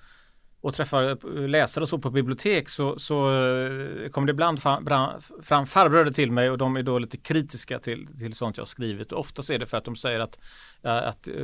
och 0.61 0.75
träffar 0.75 1.47
läsare 1.49 1.83
och 1.83 1.89
så 1.89 1.99
på 1.99 2.11
bibliotek 2.11 2.69
så, 2.69 2.99
så 2.99 3.29
eh, 3.29 4.09
kommer 4.11 4.27
det 4.27 4.31
ibland 4.31 4.63
fram, 4.63 5.67
farbröder 5.67 6.13
till 6.13 6.33
mig 6.33 6.51
och 6.51 6.59
de 6.59 6.77
är 6.77 6.83
då 6.83 6.99
lite 6.99 7.17
kritiska 7.17 7.79
till, 7.79 8.07
till 8.19 8.35
sånt 8.35 8.57
jag 8.57 8.63
har 8.63 8.67
skrivit. 8.67 9.13
Och 9.13 9.21
oftast 9.21 9.51
är 9.51 9.59
det 9.59 9.67
för 9.67 9.77
att 9.77 9.85
de 9.85 9.97
säger 9.97 10.21
att, 10.21 10.39
ja, 10.83 11.01
att 11.01 11.29
eh, 11.29 11.35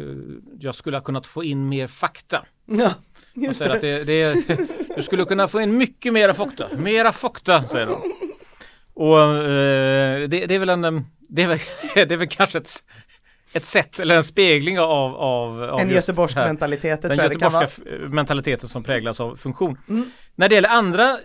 jag 0.60 0.74
skulle 0.74 0.96
ha 0.96 1.02
kunnat 1.02 1.26
få 1.26 1.44
in 1.44 1.68
mer 1.68 1.86
fakta. 1.86 2.44
Ja, 2.68 2.94
De 3.34 3.54
säger 3.54 3.74
att 3.74 3.80
det, 3.80 4.04
det 4.04 4.22
är, 4.22 4.36
du 4.96 5.02
skulle 5.02 5.24
kunna 5.24 5.48
få 5.48 5.60
in 5.60 5.78
mycket 5.78 6.12
mera 6.12 6.34
fakta. 6.34 6.68
Mera 6.76 7.12
fakta 7.12 7.66
säger 7.66 7.86
de. 7.86 8.12
Och 8.94 9.20
eh, 9.20 10.28
det, 10.28 10.46
det 10.46 10.54
är 10.54 10.58
väl 10.58 10.68
en, 10.68 10.84
eh, 10.84 11.00
det 11.28 11.42
är 11.42 11.48
väl, 11.48 11.58
det 11.94 12.12
är 12.14 12.16
väl 12.16 12.28
kanske 12.28 12.58
ett, 12.58 12.70
ett 13.56 13.64
sätt 13.64 14.00
eller 14.00 14.16
en 14.16 14.24
spegling 14.24 14.80
av, 14.80 15.14
av, 15.14 15.62
av 15.62 15.80
en 15.80 15.90
göteborgsk 15.90 16.36
här. 16.36 16.46
mentalitet, 16.46 17.02
Den 17.02 17.16
göteborgska 17.16 17.82
mentaliteten 18.08 18.68
som 18.68 18.84
präglas 18.84 19.20
av 19.20 19.36
funktion. 19.36 19.78
Mm. 19.88 20.10
När 20.34 20.48
det 20.48 20.54
gäller 20.54 20.68
andra 20.68 21.18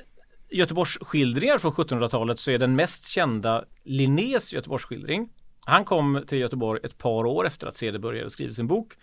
Göteborgsskildringar 0.50 1.58
från 1.58 1.72
1700-talet 1.72 2.40
så 2.40 2.52
är 2.52 2.58
den 2.58 2.76
mest 2.76 3.08
kända 3.08 3.66
Linnés 3.84 4.54
Göteborgsskildring. 4.54 5.30
Han 5.66 5.86
kom 5.86 6.24
till 6.28 6.38
Göteborg 6.38 6.80
ett 6.84 6.98
par 6.98 7.26
år 7.26 7.48
efter 7.48 7.68
att 7.68 7.76
Ceder 7.76 8.00
började 8.00 8.30
skriva 8.30 8.54
sin 8.54 8.68
bok. 8.68 8.94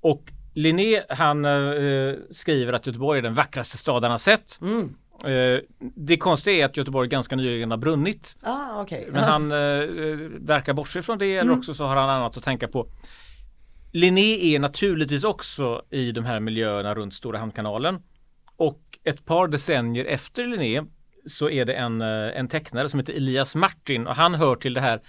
Och 0.00 0.22
Linné 0.54 1.02
han 1.08 1.44
eh, 1.44 2.14
skriver 2.30 2.72
att 2.72 2.86
Göteborg 2.86 3.18
är 3.18 3.22
den 3.22 3.34
vackraste 3.34 3.78
stad 3.78 4.02
han 4.02 4.10
har 4.10 4.18
sett. 4.18 4.58
Mm. 4.60 4.94
Eh, 5.24 5.60
det 5.94 6.16
konstiga 6.16 6.56
är 6.56 6.64
att 6.64 6.76
Göteborg 6.76 7.08
ganska 7.08 7.36
nyligen 7.36 7.70
har 7.70 7.78
brunnit. 7.78 8.36
Ah, 8.42 8.80
okej. 8.82 9.08
Men 9.10 9.22
Ja. 9.22 9.28
han 9.28 9.52
eh, 9.52 9.56
verkar 10.40 10.72
bortse 10.72 11.02
från 11.02 11.18
det 11.18 11.36
eller 11.36 11.52
också 11.52 11.74
så 11.74 11.84
har 11.84 11.96
han 11.96 12.10
annat 12.10 12.36
att 12.36 12.42
tänka 12.44 12.68
på. 12.68 12.88
Linné 13.92 14.54
är 14.54 14.58
naturligtvis 14.58 15.24
också 15.24 15.82
i 15.90 16.12
de 16.12 16.24
här 16.24 16.40
miljöerna 16.40 16.94
runt 16.94 17.14
Stora 17.14 17.38
Hamnkanalen. 17.38 17.98
Och 18.56 18.80
ett 19.04 19.24
par 19.24 19.48
decennier 19.48 20.04
efter 20.04 20.46
Linné 20.46 20.82
så 21.26 21.50
är 21.50 21.64
det 21.64 21.74
en, 21.74 22.00
eh, 22.00 22.38
en 22.38 22.48
tecknare 22.48 22.88
som 22.88 23.00
heter 23.00 23.12
Elias 23.12 23.54
Martin 23.54 24.06
och 24.06 24.14
han 24.16 24.34
hör 24.34 24.56
till 24.56 24.74
det 24.74 24.80
här 24.80 25.00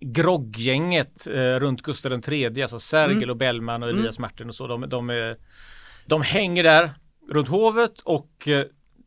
grogggänget 0.00 1.26
eh, 1.26 1.32
runt 1.34 1.82
Gustav 1.82 2.20
III, 2.28 2.62
alltså 2.62 2.80
Sergel 2.80 3.30
och 3.30 3.36
Bellman 3.36 3.82
och 3.82 3.88
Elias 3.88 4.18
Martin 4.18 4.48
och 4.48 4.54
så. 4.54 4.66
De, 4.66 4.88
de, 4.88 5.10
är, 5.10 5.36
de 6.06 6.22
hänger 6.22 6.62
där 6.62 6.90
runt 7.30 7.48
hovet 7.48 7.98
och 8.04 8.48
eh, 8.48 8.64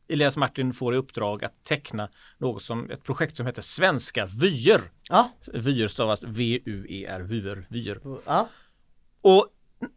Elias 0.08 0.38
Martin 0.38 0.74
får 0.74 0.94
i 0.94 0.98
uppdrag 0.98 1.44
att 1.44 1.64
teckna 1.64 2.10
något 2.38 2.62
som 2.62 2.92
ett 2.92 3.04
projekt 3.04 3.38
som 3.38 3.46
heter 3.46 3.62
Svenska 3.62 4.26
vyer. 4.26 4.82
Ja. 5.10 5.32
Vyer 5.54 5.88
stavas 5.88 6.24
V-U-E-R, 6.24 7.22
vyer, 7.22 7.66
vyer. 7.70 8.00
Ja. 8.26 8.50
Och 9.22 9.48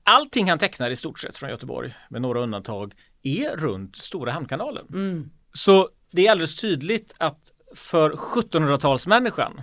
allting 0.03 0.51
han 0.51 0.59
tecknar 0.59 0.91
i 0.91 0.97
stort 0.97 1.21
sett 1.21 1.37
från 1.37 1.51
Göteborg, 1.51 1.95
med 2.11 2.23
några 2.23 2.41
undantag, 2.41 2.95
är 3.23 3.57
runt 3.57 3.97
Stora 3.97 4.33
Hamnkanalen. 4.33 4.87
Mm. 4.89 5.31
Så 5.53 5.89
det 6.11 6.27
är 6.27 6.31
alldeles 6.31 6.57
tydligt 6.57 7.15
att 7.19 7.53
för 7.75 8.11
1700-talsmänniskan 8.11 9.63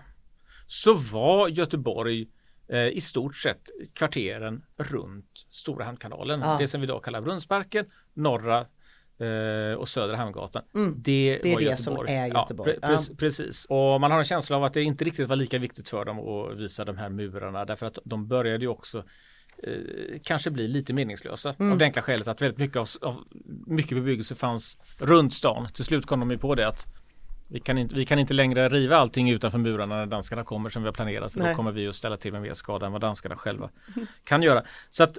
så 0.68 0.94
var 0.94 1.48
Göteborg 1.48 2.28
eh, 2.68 2.88
i 2.88 3.02
stort 3.02 3.36
sett 3.36 3.62
kvarteren 3.94 4.66
runt 4.78 5.46
Stora 5.50 5.86
Hamnkanalen. 5.86 6.40
Ja. 6.40 6.56
Det 6.60 6.68
som 6.68 6.82
vi 6.82 6.86
idag 6.86 7.04
kallar 7.04 7.22
Brunnsparken, 7.22 7.86
norra 8.14 8.66
och 9.78 9.90
södra 9.90 10.16
Hamngatan. 10.18 10.64
Mm. 10.76 10.94
Det, 10.98 11.40
Det 11.44 11.54
är 11.54 11.58
det 11.58 11.64
Göteborg. 11.64 11.78
som 12.08 12.16
är 12.16 12.28
Göteborg. 12.28 12.76
Ja, 12.82 12.88
pre- 12.88 12.96
pre- 12.98 13.18
Precis. 13.18 13.66
Och 13.70 14.02
man 14.02 14.12
har 14.12 14.18
en 14.18 14.24
känsla 14.26 14.56
av 14.58 14.64
att 14.64 14.74
det 14.74 14.84
inte 14.84 15.06
riktigt 15.06 15.28
var 15.28 15.36
lika 15.36 15.58
viktigt 15.58 15.90
för 15.90 16.06
dem 16.06 16.20
att 16.20 16.58
visa 16.58 16.86
de 16.86 16.98
här 16.98 17.10
murarna 17.10 17.66
därför 17.66 17.86
att 17.86 17.98
de 18.06 18.28
började 18.28 18.64
ju 18.64 18.68
också 18.68 19.04
eh, 19.64 19.74
kanske 20.24 20.52
bli 20.52 20.68
lite 20.68 20.94
meningslösa 20.94 21.56
Mm. 21.60 21.72
av 21.72 21.78
det 21.78 21.86
enkla 21.86 22.02
skälet 22.02 22.28
att 22.28 22.42
väldigt 22.42 22.58
mycket 22.60 22.78
av, 22.78 22.88
av 23.02 23.16
mycket 23.68 23.98
bebyggelse 23.98 24.36
fanns 24.36 24.78
runt 24.98 25.34
stan. 25.34 25.68
Till 25.74 25.86
slut 25.86 26.06
kom 26.06 26.20
de 26.20 26.32
ju 26.32 26.38
på 26.38 26.56
det 26.56 26.68
att 26.68 26.86
vi 27.50 27.60
kan, 27.60 27.78
inte, 27.78 27.96
vi 27.96 28.06
kan 28.06 28.20
inte 28.20 28.34
längre 28.34 28.70
riva 28.70 28.98
allting 28.98 29.30
utanför 29.30 29.58
murarna 29.58 29.96
när 29.96 30.06
danskarna 30.06 30.44
kommer 30.44 30.70
som 30.70 30.82
vi 30.84 30.88
har 30.88 30.94
planerat 30.94 31.34
för 31.34 31.40
Nej. 31.40 31.50
då 31.50 31.56
kommer 31.56 31.72
vi 31.72 31.88
att 31.88 31.96
ställa 31.96 32.18
till 32.18 32.32
med 32.32 32.42
mer 32.42 32.54
skada 32.54 32.86
än 32.86 32.92
vad 32.92 33.02
danskarna 33.02 33.36
själva 33.36 33.70
kan 34.24 34.44
göra. 34.44 34.64
Så 34.90 35.04
att 35.04 35.18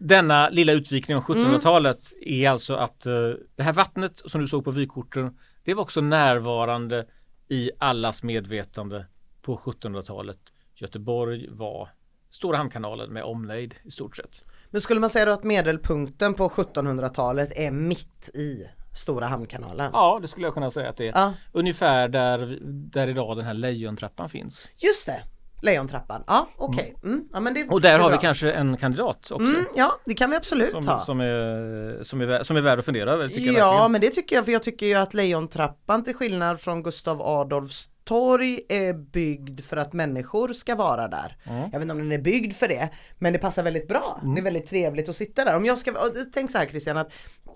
denna 0.00 0.48
lilla 0.48 0.72
utvikning 0.72 1.16
om 1.16 1.22
1700-talet 1.22 1.98
är 2.20 2.50
alltså 2.50 2.74
att 2.74 3.06
eh, 3.06 3.12
det 3.56 3.62
här 3.62 3.72
vattnet 3.72 4.22
som 4.24 4.40
du 4.40 4.46
såg 4.46 4.64
på 4.64 4.70
vykorten 4.70 5.38
det 5.64 5.74
var 5.74 5.82
också 5.82 6.00
närvarande 6.00 7.06
i 7.48 7.70
allas 7.78 8.22
medvetande 8.22 9.06
på 9.42 9.56
1700-talet. 9.56 10.38
Göteborg 10.74 11.48
var 11.50 11.88
Stora 12.30 12.56
Hamnkanalen 12.56 13.12
med 13.12 13.24
omnejd 13.24 13.74
i 13.84 13.90
stort 13.90 14.16
sett. 14.16 14.44
Men 14.70 14.80
skulle 14.80 15.00
man 15.00 15.10
säga 15.10 15.24
då 15.24 15.32
att 15.32 15.44
medelpunkten 15.44 16.34
på 16.34 16.48
1700-talet 16.48 17.52
är 17.56 17.70
mitt 17.70 18.30
i 18.34 18.66
Stora 18.94 19.26
Hamnkanalen? 19.26 19.90
Ja, 19.92 20.18
det 20.22 20.28
skulle 20.28 20.46
jag 20.46 20.54
kunna 20.54 20.70
säga 20.70 20.90
att 20.90 20.96
det 20.96 21.08
är. 21.08 21.12
Ja. 21.14 21.34
Ungefär 21.52 22.08
där, 22.08 22.58
där 22.62 23.08
idag 23.08 23.36
den 23.36 23.46
här 23.46 23.54
lejontrappan 23.54 24.28
finns. 24.28 24.68
Just 24.76 25.06
det, 25.06 25.22
Lejontrappan. 25.62 26.24
Ja, 26.26 26.48
okej. 26.56 26.94
Mm. 27.04 27.24
Ja, 27.32 27.40
men 27.40 27.54
det 27.54 27.68
Och 27.68 27.80
där 27.80 27.98
har 27.98 28.10
vi 28.10 28.18
kanske 28.18 28.52
en 28.52 28.76
kandidat 28.76 29.30
också. 29.30 29.34
Mm, 29.34 29.64
ja, 29.76 30.00
det 30.04 30.14
kan 30.14 30.30
vi 30.30 30.36
absolut 30.36 30.70
Som, 30.70 30.86
ha. 30.86 30.98
som, 30.98 31.20
är, 31.20 32.02
som, 32.02 32.20
är, 32.20 32.42
som 32.42 32.56
är 32.56 32.60
värd 32.60 32.78
att 32.78 32.84
fundera 32.84 33.12
över. 33.12 33.24
Ja, 33.24 33.30
verkligen. 33.30 33.92
men 33.92 34.00
det 34.00 34.10
tycker 34.10 34.36
jag, 34.36 34.44
för 34.44 34.52
jag 34.52 34.62
tycker 34.62 34.86
ju 34.86 34.94
att 34.94 35.14
Lejontrappan 35.14 36.04
till 36.04 36.14
skillnad 36.14 36.60
från 36.60 36.82
Gustav 36.82 37.22
Adolfs 37.22 37.88
torg 38.10 38.60
är 38.68 38.92
byggd 38.92 39.60
för 39.60 39.76
att 39.76 39.92
människor 39.92 40.48
ska 40.52 40.74
vara 40.74 41.08
där. 41.08 41.36
Jag 41.44 41.70
vet 41.70 41.82
inte 41.82 41.92
om 41.92 41.98
den 41.98 42.12
är 42.12 42.18
byggd 42.18 42.52
för 42.52 42.68
det, 42.68 42.90
men 43.18 43.32
det 43.32 43.38
passar 43.38 43.62
väldigt 43.62 43.88
bra. 43.88 44.20
Det 44.34 44.40
är 44.40 44.44
väldigt 44.44 44.66
trevligt 44.66 45.08
att 45.08 45.16
sitta 45.16 45.44
där. 45.44 45.56
Om 45.56 45.64
jag 45.64 45.78
ska, 45.78 45.92
tänk 46.32 46.50
så 46.50 46.58
här 46.58 46.66
Christian, 46.66 46.96
att 46.96 47.12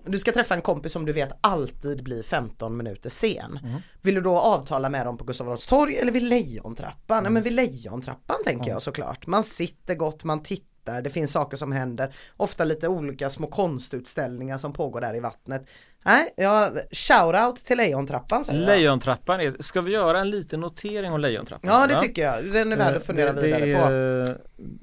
du 0.07 0.19
ska 0.19 0.33
träffa 0.33 0.55
en 0.55 0.62
kompis 0.62 0.93
som 0.93 1.05
du 1.05 1.12
vet 1.12 1.33
alltid 1.40 2.05
blir 2.05 2.23
15 2.23 2.77
minuter 2.77 3.11
sen. 3.11 3.59
Vill 4.03 4.14
du 4.14 4.21
då 4.21 4.38
avtala 4.38 4.90
med 4.90 5.07
dem 5.07 5.17
på 5.17 5.25
Gustav 5.25 5.47
Adolfs 5.47 5.67
torg 5.67 5.97
eller 5.97 6.12
vid 6.12 6.23
Lejontrappan? 6.23 7.23
Nej 7.23 7.33
men 7.33 7.43
vid 7.43 7.53
Lejontrappan 7.53 8.37
tänker 8.45 8.71
jag 8.71 8.83
såklart. 8.83 9.27
Man 9.27 9.43
sitter 9.43 9.95
gott, 9.95 10.25
man 10.25 10.43
tittar, 10.43 10.73
det 10.85 11.11
finns 11.11 11.33
saker 11.33 11.57
som 11.57 11.73
händer. 11.73 12.14
Ofta 12.37 12.64
lite 12.64 12.88
olika 12.88 13.31
små 13.31 13.47
konstutställningar 13.47 14.59
som 14.59 14.73
pågår 14.73 15.01
där 15.01 15.14
i 15.16 15.20
vattnet. 15.20 15.66
Nej, 16.07 16.35
ja, 16.37 16.70
shoutout 16.90 17.57
till 17.64 17.77
Lejontrappan 17.77 18.44
säger 18.44 18.61
jag. 18.61 18.66
Lejontrappan, 18.66 19.40
är, 19.40 19.62
ska 19.62 19.81
vi 19.81 19.92
göra 19.92 20.20
en 20.20 20.31
liten 20.31 20.61
notering 20.61 21.12
om 21.12 21.20
Lejontrappan? 21.20 21.70
Ja 21.70 21.87
det 21.87 22.01
tycker 22.01 22.23
jag, 22.23 22.44
den 22.53 22.73
är 22.73 22.77
värd 22.77 22.94
att 22.94 23.07
fundera 23.07 23.29
Eh, 23.31 23.35
det, 23.35 23.42
vidare 23.42 23.66
det 23.66 23.75
på. 23.75 23.81
är, 23.92 24.31
eh, 24.31 24.37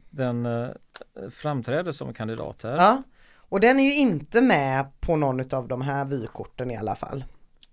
Den 0.10 0.46
eh, 0.46 0.68
framträder 1.30 1.92
som 1.92 2.14
kandidat 2.14 2.64
här. 2.64 2.76
Ja. 2.76 3.04
Och 3.36 3.60
den 3.60 3.80
är 3.80 3.84
ju 3.84 3.96
inte 3.96 4.42
med 4.42 4.86
på 5.00 5.16
någon 5.16 5.54
av 5.54 5.68
de 5.68 5.82
här 5.82 6.06
vykorten 6.06 6.72
i 6.72 6.78
alla 6.78 6.96
fall. 6.96 7.24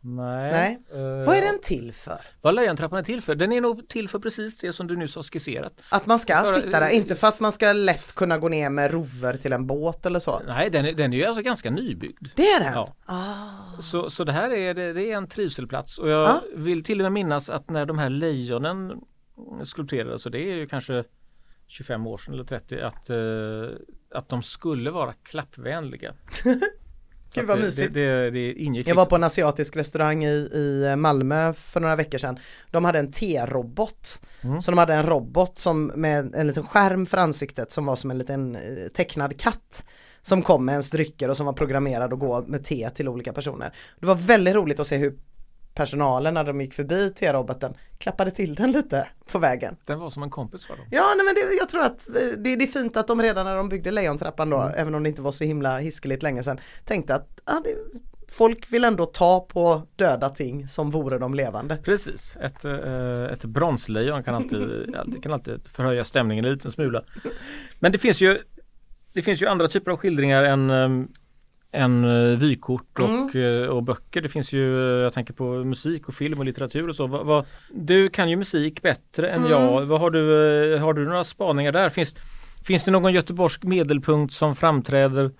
Nej. 0.00 0.52
Nej. 0.52 0.78
Eh, 0.92 1.26
Vad 1.26 1.36
är 1.36 1.42
den 1.42 1.60
till 1.62 1.92
för? 1.92 2.18
Vad 2.42 2.54
Lejontrappan 2.54 2.98
är 2.98 3.02
till 3.02 3.22
för? 3.22 3.34
Den 3.34 3.52
är 3.52 3.60
nog 3.60 3.88
till 3.88 4.08
för 4.08 4.18
precis 4.18 4.58
det 4.58 4.72
som 4.72 4.86
du 4.86 4.96
nyss 4.96 5.16
har 5.16 5.22
skisserat. 5.22 5.72
Att 5.90 6.06
man 6.06 6.18
ska 6.18 6.34
För- 6.36 6.44
sitta 6.60 6.80
där, 6.80 6.88
inte 6.88 7.14
för 7.14 7.28
att 7.28 7.40
man 7.40 7.52
ska 7.52 7.72
lätt 7.72 8.14
kunna 8.14 8.38
gå 8.38 8.48
ner 8.48 8.70
med 8.70 8.90
rover 8.90 9.36
till 9.36 9.52
en 9.52 9.66
båt 9.66 10.06
eller 10.06 10.18
så. 10.18 10.40
Nej, 10.46 10.70
den 10.70 10.84
är, 10.86 10.92
den 10.92 11.12
är 11.12 11.16
ju 11.16 11.24
alltså 11.24 11.42
ganska 11.42 11.70
nybyggd. 11.70 12.26
Det 12.36 12.42
är 12.50 12.60
den? 12.64 12.72
Ja. 12.72 12.96
Ah. 13.04 13.80
Så, 13.80 14.10
så 14.10 14.24
det 14.24 14.32
här 14.32 14.50
är, 14.50 14.74
det, 14.74 14.92
det 14.92 15.12
är 15.12 15.16
en 15.16 15.28
trivselplats 15.28 15.98
och 15.98 16.08
jag 16.08 16.28
Ja. 16.28 16.40
vill 16.56 16.84
till 16.84 17.00
och 17.00 17.02
med 17.02 17.12
minnas 17.12 17.50
att 17.50 17.70
när 17.70 17.86
de 17.86 17.98
här 17.98 18.10
lejonen 18.10 18.92
skulpterades, 19.64 20.26
och 20.26 20.32
det 20.32 20.38
är 20.50 20.54
ju 20.54 20.66
kanske 20.66 21.04
25 21.66 22.06
år 22.06 22.18
sedan 22.18 22.34
eller 22.34 22.44
30, 22.44 22.80
att, 22.80 23.10
eh, 23.10 23.16
att 24.14 24.28
de 24.28 24.42
skulle 24.42 24.90
vara 24.90 25.12
klappvänliga. 25.12 26.14
Gud 27.34 27.46
vad 27.46 27.58
det, 27.58 27.62
mysigt. 27.62 27.94
Det, 27.94 28.22
det, 28.22 28.30
det 28.30 28.52
ingick 28.52 28.88
Jag 28.88 28.94
var 28.94 29.06
på 29.06 29.16
en 29.16 29.24
asiatisk 29.24 29.76
restaurang 29.76 30.24
i, 30.24 30.28
i 30.28 30.94
Malmö 30.96 31.52
för 31.54 31.80
några 31.80 31.96
veckor 31.96 32.18
sedan. 32.18 32.38
De 32.70 32.84
hade 32.84 32.98
en 32.98 33.12
T-robot. 33.12 34.20
Mm. 34.40 34.62
Så 34.62 34.70
de 34.70 34.78
hade 34.78 34.94
en 34.94 35.06
robot 35.06 35.58
som 35.58 35.86
med 35.86 36.34
en 36.34 36.46
liten 36.46 36.66
skärm 36.66 37.06
för 37.06 37.18
ansiktet 37.18 37.72
som 37.72 37.86
var 37.86 37.96
som 37.96 38.10
en 38.10 38.18
liten 38.18 38.56
eh, 38.56 38.88
tecknad 38.94 39.40
katt. 39.40 39.84
Som 40.22 40.42
kom 40.42 40.64
med 40.64 40.72
ens 40.72 40.90
drycker 40.90 41.30
och 41.30 41.36
som 41.36 41.46
var 41.46 41.52
programmerad 41.52 42.12
att 42.12 42.18
gå 42.18 42.44
med 42.46 42.64
te 42.64 42.90
till 42.90 43.08
olika 43.08 43.32
personer. 43.32 43.74
Det 44.00 44.06
var 44.06 44.14
väldigt 44.14 44.54
roligt 44.54 44.80
att 44.80 44.86
se 44.86 44.96
hur 44.96 45.18
personalen 45.78 46.34
när 46.34 46.44
de 46.44 46.60
gick 46.60 46.74
förbi 46.74 47.12
T-roboten 47.16 47.74
klappade 47.98 48.30
till 48.30 48.54
den 48.54 48.72
lite 48.72 49.08
på 49.32 49.38
vägen. 49.38 49.76
Den 49.84 49.98
var 49.98 50.10
som 50.10 50.22
en 50.22 50.30
kompis 50.30 50.66
för 50.66 50.76
dem. 50.76 50.86
Ja, 50.90 51.14
nej, 51.16 51.24
men 51.24 51.34
det, 51.34 51.56
jag 51.58 51.68
tror 51.68 51.82
att 51.82 52.08
eh, 52.08 52.14
det, 52.38 52.56
det 52.56 52.64
är 52.64 52.66
fint 52.66 52.96
att 52.96 53.06
de 53.06 53.22
redan 53.22 53.46
när 53.46 53.56
de 53.56 53.68
byggde 53.68 53.90
Lejontrappan 53.90 54.50
då, 54.50 54.58
Mm. 54.60 54.74
även 54.76 54.94
om 54.94 55.02
det 55.02 55.08
inte 55.08 55.22
var 55.22 55.32
så 55.32 55.44
himla 55.44 55.78
hiskeligt 55.78 56.22
länge 56.22 56.42
sedan, 56.42 56.60
tänkte 56.84 57.14
att 57.14 57.40
ja, 57.44 57.62
det, 57.64 57.74
folk 58.32 58.72
vill 58.72 58.84
ändå 58.84 59.06
ta 59.06 59.40
på 59.40 59.82
döda 59.96 60.28
ting 60.28 60.68
som 60.68 60.90
vore 60.90 61.18
de 61.18 61.34
levande. 61.34 61.76
Precis, 61.84 62.36
ett, 62.40 62.64
eh, 62.64 63.24
ett 63.24 63.44
bronslejon 63.44 64.22
kan 64.22 64.34
alltid, 64.34 64.94
kan 65.22 65.32
alltid 65.32 65.68
förhöja 65.68 66.04
stämningen 66.04 66.44
en 66.44 66.52
liten 66.52 66.70
smula. 66.70 67.02
Men 67.78 67.92
det 67.92 67.98
finns 67.98 68.20
ju 68.20 68.38
Det 69.12 69.22
finns 69.22 69.42
ju 69.42 69.46
andra 69.46 69.68
typer 69.68 69.90
av 69.90 69.96
skildringar 69.96 70.44
än 70.44 70.70
eh, 70.70 70.88
än 71.72 72.04
eh, 72.04 72.38
vykort 72.38 72.98
och, 73.00 73.34
Mm. 73.34 73.62
eh, 73.62 73.68
och 73.68 73.82
böcker. 73.82 74.20
Det 74.20 74.28
finns 74.28 74.52
ju, 74.52 74.96
eh, 74.98 75.02
jag 75.02 75.12
tänker 75.12 75.34
på 75.34 75.44
musik 75.64 76.08
och 76.08 76.14
film 76.14 76.38
och 76.38 76.44
litteratur 76.44 76.88
och 76.88 76.96
så. 76.96 77.06
Vad, 77.06 77.26
vad, 77.26 77.46
du 77.74 78.08
kan 78.08 78.30
ju 78.30 78.36
musik 78.36 78.82
bättre 78.82 79.30
än 79.30 79.38
Mm. 79.38 79.50
jag. 79.50 79.86
Vad 79.86 80.00
har, 80.00 80.10
du, 80.10 80.78
har 80.78 80.92
du 80.94 81.04
några 81.04 81.24
spaningar 81.24 81.72
där? 81.72 81.88
Finns, 81.88 82.14
finns 82.66 82.84
det 82.84 82.90
någon 82.90 83.12
göteborgsk 83.12 83.62
medelpunkt 83.64 84.34
som 84.34 84.54
framträder 84.54 85.30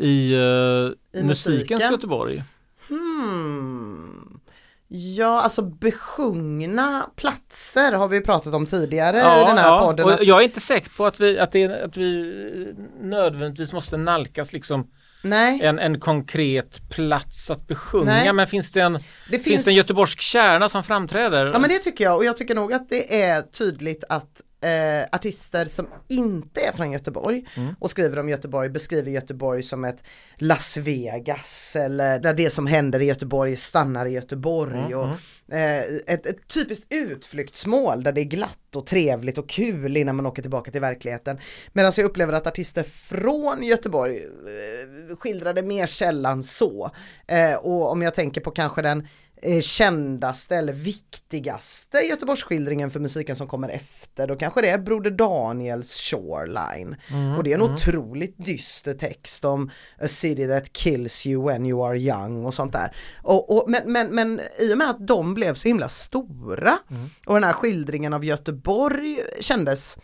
i, 0.00 0.32
eh, 0.32 0.38
I 0.40 1.22
musikens 1.22 1.24
musiken? 1.24 1.78
Göteborg? 1.92 2.42
Hmm. 2.88 4.40
Ja, 4.88 5.40
alltså 5.40 5.62
besjungna 5.62 7.10
platser 7.16 7.92
har 7.92 8.08
vi 8.08 8.20
pratat 8.20 8.54
om 8.54 8.66
tidigare 8.66 9.18
i 9.18 9.44
den 9.46 9.58
här 9.58 9.78
podden. 9.78 10.06
och 10.06 10.24
jag 10.24 10.40
är 10.40 10.44
inte 10.44 10.60
säker 10.60 10.90
på 10.90 11.06
att 11.06 11.20
vi, 11.20 11.38
att 11.38 11.52
det, 11.52 11.84
att 11.84 11.96
vi 11.96 12.74
nödvändigtvis 13.00 13.72
måste 13.72 13.96
nalkas 13.96 14.52
liksom 14.52 14.90
Nej, 15.28 15.60
en, 15.62 15.78
en 15.78 16.00
konkret 16.00 16.88
plats 16.88 17.50
att 17.50 17.66
besjunga 17.66 18.04
Nej. 18.04 18.32
men 18.32 18.46
finns 18.46 18.72
det 18.72 18.80
en, 18.80 18.92
det 18.92 19.00
finns... 19.30 19.44
finns, 19.44 19.64
det 19.64 19.70
en 19.70 19.74
göteborgsk 19.74 20.20
kärna 20.20 20.68
som 20.68 20.82
framträder? 20.82 21.50
Ja 21.52 21.58
men 21.58 21.70
det 21.70 21.78
tycker 21.78 22.04
jag 22.04 22.16
och 22.16 22.24
jag 22.24 22.36
tycker 22.36 22.54
nog 22.54 22.72
att 22.72 22.88
det 22.88 23.22
är 23.22 23.42
tydligt 23.42 24.04
att 24.08 24.42
eh, 24.60 25.02
artister 25.12 25.64
som 25.64 25.86
inte 26.08 26.60
är 26.60 26.72
från 26.72 26.92
Göteborg 26.92 27.46
Mm. 27.56 27.74
och 27.80 27.90
skriver 27.90 28.18
om 28.18 28.28
Göteborg 28.28 28.68
beskriver 28.68 29.10
Göteborg 29.10 29.62
som 29.62 29.84
ett 29.84 30.04
Las 30.36 30.76
Vegas 30.76 31.76
eller 31.76 32.18
där 32.18 32.34
det 32.34 32.50
som 32.50 32.66
händer 32.66 33.02
i 33.02 33.04
Göteborg 33.04 33.56
stannar 33.56 34.06
i 34.06 34.10
Göteborg 34.10 34.78
Mm, 34.78 34.98
och 34.98 35.08
eh, 35.54 35.84
ett, 36.06 36.26
ett 36.26 36.46
typiskt 36.48 36.86
utflyktsmål 36.90 38.02
där 38.02 38.12
det 38.12 38.20
är 38.20 38.24
glatt 38.24 38.76
och 38.76 38.86
trevligt 38.86 39.38
och 39.38 39.48
kul 39.48 39.96
innan 39.96 40.16
man 40.16 40.26
åker 40.26 40.42
tillbaka 40.42 40.70
till 40.70 40.80
verkligheten. 40.80 41.38
Medan 41.72 41.92
jag 41.96 42.04
upplever 42.04 42.32
att 42.32 42.46
artister 42.46 42.82
från 42.82 43.62
Göteborg 43.62 44.16
eh, 44.16 45.16
det 45.52 45.62
mer 45.62 45.86
sällan 45.86 46.42
så. 46.42 46.90
Eh, 47.26 47.54
och 47.54 47.90
om 47.90 48.02
jag 48.02 48.14
tänker 48.14 48.40
på 48.40 48.50
kanske 48.50 48.82
den 48.82 49.08
eh, 49.42 49.60
kändaste 49.60 50.56
eller 50.56 50.72
viktigaste 50.72 51.98
Göteborgsskildringen 51.98 52.90
för 52.90 53.00
musiken 53.00 53.36
som 53.36 53.48
kommer 53.48 53.68
efter 53.68 54.26
då 54.26 54.36
kanske 54.36 54.60
det 54.60 54.68
är 54.68 54.78
Broder 54.78 55.10
Daniels 55.10 56.00
Shoreline. 56.00 56.96
och 57.36 57.44
det 57.44 57.50
är 57.50 57.54
en 57.54 57.62
otroligt 57.62 58.34
dyster 58.38 58.94
text 58.94 59.44
om 59.44 59.70
a 60.00 60.08
city 60.08 60.48
that 60.48 60.72
kills 60.72 61.26
you 61.26 61.46
when 61.46 61.66
you 61.66 61.86
are 61.86 61.98
young 61.98 62.44
och 62.44 62.54
sånt 62.54 62.72
där. 62.72 62.96
Och, 63.22 63.56
och, 63.56 63.70
men, 63.70 63.92
men, 63.92 64.14
men 64.14 64.40
i 64.58 64.72
och 64.72 64.78
med 64.78 64.90
att 64.90 65.06
de 65.06 65.34
blev 65.34 65.54
så 65.54 65.68
himla 65.68 65.88
stora 65.88 66.78
och 67.26 67.34
den 67.34 67.44
här 67.44 67.52
skildringen 67.52 68.12
av 68.12 68.24
Göteborg 68.24 69.18
kändes 69.40 69.98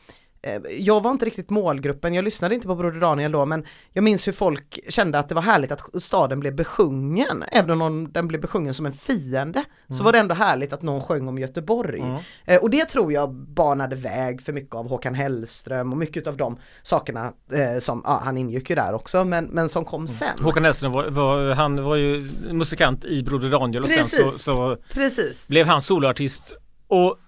jag 0.79 1.03
var 1.03 1.11
inte 1.11 1.25
riktigt 1.25 1.51
målgruppen, 1.51 2.15
jag 2.15 2.25
lyssnade 2.25 2.55
inte 2.55 2.67
på 2.67 2.75
Broder 2.75 3.01
Daniel 3.01 3.33
då 3.33 3.47
men 3.47 3.65
jag 3.93 4.05
minns 4.05 4.29
hur 4.29 4.33
folk 4.33 4.81
kände 4.89 5.19
att 5.19 5.29
det 5.29 5.35
var 5.35 5.43
härligt 5.43 5.73
att 5.73 6.03
staden 6.03 6.41
blev 6.41 6.55
besjungen. 6.55 7.45
Även 7.53 7.83
om 7.83 8.13
den 8.13 8.29
blev 8.29 8.41
besjungen 8.41 8.75
som 8.75 8.87
en 8.87 8.93
fiende 8.93 9.65
så 9.91 10.05
var 10.05 10.13
det 10.13 10.19
ändå 10.19 10.35
härligt 10.35 10.73
att 10.73 10.83
någon 10.83 11.01
sjöng 11.01 11.29
om 11.29 11.39
Göteborg. 11.39 12.03
Eh, 12.45 12.63
och 12.63 12.71
det 12.71 12.85
tror 12.85 13.13
jag 13.13 13.35
banade 13.35 13.97
väg 13.97 14.43
för 14.43 14.53
mycket 14.53 14.75
av 14.75 14.89
Håkan 14.89 15.15
Hellström 15.15 15.93
och 15.93 15.99
mycket 15.99 16.27
av 16.27 16.37
de 16.37 16.59
sakerna 16.83 17.33
eh, 17.53 17.79
som, 17.79 18.03
ja 18.05 18.23
han 18.25 18.39
ingick 18.39 18.71
ju 18.71 18.77
där 18.77 18.95
också 18.95 19.25
men, 19.25 19.45
men 19.45 19.69
som 19.69 19.85
kom 19.85 20.09
sen. 20.09 20.39
Håkan 20.41 20.65
Hellström 20.65 20.93
var, 20.93 21.11
var, 21.11 21.55
han 21.55 21.85
var 21.85 21.97
ju 21.97 22.31
musikant 22.51 23.05
i 23.05 23.23
Broder 23.23 23.51
Daniel 23.51 23.85
och 23.85 23.91
sen 23.91 24.05
så, 24.05 24.23
Precis. 24.23 24.43
så 24.43 24.77
Precis. 24.93 25.49
blev 25.49 25.67
han 25.67 25.83
soloartist. 25.83 26.55
Och, 26.87 27.19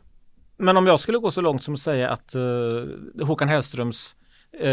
men 0.57 0.77
om 0.77 0.87
jag 0.87 1.01
skulle 1.01 1.19
gå 1.19 1.31
så 1.31 1.40
långt 1.40 1.62
som 1.62 1.75
att 1.75 1.81
säga 1.81 2.11
att 2.11 2.35
eh, 2.35 2.43
Håkan 3.27 3.49
Hellströms 3.49 4.17
eh, 4.61 4.67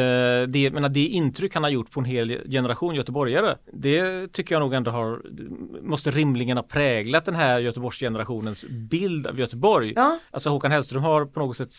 det, 0.48 0.72
menar, 0.74 0.90
det 0.90 1.06
intryck 1.06 1.54
han 1.54 1.64
har 1.64 1.70
gjort 1.70 1.92
på 1.92 2.00
en 2.00 2.06
hel 2.06 2.42
generation 2.50 2.96
göteborgare 2.96 3.56
Det 3.74 4.28
tycker 4.34 4.56
jag 4.56 4.60
nog 4.60 4.74
ändå 4.74 4.92
har 4.92 5.22
Måste 5.82 6.12
rimligen 6.12 6.58
ha 6.58 6.64
präglat 6.64 7.26
den 7.26 7.36
här 7.36 7.60
Göteborgsgenerationens 7.60 8.66
bild 8.68 9.28
av 9.28 9.40
Göteborg 9.40 9.94
Ja. 9.96 10.20
Alltså 10.32 10.50
Håkan 10.50 10.72
Hellström 10.72 11.04
har 11.04 11.26
på 11.26 11.40
något 11.40 11.58
sätt 11.58 11.74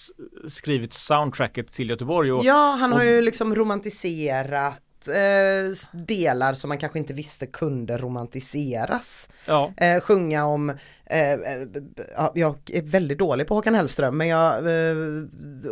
skrivit 0.48 0.92
soundtracket 0.92 1.72
till 1.72 1.90
Göteborg 1.90 2.32
och 2.32 2.44
Ja, 2.44 2.76
han 2.80 2.92
har 2.92 2.98
och- 3.00 3.06
ju 3.06 3.22
liksom 3.22 3.54
romantiserat 3.54 4.82
eh, 5.08 5.98
delar 5.98 6.54
som 6.54 6.68
man 6.68 6.78
kanske 6.78 6.98
inte 6.98 7.14
visste 7.14 7.46
kunde 7.46 7.96
romantiseras. 7.98 9.28
ja, 9.46 9.72
Eh, 9.76 10.00
sjunga 10.00 10.44
om, 10.46 10.72
jag 12.34 12.56
är 12.66 12.82
väldigt 12.82 13.18
dålig 13.18 13.46
på 13.46 13.54
Håkan 13.54 13.74
Hellström 13.74 14.16
men 14.16 14.28
jag, 14.28 14.54
eh, 14.56 14.96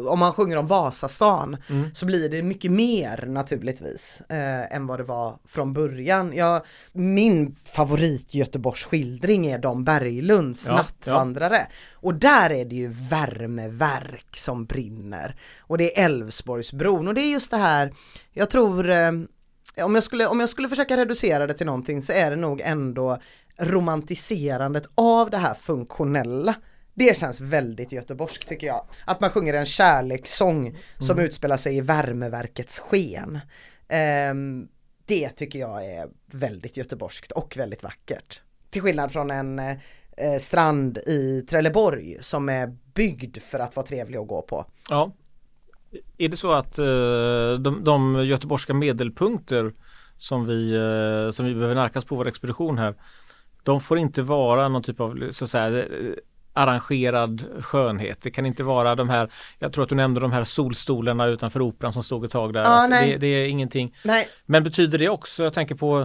om 0.09 0.19
man 0.19 0.33
sjunger 0.33 0.57
om 0.57 0.67
Vasastan 0.67 1.57
Mm. 1.69 1.95
så 1.95 2.07
blir 2.07 2.29
det 2.29 2.43
mycket 2.43 2.71
mer 2.73 3.25
naturligtvis 3.27 4.23
eh, 4.29 4.75
än 4.77 4.87
vad 4.87 4.99
det 4.99 5.05
var 5.05 5.39
från 5.49 5.73
början. 5.73 6.33
Jag, 6.35 6.63
min 6.93 7.57
favorit 7.65 8.35
Göteborgsskildring 8.35 9.47
är 9.47 9.59
Don 9.59 9.85
Berglunds 9.85 10.67
Ja, 10.69 10.75
Nattvandrare 10.75 11.67
och 11.95 12.15
där 12.15 12.51
är 12.51 12.65
det 12.65 12.77
ju 12.77 12.89
värmeverk 12.89 14.37
som 14.37 14.65
brinner 14.67 15.37
och 15.59 15.79
det 15.79 15.99
är 15.99 16.05
Älvsborgsbron 16.05 17.09
och 17.09 17.15
det 17.15 17.21
är 17.21 17.31
just 17.33 17.51
det 17.51 17.57
här, 17.57 17.93
jag 18.33 18.51
tror 18.51 18.89
eh, 18.91 19.13
om 19.85 19.95
jag, 19.95 20.05
skulle, 20.05 20.27
om 20.27 20.41
jag 20.41 20.49
skulle 20.49 20.69
försöka 20.69 20.97
reducera 20.97 21.47
det 21.47 21.55
till 21.55 21.67
någonting 21.67 22.03
så 22.03 22.13
är 22.13 22.31
det 22.31 22.37
nog 22.37 22.61
ändå 22.61 23.19
romantiserandet 23.61 24.87
av 24.95 25.31
det 25.31 25.39
här 25.39 25.55
funktionella. 25.55 26.55
Det 26.95 27.19
känns 27.19 27.41
väldigt 27.41 27.93
göteborgskt 27.93 28.49
tycker 28.49 28.67
jag. 28.67 28.85
Att 29.05 29.21
man 29.21 29.31
sjunger 29.31 29.55
en 29.55 29.67
kärlekssång 29.67 30.79
som 30.99 31.19
utspelar 31.19 31.57
sig 31.57 31.77
i 31.77 31.81
värmeverkets 31.81 32.79
sken. 32.79 33.39
Ehm, 33.89 34.69
det 35.07 35.29
tycker 35.29 35.59
jag 35.59 35.87
är 35.87 36.09
väldigt 36.27 36.77
göteborgskt 36.77 37.33
och 37.33 37.57
väldigt 37.57 37.83
vackert. 37.83 38.43
Till 38.71 38.83
skillnad 38.83 39.13
från 39.13 39.31
en 39.31 39.59
eh, 39.59 40.39
strand 40.39 40.99
i 40.99 41.45
Trelleborg 41.51 42.17
som 42.21 42.49
är 42.49 42.77
byggd 42.95 43.39
för 43.39 43.59
att 43.59 43.77
vara 43.77 43.87
trevlig 43.87 44.19
att 44.19 44.29
gå 44.29 44.43
på. 44.43 44.67
ja. 44.91 45.13
Är 46.19 46.29
det 46.29 46.37
så 46.37 46.53
att 46.53 46.79
eh, 46.79 46.85
de, 47.59 47.81
de 47.85 48.25
göteborgska 48.25 48.75
medelpunkter 48.75 49.73
som 50.17 50.47
vi, 50.47 50.75
eh, 50.75 51.31
som 51.31 51.47
vi 51.47 51.55
behöver 51.55 51.75
närkas 51.75 52.05
på 52.05 52.17
vår 52.17 52.29
expedition 52.29 52.79
här 52.79 52.95
De 53.63 53.81
får 53.81 53.99
inte 53.99 54.23
vara 54.23 54.69
någon 54.69 54.83
typ 54.83 55.01
av 55.01 55.29
så 55.31 55.45
att 55.45 55.51
säga, 55.51 55.85
arrangerad 56.53 57.45
skönhet. 57.61 58.23
Det 58.23 58.31
kan 58.31 58.47
inte 58.47 58.63
vara 58.63 58.95
de 58.95 59.09
här, 59.09 59.31
jag 59.59 59.73
tror 59.73 59.85
att 59.85 59.91
du 59.91 59.95
nämnde 59.97 60.21
de 60.21 60.33
här 60.33 60.45
solstolarna 60.45 61.27
utanför 61.27 61.61
operan 61.63 61.93
som 61.93 62.03
stod 62.03 62.25
ett 62.25 62.31
tag 62.31 62.53
där. 62.53 62.89
Nej. 62.89 63.11
det, 63.11 63.17
det 63.19 63.27
är 63.27 63.49
ingenting. 63.49 63.95
Nej, 64.05 64.29
Men 64.47 64.63
betyder 64.63 64.99
det 64.99 65.09
också, 65.09 65.43
jag 65.43 65.53
tänker 65.53 65.75
på 65.75 66.01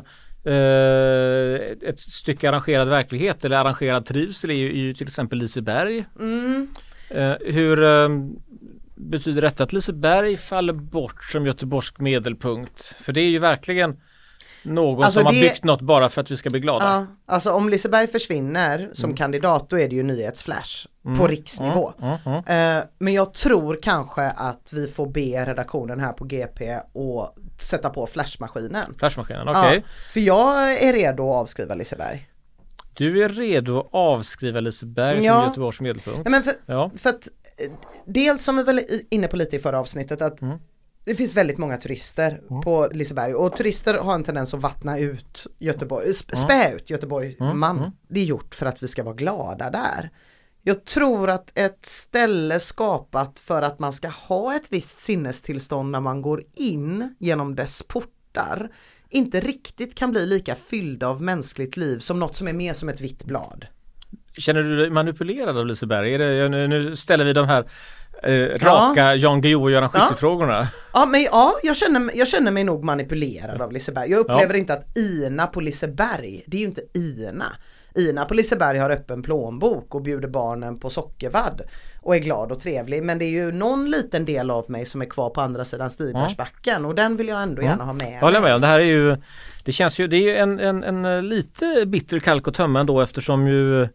eh, 0.50 1.90
ett 1.90 2.00
stycke 2.00 2.50
arrangerad 2.50 2.88
verklighet 2.90 3.46
eller 3.46 3.58
arrangerad 3.58 4.06
trivsel 4.06 4.50
är 4.50 4.56
ju, 4.56 4.70
är 4.70 4.84
ju 4.84 4.94
till 4.94 5.08
exempel 5.08 5.38
Liseberg. 5.40 6.06
mm, 6.20 6.68
Eh, 7.10 7.34
hur 7.46 7.84
eh, 7.84 8.10
betyder 8.96 9.42
detta 9.42 9.64
att 9.64 9.74
Liseberg 9.74 10.38
faller 10.38 10.74
bort 10.74 11.24
som 11.24 11.46
göteborgsk 11.46 12.00
medelpunkt? 12.00 12.84
För 12.84 13.14
det 13.14 13.22
är 13.22 13.30
ju 13.30 13.40
verkligen 13.40 13.98
någon 14.66 15.04
Alltså 15.04 15.20
som 15.20 15.26
har 15.26 15.34
det- 15.34 15.42
byggt 15.42 15.64
något 15.64 15.82
bara 15.82 16.10
för 16.10 16.22
att 16.22 16.32
vi 16.32 16.38
ska 16.38 16.50
bli 16.50 16.60
glada. 16.60 16.86
Ja, 16.86 17.34
alltså 17.34 17.52
om 17.52 17.70
Liseberg 17.70 18.08
försvinner 18.08 18.90
som 18.94 19.06
Mm. 19.10 19.18
kandidat 19.18 19.70
då 19.70 19.80
är 19.80 19.90
det 19.90 19.96
ju 19.96 20.04
nyhetsflash 20.04 20.88
på 21.18 21.28
riksnivå. 21.28 21.94
Mm, 22.02 22.18
mm, 22.26 22.42
mm. 22.48 22.78
Eh, 22.78 22.84
men 22.98 23.14
jag 23.14 23.34
tror 23.34 23.80
kanske 23.82 24.22
att 24.30 24.70
vi 24.74 24.88
får 24.88 25.08
be 25.08 25.46
redaktionen 25.46 26.00
här 26.00 26.14
på 26.14 26.26
GP 26.26 26.80
och 26.94 27.36
sätta 27.62 27.90
på 27.90 28.08
flashmaskinen. 28.08 28.96
Flashmaskinen, 28.98 29.48
okej. 29.50 29.76
Ja, 29.76 29.82
för 30.14 30.20
jag 30.20 30.74
är 30.84 30.94
redo 30.94 31.30
att 31.30 31.36
avskriva 31.42 31.76
Liseberg. 31.76 32.30
Du 32.94 33.24
är 33.24 33.30
redo 33.30 33.80
att 33.80 33.88
avskriva 33.92 34.60
Liseberg 34.60 35.26
Ja. 35.26 35.34
som 35.42 35.48
Göteborgs 35.50 35.82
medelpunkt? 35.82 36.22
Ja, 36.24 36.30
men 36.30 36.44
för, 36.44 36.54
Ja. 36.66 36.92
för 36.98 37.10
att 37.10 37.28
eh, 37.58 37.72
dels 38.06 38.44
som 38.44 38.58
vi 38.58 38.64
väl 38.64 38.82
inne 39.10 39.28
på 39.28 39.36
lite 39.38 39.56
i 39.56 39.60
förra 39.60 39.80
avsnittet 39.80 40.22
att 40.22 40.42
Mm. 40.42 40.58
Det 41.06 41.16
finns 41.16 41.36
väldigt 41.36 41.58
många 41.58 41.78
turister 41.78 42.42
på 42.64 42.90
Liseberg 42.94 43.34
och 43.34 43.56
turister 43.56 43.94
har 43.94 44.16
en 44.16 44.24
tendens 44.24 44.54
att 44.54 44.62
vattna 44.62 45.00
ut 45.00 45.48
Göteborg, 45.60 46.08
sp- 46.08 46.36
spä 46.36 46.72
ut 46.76 46.90
Göteborg 46.90 47.36
man. 47.40 47.92
Det 48.08 48.20
är 48.20 48.26
gjort 48.26 48.56
för 48.56 48.66
att 48.66 48.84
vi 48.84 48.88
ska 48.88 49.04
vara 49.04 49.16
glada 49.16 49.70
där. 49.70 50.10
Jag 50.64 50.86
tror 50.86 51.30
att 51.30 51.58
ett 51.58 51.86
ställe 51.86 52.60
skapat 52.60 53.40
för 53.40 53.62
att 53.62 53.80
man 53.80 53.94
ska 53.94 54.08
ha 54.08 54.56
ett 54.56 54.68
visst 54.70 55.00
sinnestillstånd 55.00 55.92
när 55.92 56.00
man 56.00 56.22
går 56.22 56.44
in 56.54 57.16
genom 57.20 57.56
dess 57.56 57.84
portar 57.84 58.70
inte 59.10 59.40
riktigt 59.40 59.96
kan 59.96 60.12
bli 60.12 60.26
lika 60.26 60.56
fyllda 60.56 61.08
av 61.08 61.22
mänskligt 61.22 61.78
liv 61.78 62.00
som 62.00 62.20
något 62.20 62.36
som 62.36 62.48
är 62.48 62.54
mer 62.54 62.74
som 62.74 62.90
ett 62.90 63.02
vitt 63.02 63.24
blad. 63.24 63.66
Känner 64.38 64.64
du 64.64 64.76
dig 64.76 64.90
manipulerad 64.90 65.58
av 65.58 65.66
Liseberg? 65.66 66.14
Är 66.14 66.20
det, 66.20 66.50
nu, 66.50 66.68
nu 66.68 66.96
ställer 66.96 67.26
vi 67.26 67.34
de 67.34 67.48
här 67.48 67.66
eh, 68.24 68.32
raka 68.60 69.16
Jan 69.16 69.42
Guillou 69.42 69.62
och 69.62 69.72
Göran. 69.72 69.90
Skytte-frågorna. 69.90 70.68
Ja, 70.94 71.06
men 71.06 71.24
ja, 71.24 71.56
jag 71.64 71.76
känner, 71.76 72.12
jag 72.18 72.28
känner 72.28 72.52
mig 72.52 72.64
nog 72.64 72.84
manipulerad 72.84 73.62
av 73.62 73.72
Liseberg. 73.72 74.12
Jag 74.12 74.20
upplever 74.20 74.54
inte 74.54 74.74
att 74.74 74.98
Ina 74.98 75.48
på 75.48 75.62
Liseberg, 75.62 76.44
det 76.48 76.58
är 76.58 76.62
ju 76.62 76.68
inte 76.68 76.82
Ina. 76.94 77.56
Ina 77.96 78.26
på 78.26 78.34
Liseberg 78.34 78.78
har 78.78 78.90
öppen 78.90 79.24
plånbok 79.24 79.96
och 79.96 80.02
bjuder 80.02 80.28
barnen 80.28 80.80
på 80.80 80.90
sockervadd 80.90 81.62
och 82.02 82.16
är 82.16 82.20
glad 82.20 82.52
och 82.52 82.60
trevlig. 82.60 83.04
Men 83.04 83.20
det 83.20 83.26
är 83.26 83.30
ju 83.30 83.52
någon 83.52 83.92
liten 83.92 84.26
del 84.26 84.52
av 84.52 84.72
mig 84.72 84.86
som 84.86 85.02
är 85.02 85.06
kvar 85.06 85.30
på 85.30 85.42
andra 85.42 85.66
sidan 85.66 85.92
Stigbergsbacken 85.92 86.86
och 86.86 86.96
den 86.96 87.18
vill 87.18 87.28
jag 87.28 87.44
ändå 87.44 87.62
gärna 87.62 87.84
ha 87.84 87.94
med 87.94 88.14
Jag 88.14 88.22
håller 88.22 88.42
med 88.42 88.56
om 88.56 88.62
det 88.62 88.68
här 88.68 88.80
är 88.80 88.84
ju 88.84 89.18
Det 89.64 89.72
känns 89.72 90.00
ju, 90.00 90.08
det 90.08 90.18
är 90.18 90.22
ju 90.22 90.36
en, 90.36 90.60
en, 90.60 90.84
en 90.84 91.06
eh, 91.06 91.22
lite 91.22 91.86
bitter 91.86 92.20
kalk 92.20 92.48
att 92.48 92.54
tömma 92.54 92.80
ändå 92.80 93.02
eftersom 93.02 93.48
ju 93.48 93.88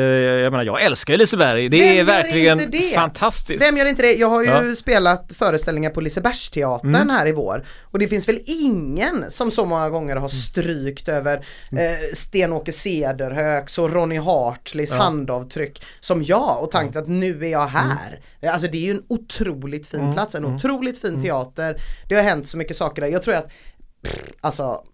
jag 0.00 0.50
menar 0.50 0.64
jag 0.64 0.82
älskar 0.82 1.16
Liseberg, 1.18 1.68
det 1.68 1.80
Vem 1.80 1.98
är 1.98 2.04
verkligen 2.04 2.70
det? 2.70 2.94
fantastiskt. 2.94 3.64
Vem 3.66 3.76
gör 3.76 3.86
inte 3.86 4.02
det? 4.02 4.12
Jag 4.12 4.28
har 4.28 4.42
ju 4.42 4.48
Ja. 4.48 4.74
spelat 4.74 5.30
föreställningar 5.38 5.90
på 5.90 6.00
Lisebergsteatern 6.00 6.94
Mm. 6.94 7.08
här 7.10 7.26
i 7.26 7.32
vår 7.32 7.64
och 7.82 7.98
det 7.98 8.08
finns 8.08 8.28
väl 8.28 8.38
ingen 8.46 9.30
som 9.30 9.50
så 9.50 9.64
många 9.64 9.88
gånger 9.90 10.12
Mm. 10.12 10.22
har 10.22 10.28
strykt 10.28 11.08
över 11.08 11.36
eh, 11.72 12.14
Sten-Åke 12.14 12.72
Cederhöks 12.72 13.78
och 13.78 13.92
Ronny 13.92 14.18
Hartleys 14.18 14.92
handavtryck 14.92 15.82
som 16.00 16.22
jag 16.22 16.62
och 16.62 16.70
tanken 16.70 17.02
att 17.02 17.08
nu 17.08 17.44
är 17.46 17.50
jag 17.50 17.66
här. 17.66 18.20
Alltså 18.52 18.68
det 18.68 18.78
är 18.78 18.82
ju 18.84 18.90
en 18.90 19.02
otroligt 19.08 19.86
fin 19.86 20.00
Mm. 20.00 20.12
plats, 20.12 20.34
en 20.34 20.44
otroligt 20.44 21.00
fin 21.00 21.22
teater. 21.22 21.76
Det 22.08 22.14
har 22.14 22.22
hänt 22.22 22.46
så 22.46 22.56
mycket 22.56 22.76
saker 22.76 23.02
där. 23.02 23.08
Jag 23.08 23.22
tror 23.22 23.34
att, 23.34 23.48
pff, 24.02 24.20
alltså 24.40 24.84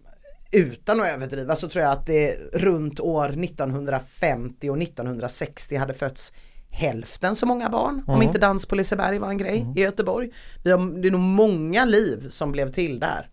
utan 0.51 0.99
att 0.99 1.07
överdriva 1.07 1.55
så 1.55 1.67
tror 1.67 1.83
jag 1.83 1.91
att 1.91 2.05
det 2.05 2.35
runt 2.53 2.99
år 2.99 3.43
1950 3.43 4.69
och 4.69 4.81
1960 4.81 5.75
hade 5.75 5.93
fötts 5.93 6.33
hälften 6.69 7.35
så 7.35 7.45
många 7.45 7.69
barn 7.69 8.03
om 8.07 8.21
inte 8.21 8.39
Dans 8.39 8.65
på 8.65 8.75
Liseberg 8.75 9.19
var 9.19 9.29
en 9.29 9.37
grej 9.37 9.73
i 9.75 9.81
Göteborg. 9.81 10.29
Det 10.63 10.69
är 10.69 11.11
nog 11.11 11.21
många 11.21 11.85
liv 11.85 12.29
som 12.29 12.51
blev 12.51 12.71
till 12.71 12.99
där. 12.99 13.29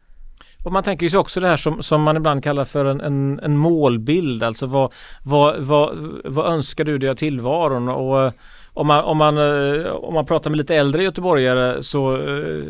Och 0.64 0.72
man 0.72 0.82
tänker 0.82 1.06
ju 1.06 1.10
sig 1.10 1.18
också 1.18 1.40
det 1.40 1.48
här 1.48 1.56
som, 1.56 1.82
som 1.82 2.02
man 2.02 2.16
ibland 2.16 2.44
kallar 2.44 2.64
för 2.64 2.84
en, 2.84 3.00
en, 3.00 3.40
en 3.40 3.56
målbild, 3.56 4.42
alltså 4.42 4.66
vad, 4.66 4.92
vad, 5.24 5.56
vad, 5.56 5.96
vad 6.24 6.52
önskar 6.52 6.84
du 6.84 6.98
dig 6.98 7.10
av 7.10 7.14
tillvaron? 7.14 7.88
Och 7.88 8.32
om 8.76 8.86
man, 8.86 9.04
om, 9.04 9.16
man, 9.16 9.38
eh, 9.38 9.86
om 9.86 10.14
man 10.14 10.26
pratar 10.26 10.50
med 10.50 10.56
lite 10.56 10.74
äldre 10.74 11.02
göteborgare 11.02 11.82
så, 11.82 12.14
eh, 12.14 12.64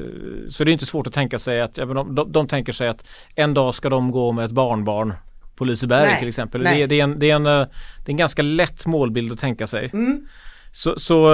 så 0.49 0.63
är 0.63 0.65
det 0.65 0.73
inte 0.73 0.87
svårt 0.87 1.07
att 1.07 1.13
tänka 1.13 1.39
sig 1.39 1.61
att, 1.61 1.75
de, 1.75 2.15
de, 2.15 2.33
de 2.33 2.49
tänker 2.49 2.73
sig 2.73 2.89
att 2.89 3.09
en 3.35 3.55
dag 3.55 3.75
ska 3.75 3.89
de 3.89 4.11
gå 4.11 4.33
med 4.33 4.45
ett 4.45 4.51
barnbarn 4.51 5.15
på 5.57 5.65
Liseberg 5.65 6.07
Nej, 6.07 6.19
till 6.19 6.29
exempel. 6.29 6.65
Det, 6.65 6.87
det, 6.87 7.01
är 7.01 7.05
en, 7.05 7.19
det, 7.19 7.31
är 7.31 7.35
en, 7.35 7.47
eh, 7.47 7.67
det 8.05 8.09
är 8.09 8.11
en 8.11 8.17
ganska 8.17 8.43
lätt 8.43 8.87
målbild 8.87 9.33
att 9.33 9.39
tänka 9.39 9.67
sig. 9.67 9.91
Mm. 9.93 10.27
Så, 10.73 10.99
så 10.99 11.29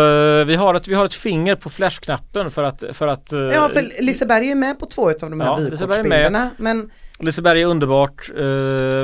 vi, 0.45 0.55
har 0.55 0.75
ett, 0.75 0.89
vi 0.89 0.95
har 0.95 1.05
ett 1.05 1.15
finger 1.15 1.57
på 1.57 1.71
flashknappen 1.71 2.51
för 2.51 2.65
att, 2.65 2.85
för 2.93 3.09
att 3.09 3.33
Ja 3.33 3.69
för 3.69 4.03
Liseberg 4.03 4.51
är 4.51 4.55
med 4.55 4.79
på 4.79 4.87
två 4.87 5.11
av 5.11 5.17
de 5.19 5.41
här 5.41 5.47
Ja, 5.49 5.59
är 5.59 5.71
vykortsbilderna 5.71 6.51
men 6.57 6.91
Liseberg 7.19 7.63
är 7.63 7.67
underbart 7.67 8.31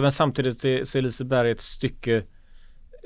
men 0.02 0.12
samtidigt 0.12 0.64
är, 0.64 0.84
så 0.84 0.98
är 0.98 1.02
Liseberg 1.02 1.50
ett 1.50 1.60
stycke 1.60 2.22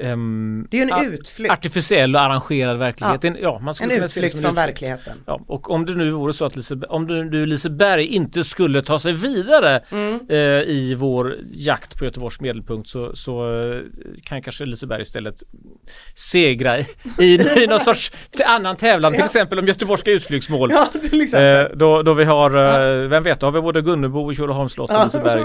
ehm, 0.01 0.67
det 0.71 0.81
är 0.81 0.87
ju 0.87 0.91
en 1.07 1.13
utflykt. 1.13 1.53
artificiell 1.53 2.15
och 2.15 2.21
arrangerad 2.23 2.79
verklighet. 2.79 3.19
Ja. 3.25 3.29
En- 3.31 3.37
Ja, 3.43 3.59
man 3.59 3.75
skulle 3.75 3.95
En 3.95 4.05
utflykt 4.05 4.35
en 4.35 4.41
från 4.43 4.55
verkligheten. 4.55 5.13
Ja, 5.27 5.41
och 5.47 5.71
om 5.71 5.87
det 5.87 5.95
nu 5.95 6.11
vore 6.11 6.33
så 6.33 6.45
att 6.45 6.57
Liseberg, 6.57 6.89
om 6.91 7.07
du, 7.07 7.25
du 7.31 7.47
Liseberg 7.47 8.05
inte 8.07 8.45
skulle 8.45 8.83
ta 8.83 8.99
sig 8.99 9.13
vidare 9.13 9.81
Mm. 9.91 10.21
eh, 10.29 10.37
i 10.69 10.95
vår 10.99 11.37
jakt 11.53 11.99
på 11.99 12.05
Göteborgs 12.05 12.41
medelpunkt 12.41 12.89
så, 12.89 13.17
så 13.17 13.61
eh, 13.73 13.81
kan 14.25 14.43
kanske 14.43 14.65
Liseberg 14.65 15.03
istället 15.03 15.35
segra 16.15 16.79
i, 16.79 16.87
i, 17.19 17.35
i 17.63 17.67
någon 17.67 17.81
sorts 17.81 18.13
annan 18.47 18.77
tävlan, 18.77 19.13
till 19.13 19.25
exempel 19.25 19.59
om 19.59 19.67
göteborgska 19.69 20.11
utflyktsmål. 20.11 20.71
Ja 20.73 20.89
till 21.11 21.21
exempel. 21.21 21.73
Eh, 21.73 21.77
då, 21.79 22.03
då 22.03 22.15
vi 22.15 22.25
har, 22.25 22.51
eh, 23.03 23.09
vem 23.09 23.23
vet, 23.23 23.41
då 23.41 23.47
har 23.47 23.53
vi 23.53 23.61
både 23.61 23.81
Gunnebo 23.83 24.21
och 24.21 24.35
Tjolöholms 24.37 24.73
slott 24.73 24.91
och 24.91 25.05
Liseberg. 25.05 25.41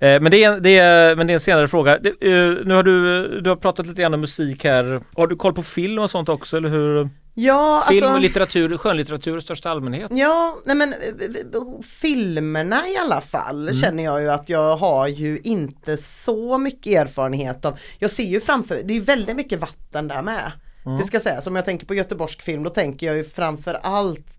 Eh, 0.00 0.20
men, 0.20 0.30
det 0.30 0.44
är, 0.44 0.60
det 0.60 0.78
är, 0.78 1.16
men 1.16 1.26
det 1.26 1.32
är 1.32 1.34
en 1.34 1.40
senare 1.40 1.68
fråga. 1.68 1.98
Det, 1.98 2.08
eh, 2.08 2.54
nu 2.64 2.74
har 2.74 2.82
du, 2.82 3.24
du 3.40 3.50
har 3.50 3.56
pratat 3.56 3.73
lite 3.82 4.02
grann 4.02 4.14
om 4.14 4.20
musik 4.20 4.64
här. 4.64 5.02
Har 5.14 5.26
du 5.26 5.36
koll 5.36 5.54
på 5.54 5.62
film 5.62 5.98
och 6.02 6.10
sånt 6.10 6.28
också 6.28 6.56
eller 6.56 6.68
hur? 6.68 7.10
Ja 7.36 7.84
Film 7.88 8.02
alltså 8.04 8.14
och 8.14 8.20
litteratur, 8.20 8.76
skönlitteratur 8.76 9.38
i 9.38 9.40
största 9.40 9.70
allmänhet. 9.70 10.10
Ja, 10.14 10.56
nej 10.64 10.76
men 10.76 10.92
eh, 10.92 10.98
eh, 10.98 11.80
filmerna 12.00 12.88
i 12.88 12.96
alla 12.96 13.20
fall 13.20 13.62
Mm. 13.62 13.74
känner 13.74 14.04
jag 14.04 14.22
ju 14.22 14.30
att 14.30 14.48
jag 14.48 14.76
har 14.76 15.06
ju 15.08 15.40
inte 15.44 15.96
så 15.96 16.58
mycket 16.58 16.92
erfarenhet 16.92 17.64
av. 17.64 17.78
Jag 17.98 18.10
ser 18.10 18.24
ju 18.24 18.40
framför, 18.40 18.82
det 18.84 18.96
är 18.96 19.00
väldigt 19.00 19.36
mycket 19.36 19.60
vatten 19.60 20.08
där 20.08 20.22
med. 20.22 20.52
Mm. 20.86 20.98
Det 20.98 21.04
ska 21.04 21.20
sägas, 21.20 21.46
om 21.46 21.56
jag 21.56 21.64
tänker 21.64 21.86
på 21.86 21.94
göteborgsk 21.94 22.42
film 22.42 22.62
då 22.62 22.70
tänker 22.70 23.06
jag 23.06 23.16
ju 23.16 23.24
framför 23.24 23.80
allt 23.82 24.33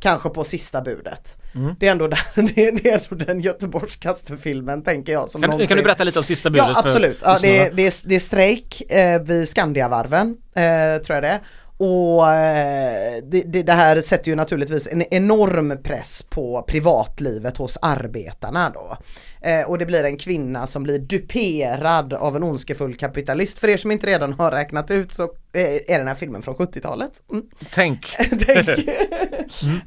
kanske 0.00 0.28
på 0.28 0.44
sista 0.44 0.80
budet. 0.80 1.36
Mm. 1.54 1.74
Det 1.80 1.86
är 1.86 1.90
ändå, 1.90 2.06
där, 2.08 2.20
det 2.54 2.64
är, 2.64 2.72
det 2.72 2.88
är 2.90 3.00
ändå 3.10 3.24
den 3.24 3.40
göteborgskaste 3.40 4.36
filmen 4.36 4.82
tänker 4.82 5.12
jag. 5.12 5.30
Som 5.30 5.40
Kan, 5.42 5.50
någonsin- 5.50 5.66
kan 5.68 5.76
du 5.76 5.82
berätta 5.82 6.04
lite 6.04 6.18
om 6.18 6.24
sista 6.24 6.50
budet? 6.50 6.66
Ja 6.68 6.78
absolut, 6.78 7.18
ja, 7.22 7.38
det, 7.42 7.58
är, 7.58 7.70
det, 7.72 7.86
är, 7.86 8.08
det 8.08 8.14
är 8.14 8.18
strejk 8.20 8.92
eh, 8.92 9.22
vid 9.22 9.48
Skandiavarven 9.48 10.36
eh, 10.54 11.02
tror 11.02 11.14
jag 11.16 11.22
det 11.22 11.28
är. 11.28 11.40
Och 11.84 12.30
eh, 12.32 13.22
det, 13.22 13.42
det, 13.42 13.62
det 13.62 13.72
här 13.72 14.00
sätter 14.00 14.30
ju 14.30 14.36
naturligtvis 14.36 14.86
en 14.86 15.02
enorm 15.02 15.78
press 15.82 16.22
på 16.22 16.62
privatlivet 16.62 17.56
hos 17.56 17.78
arbetarna 17.82 18.70
då. 18.70 18.96
Eh, 19.40 19.62
och 19.62 19.78
det 19.78 19.86
blir 19.86 20.04
en 20.04 20.16
kvinna 20.16 20.66
som 20.66 20.82
blir 20.82 20.98
duperad 20.98 22.12
av 22.12 22.36
en 22.36 22.42
ondskefull 22.42 22.94
kapitalist. 22.94 23.58
För 23.58 23.68
er 23.68 23.76
som 23.76 23.90
inte 23.90 24.06
redan 24.06 24.32
har 24.32 24.50
räknat 24.50 24.90
ut 24.90 25.12
så 25.12 25.22
eh, 25.22 25.94
är 25.94 25.98
den 25.98 26.08
här 26.08 26.14
filmen 26.14 26.42
från 26.42 26.54
70-talet. 26.54 27.22
Mm. 27.32 27.44
Tänk! 27.74 28.16
Tänk. 28.46 28.68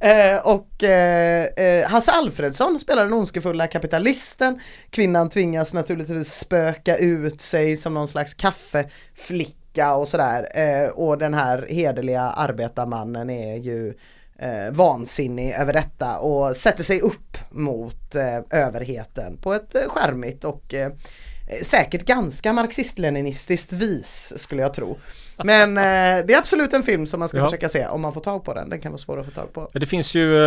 eh, 0.02 0.38
och 0.44 0.84
eh, 0.84 1.46
eh, 1.46 1.90
Hasse 1.90 2.12
Alfredsson 2.12 2.80
spelar 2.80 3.04
den 3.04 3.14
ondskefulla 3.14 3.68
kapitalisten. 3.68 4.60
Kvinnan 4.90 5.30
tvingas 5.30 5.74
naturligtvis 5.74 6.34
spöka 6.34 6.98
ut 6.98 7.42
sig 7.42 7.78
som 7.78 7.94
någon 7.94 8.08
slags 8.08 8.34
kaffeflicka 8.34 9.67
och 9.86 10.08
sådär. 10.08 10.50
Eh, 10.54 10.90
och 10.90 11.18
den 11.18 11.34
här 11.34 11.66
hederliga 11.70 12.22
arbetarmannen 12.22 13.30
är 13.30 13.56
ju 13.56 13.94
eh, 14.40 14.72
vansinnig 14.72 15.54
över 15.54 15.74
detta 15.74 16.20
och 16.20 16.56
sätter 16.56 16.84
sig 16.84 17.02
upp 17.02 17.38
mot 17.50 18.16
eh, 18.16 18.40
överheten 18.60 19.38
på 19.38 19.54
ett 19.54 19.76
eh, 19.76 19.82
skärmigt 19.82 20.44
och 20.44 20.74
eh, 20.74 20.92
säkert 21.64 22.06
ganska 22.06 22.54
marxist-leninistiskt 22.54 23.74
vis 23.74 24.34
skulle 24.38 24.62
jag 24.62 24.74
tro. 24.74 24.98
Men 25.44 25.78
eh, 25.78 26.26
det 26.26 26.34
är 26.34 26.38
absolut 26.38 26.74
en 26.74 26.84
film 26.84 27.08
som 27.08 27.20
man 27.20 27.30
ska 27.30 27.38
Ja. 27.38 27.44
försöka 27.46 27.70
se 27.70 27.88
om 27.88 28.02
man 28.02 28.14
får 28.14 28.22
tag 28.22 28.44
på 28.46 28.54
den. 28.54 28.70
Den 28.70 28.82
kan 28.82 28.92
vara 28.92 29.00
svår 29.00 29.20
att 29.20 29.26
få 29.26 29.32
tag 29.32 29.54
på. 29.54 29.70
Det 29.74 29.86
finns 29.86 30.16
ju, 30.16 30.38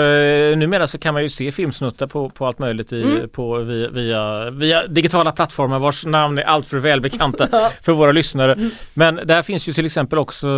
eh, 0.53 0.57
numera 0.57 0.87
så 0.87 0.99
kan 0.99 1.15
man 1.15 1.23
ju 1.23 1.29
se 1.29 1.53
filmsnuttar 1.53 2.07
på, 2.07 2.31
på 2.31 2.47
allt 2.47 2.59
möjligt 2.59 2.93
i, 2.93 3.03
Mm. 3.03 3.29
på, 3.29 3.57
via, 3.59 3.89
via, 3.91 4.51
via 4.51 4.87
digitala 4.87 5.33
plattformar 5.33 5.79
vars 5.79 6.07
namn 6.07 6.39
är 6.39 6.43
alltför 6.43 6.79
välbekanta 6.79 7.49
för 7.83 7.93
våra 7.93 8.13
lyssnare. 8.13 8.53
Mm. 8.53 8.71
Men 8.95 9.21
där 9.25 9.43
finns 9.43 9.69
ju 9.69 9.73
till 9.73 9.87
exempel 9.87 10.19
också 10.19 10.49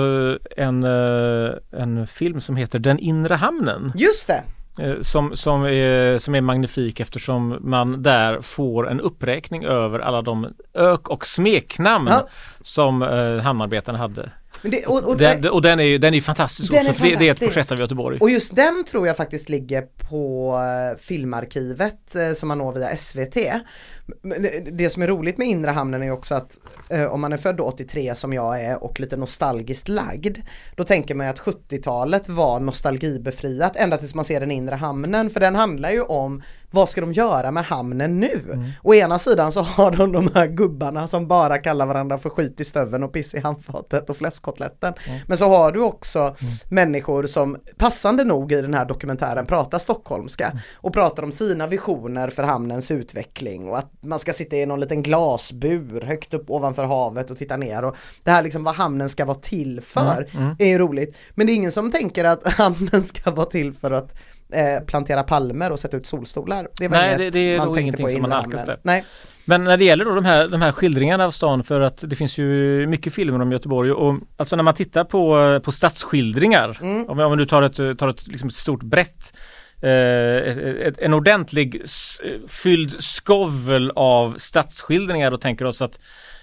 en, 0.57 0.85
eh, 0.85 1.51
en 1.83 2.07
film 2.07 2.41
som 2.41 2.57
heter 2.57 2.79
Den 2.79 2.99
inre 2.99 3.35
hamnen. 3.35 3.93
Just 3.97 4.29
det! 4.29 4.43
Eh, 4.79 5.01
Som, 5.01 5.37
som, 5.37 5.65
är, 5.65 6.19
som 6.19 6.35
är 6.35 6.41
magnifik 6.41 7.01
eftersom 7.01 7.57
man 7.61 8.03
där 8.03 8.41
får 8.41 8.91
en 8.91 9.01
uppräkning 9.01 9.65
över 9.65 9.99
alla 9.99 10.23
de 10.23 10.47
ök 10.75 11.09
och 11.09 11.27
smeknamn 11.27 12.09
Ja. 12.11 12.29
som 12.61 13.03
eh, 13.03 13.37
hamnarbetarna 13.43 13.99
hade. 13.99 14.31
Det, 14.65 14.87
och, 14.87 15.03
och, 15.05 15.17
Den, 15.17 15.49
och 15.49 15.63
den 15.63 15.81
är 15.81 15.85
ju 15.85 15.99
den 15.99 16.15
är 16.15 16.21
fantastisk 16.21 16.73
Den 16.73 16.79
också 16.81 16.91
är 16.91 16.95
för 16.95 17.05
det, 17.05 17.09
det 17.09 17.15
är 17.15 17.17
ett 17.17 17.39
fantastisk. 17.39 17.53
projekt 17.55 17.73
av 17.73 17.79
Göteborg. 17.81 18.19
och 18.21 18.31
just 18.31 18.57
den 18.57 18.85
tror 18.85 19.07
jag 19.07 19.17
faktiskt 19.17 19.49
ligger 19.49 19.83
på 20.11 20.55
eh, 20.93 20.99
filmarkivet 21.01 22.15
eh, 22.15 22.33
som 22.35 22.49
man 22.49 22.59
når 22.59 22.73
via 22.73 22.97
SVT. 22.97 23.37
Det- 24.73 24.91
som 24.91 25.03
är 25.03 25.07
roligt 25.09 25.39
med 25.39 25.47
inre 25.49 25.71
hamnen 25.71 26.03
är 26.03 26.11
också 26.11 26.35
att 26.35 26.59
eh, 26.89 27.05
om 27.05 27.21
man 27.21 27.33
är 27.33 27.37
född 27.37 27.61
83 27.61 28.15
som 28.15 28.33
jag 28.33 28.61
är 28.65 28.85
och 28.85 29.01
lite 29.01 29.17
nostalgiskt 29.17 29.89
lagd 29.89 30.39
då 30.77 30.85
tänker 30.85 31.15
man 31.15 31.29
att 31.29 31.41
70-talet 31.41 32.29
var 32.29 32.61
nostalgibefriat 32.61 33.77
ända 33.77 33.97
tills 33.97 34.15
man 34.15 34.25
ser 34.25 34.41
den 34.41 34.51
inre 34.51 34.75
hamnen 34.75 35.31
för 35.31 35.41
den 35.41 35.55
handlar 35.55 35.91
ju 35.91 36.03
om 36.03 36.43
vad 36.75 36.89
ska 36.89 37.01
de 37.01 37.13
göra 37.13 37.51
med 37.51 37.65
hamnen 37.65 38.21
nu? 38.21 38.65
Å 38.83 38.95
ena 38.95 39.19
sidan 39.19 39.53
så 39.53 39.61
har 39.61 39.91
de 39.91 40.13
de 40.13 40.31
här 40.35 40.47
gubbarna 40.47 41.07
som 41.07 41.29
bara 41.29 41.59
kallar 41.59 41.87
varandra 41.87 42.19
för 42.19 42.31
skit 42.31 42.61
i 42.61 42.65
stöven 42.65 43.03
och 43.03 43.13
piss 43.13 43.35
i 43.35 43.39
handfatet 43.39 44.11
och 44.11 44.17
fläskkotletten. 44.17 44.95
Men 45.27 45.39
så 45.39 45.49
har 45.49 45.73
du 45.73 45.81
också 45.83 46.37
människor 46.71 47.27
som 47.27 47.57
passande 47.77 48.25
nog 48.25 48.53
i 48.53 48.63
den 48.63 48.75
här 48.75 48.85
dokumentären 48.85 49.47
pratar 49.47 49.79
stockholmska 49.79 50.59
och 50.77 50.93
pratar 50.93 51.23
om 51.23 51.33
sina 51.33 51.67
visioner 51.67 52.29
för 52.31 52.43
hamnens 52.43 52.91
utveckling 52.91 53.69
och 53.69 53.79
att 53.79 54.02
man 54.03 54.19
ska 54.19 54.33
sitta 54.33 54.57
i 54.57 54.67
någon 54.67 54.81
liten 54.81 55.03
glasbur 55.03 56.01
högt 56.01 56.35
upp 56.35 56.51
ovanför 56.51 56.85
havet 56.85 57.31
och 57.31 57.37
titta 57.39 57.57
ner 57.57 57.85
och 57.85 57.97
det 58.23 58.31
här 58.31 58.43
liksom 58.43 58.65
vad 58.65 58.75
hamnen 58.75 59.09
ska 59.09 59.25
vara 59.25 59.39
till 59.39 59.81
för 59.81 60.27
är 60.59 60.67
ju 60.67 60.79
roligt. 60.79 61.17
Men 61.35 61.47
det 61.47 61.53
är 61.53 61.55
ingen 61.55 61.73
som 61.73 61.91
tänker 61.91 62.25
att 62.25 62.49
hamnen 62.53 63.03
ska 63.05 63.31
vara 63.31 63.47
till 63.47 63.73
för 63.73 63.91
att 63.91 64.15
eh, 64.53 64.85
plantera 64.87 65.23
palmer 65.23 65.71
och 65.73 65.79
sätta 65.79 65.97
ut 65.97 66.07
solstolar. 66.07 66.69
Det 66.79 66.89
var 66.89 66.97
Nej, 66.99 67.17
det- 67.19 67.31
det 67.31 67.39
är 67.55 67.59
man 67.59 67.67
nog 67.67 67.81
ingenting 67.81 68.09
som 68.09 68.21
man 68.23 68.31
inre 68.31 68.39
alkas 68.39 68.61
hamnen. 68.61 68.67
där. 68.67 68.79
Nej. 68.83 69.05
Men 69.45 69.65
när 69.65 69.77
det 69.77 69.85
gäller 69.85 70.05
då 70.05 70.15
de 70.15 70.25
här, 70.25 70.49
de 70.49 70.63
här 70.63 70.73
skildringarna 70.73 71.25
av 71.25 71.31
stan 71.31 71.63
för 71.65 71.81
att 71.81 72.05
det 72.11 72.17
finns 72.17 72.39
ju 72.39 72.87
mycket 72.87 73.15
filmer 73.15 73.43
om 73.43 73.53
Göteborg 73.53 73.93
och 73.93 74.15
alltså 74.37 74.57
när 74.57 74.63
man 74.63 74.75
tittar 74.75 75.05
på, 75.05 75.61
på 75.65 75.73
stadsskildringar, 75.73 76.79
Mm. 76.83 77.09
om, 77.09 77.21
om 77.21 77.39
du 77.39 77.47
tar 77.47 77.63
ett, 77.63 77.99
tar 77.99 78.09
ett, 78.09 78.27
liksom 78.29 78.49
ett 78.49 78.55
stort 78.55 78.83
brett 78.83 79.33
eh, 79.83 80.93
en 80.99 81.15
ordentlig 81.15 81.83
fylld 82.49 83.03
skovel 83.03 83.93
av 83.97 84.35
stadsskildringar 84.39 85.33
och 85.33 85.41
tänker 85.41 85.65
oss 85.65 85.83
att, 85.83 85.99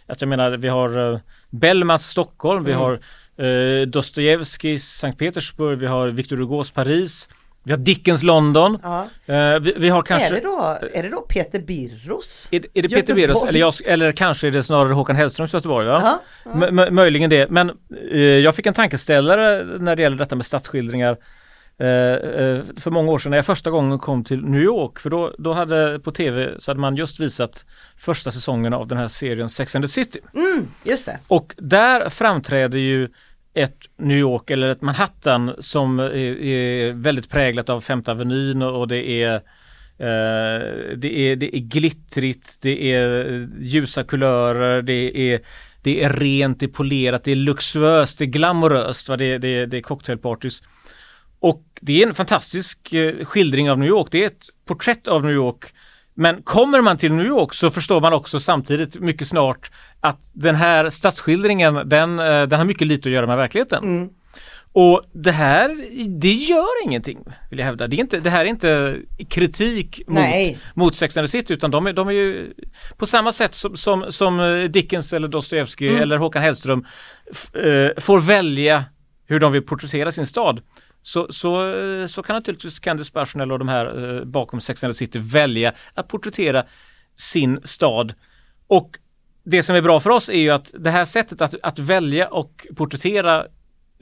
att 0.08 0.22
jag 0.22 0.28
menar 0.28 0.52
vi 0.52 0.68
har 0.68 1.14
eh, 1.14 1.20
Bellmans 1.50 2.04
Stockholm, 2.10 2.64
vi 2.64 2.72
Mm. 2.72 2.84
har 2.84 3.00
eh, 3.46 3.86
Dostojevskijs 3.88 4.84
Sankt 4.84 5.20
Petersburg, 5.20 5.78
vi 5.80 5.86
har 5.88 6.08
Victor 6.08 6.38
Hugos 6.38 6.72
Paris 6.72 7.30
Vi 7.64 7.72
har 7.72 7.80
Dickens 7.80 8.24
London. 8.24 8.78
Ja. 8.84 9.08
Eh, 9.34 9.60
vi, 9.60 9.74
vi 9.78 9.90
har 9.90 10.02
kanske... 10.02 10.28
Är, 10.28 10.32
det 10.32 10.42
då, 10.42 10.78
är 10.94 11.04
det 11.04 11.10
då 11.10 11.22
Peter 11.22 11.60
Birros? 11.60 12.50
Är, 12.52 12.62
är 12.74 12.82
det 12.82 12.90
Peter? 12.90 13.14
Birros 13.14 13.44
eller, 13.44 13.60
jag, 13.60 13.74
eller 13.86 14.12
kanske 14.12 14.48
är 14.48 14.52
det 14.52 14.64
snarare 14.64 14.94
Håkan 14.94 15.16
Hellströms 15.16 15.54
Göteborg? 15.54 15.88
Ja, 15.88 16.20
m- 16.46 16.96
möjligen 16.96 17.30
det, 17.30 17.50
men 17.50 17.72
eh, 18.12 18.20
jag 18.20 18.56
fick 18.56 18.66
en 18.66 18.74
tankeställare 18.74 19.64
när 19.80 19.96
det 19.96 20.02
gäller 20.02 20.18
detta 20.18 20.36
med 20.36 20.46
stadsskildringar 20.46 21.18
för 22.76 22.92
många 22.92 23.12
år 23.12 23.20
sedan 23.20 23.30
när 23.30 23.38
jag 23.38 23.46
första 23.46 23.70
gången 23.72 24.00
kom 24.00 24.24
till 24.24 24.46
New 24.46 24.62
York 24.62 25.00
för 25.00 25.10
då, 25.10 25.34
då 25.38 25.54
hade 25.54 26.00
på 26.00 26.12
tv 26.12 26.56
så 26.60 26.72
hade 26.72 26.80
man 26.80 26.96
just 26.96 27.20
visat 27.20 27.66
första 27.98 28.32
säsongen 28.32 28.74
av 28.74 28.88
den 28.88 28.98
här 28.98 29.08
serien 29.08 29.50
Sex 29.50 29.76
and 29.76 29.84
the 29.84 29.88
City 29.88 30.20
Mm, 30.36 30.68
just 30.84 31.06
det. 31.06 31.20
och 31.28 31.56
där 31.58 32.10
framträder 32.10 32.80
ju 32.80 33.10
ett 33.54 33.78
New 33.98 34.18
York 34.18 34.50
eller 34.50 34.70
ett 34.70 34.82
Manhattan 34.82 35.56
som 35.60 36.00
är, 36.00 36.12
är 36.44 36.94
väldigt 36.94 37.30
präglat 37.30 37.70
av 37.70 37.82
Femte 37.82 38.12
Avenyn 38.12 38.62
och 38.62 38.88
det 38.88 39.24
är 39.24 39.34
eh, 39.34 40.96
det, 40.98 41.18
är, 41.20 41.36
det 41.36 41.56
är 41.56 41.60
glittrigt, 41.60 42.58
det 42.62 42.94
är 42.94 43.48
ljusa 43.60 44.04
kulörer, 44.04 44.82
det 44.82 45.34
är, 45.34 45.42
det 45.84 46.04
är 46.04 46.10
rent, 46.10 46.60
det 46.60 46.66
är 46.66 46.68
polerat, 46.68 47.24
det 47.24 47.32
är 47.32 47.36
luxuöst, 47.36 48.20
det 48.20 48.26
är 48.26 48.28
glamoröst, 48.28 49.10
va? 49.10 49.18
Det, 49.18 49.38
det, 49.38 49.66
det 49.66 49.78
är 49.78 49.82
cocktailpartys. 49.82 50.64
Och 51.40 51.64
det 51.82 52.04
är 52.04 52.08
en 52.08 52.14
fantastisk 52.14 52.94
eh, 52.94 53.26
skildring 53.26 53.72
av 53.72 53.80
New 53.80 53.90
York, 53.90 54.08
det 54.12 54.24
är 54.24 54.28
ett 54.28 54.46
porträtt 54.66 55.08
av 55.08 55.24
New 55.26 55.34
York 55.34 55.74
men 56.14 56.42
kommer 56.44 56.82
man 56.82 56.98
till 56.98 57.14
New 57.14 57.26
York 57.26 57.54
så 57.54 57.70
förstår 57.72 58.02
man 58.02 58.14
också 58.14 58.40
samtidigt 58.40 59.00
mycket 59.00 59.28
snart 59.28 59.72
att 60.00 60.30
den 60.34 60.56
här 60.56 60.90
stadsskildringen 60.90 61.82
den, 61.86 62.20
eh, 62.20 62.26
den 62.44 62.60
har 62.60 62.64
mycket 62.66 62.88
lite 62.88 63.10
att 63.10 63.14
göra 63.14 63.28
med 63.28 63.38
verkligheten. 63.38 63.84
Mm. 63.84 64.10
Och 64.74 65.02
det 65.14 65.32
här, 65.32 65.70
det 66.20 66.34
gör 66.34 66.84
ingenting 66.86 67.20
vill 67.50 67.60
jag 67.60 67.66
hävda. 67.66 67.88
Det, 67.88 67.96
är 67.96 68.00
inte, 68.00 68.20
det 68.20 68.30
här 68.30 68.42
är 68.46 68.50
inte 68.50 68.98
kritik 69.30 70.02
mot, 70.08 70.16
Nej. 70.20 70.58
mot 70.74 70.96
Sex 70.96 71.18
and 71.18 71.28
the 71.28 71.32
City 71.32 71.54
utan 71.54 71.72
de 71.72 71.88
är, 71.88 71.94
de 71.94 72.08
är 72.08 72.12
ju 72.12 72.54
på 72.98 73.06
samma 73.06 73.32
sätt 73.32 73.54
som, 73.54 73.76
som, 73.78 74.06
som 74.12 74.40
eh, 74.40 74.64
Dickens 74.64 75.14
eller 75.14 75.28
Dostojevskij 75.28 75.90
Mm. 75.90 76.02
eller 76.02 76.18
Håkan 76.18 76.42
Hellström 76.44 76.86
f- 77.32 77.56
eh, 77.56 78.02
får 78.02 78.20
välja 78.20 78.86
hur 79.28 79.40
de 79.40 79.52
vill 79.52 79.62
porträttera 79.62 80.12
sin 80.12 80.26
stad. 80.28 80.62
Så, 81.02 81.28
så, 81.30 81.74
så 82.10 82.24
kan 82.24 82.36
naturligtvis 82.36 82.80
Candice 82.80 83.12
Bushnell 83.14 83.52
och 83.52 83.60
de 83.60 83.68
här 83.68 84.16
eh, 84.18 84.24
bakom 84.26 84.62
Sex 84.62 84.84
and 84.84 84.94
the 84.94 84.98
City 84.98 85.20
välja 85.20 85.74
att 85.94 86.08
porträttera 86.08 86.64
sin 87.16 87.60
stad. 87.64 88.14
Och 88.68 88.90
det 89.44 89.64
som 89.64 89.76
är 89.76 89.82
bra 89.82 90.00
för 90.00 90.10
oss 90.10 90.30
är 90.30 90.34
ju 90.40 90.50
att 90.50 90.74
det 90.80 90.90
här 90.92 91.06
sättet 91.06 91.42
att, 91.42 91.56
att 91.64 91.80
välja 91.80 92.28
och 92.28 92.68
porträttera 92.76 93.46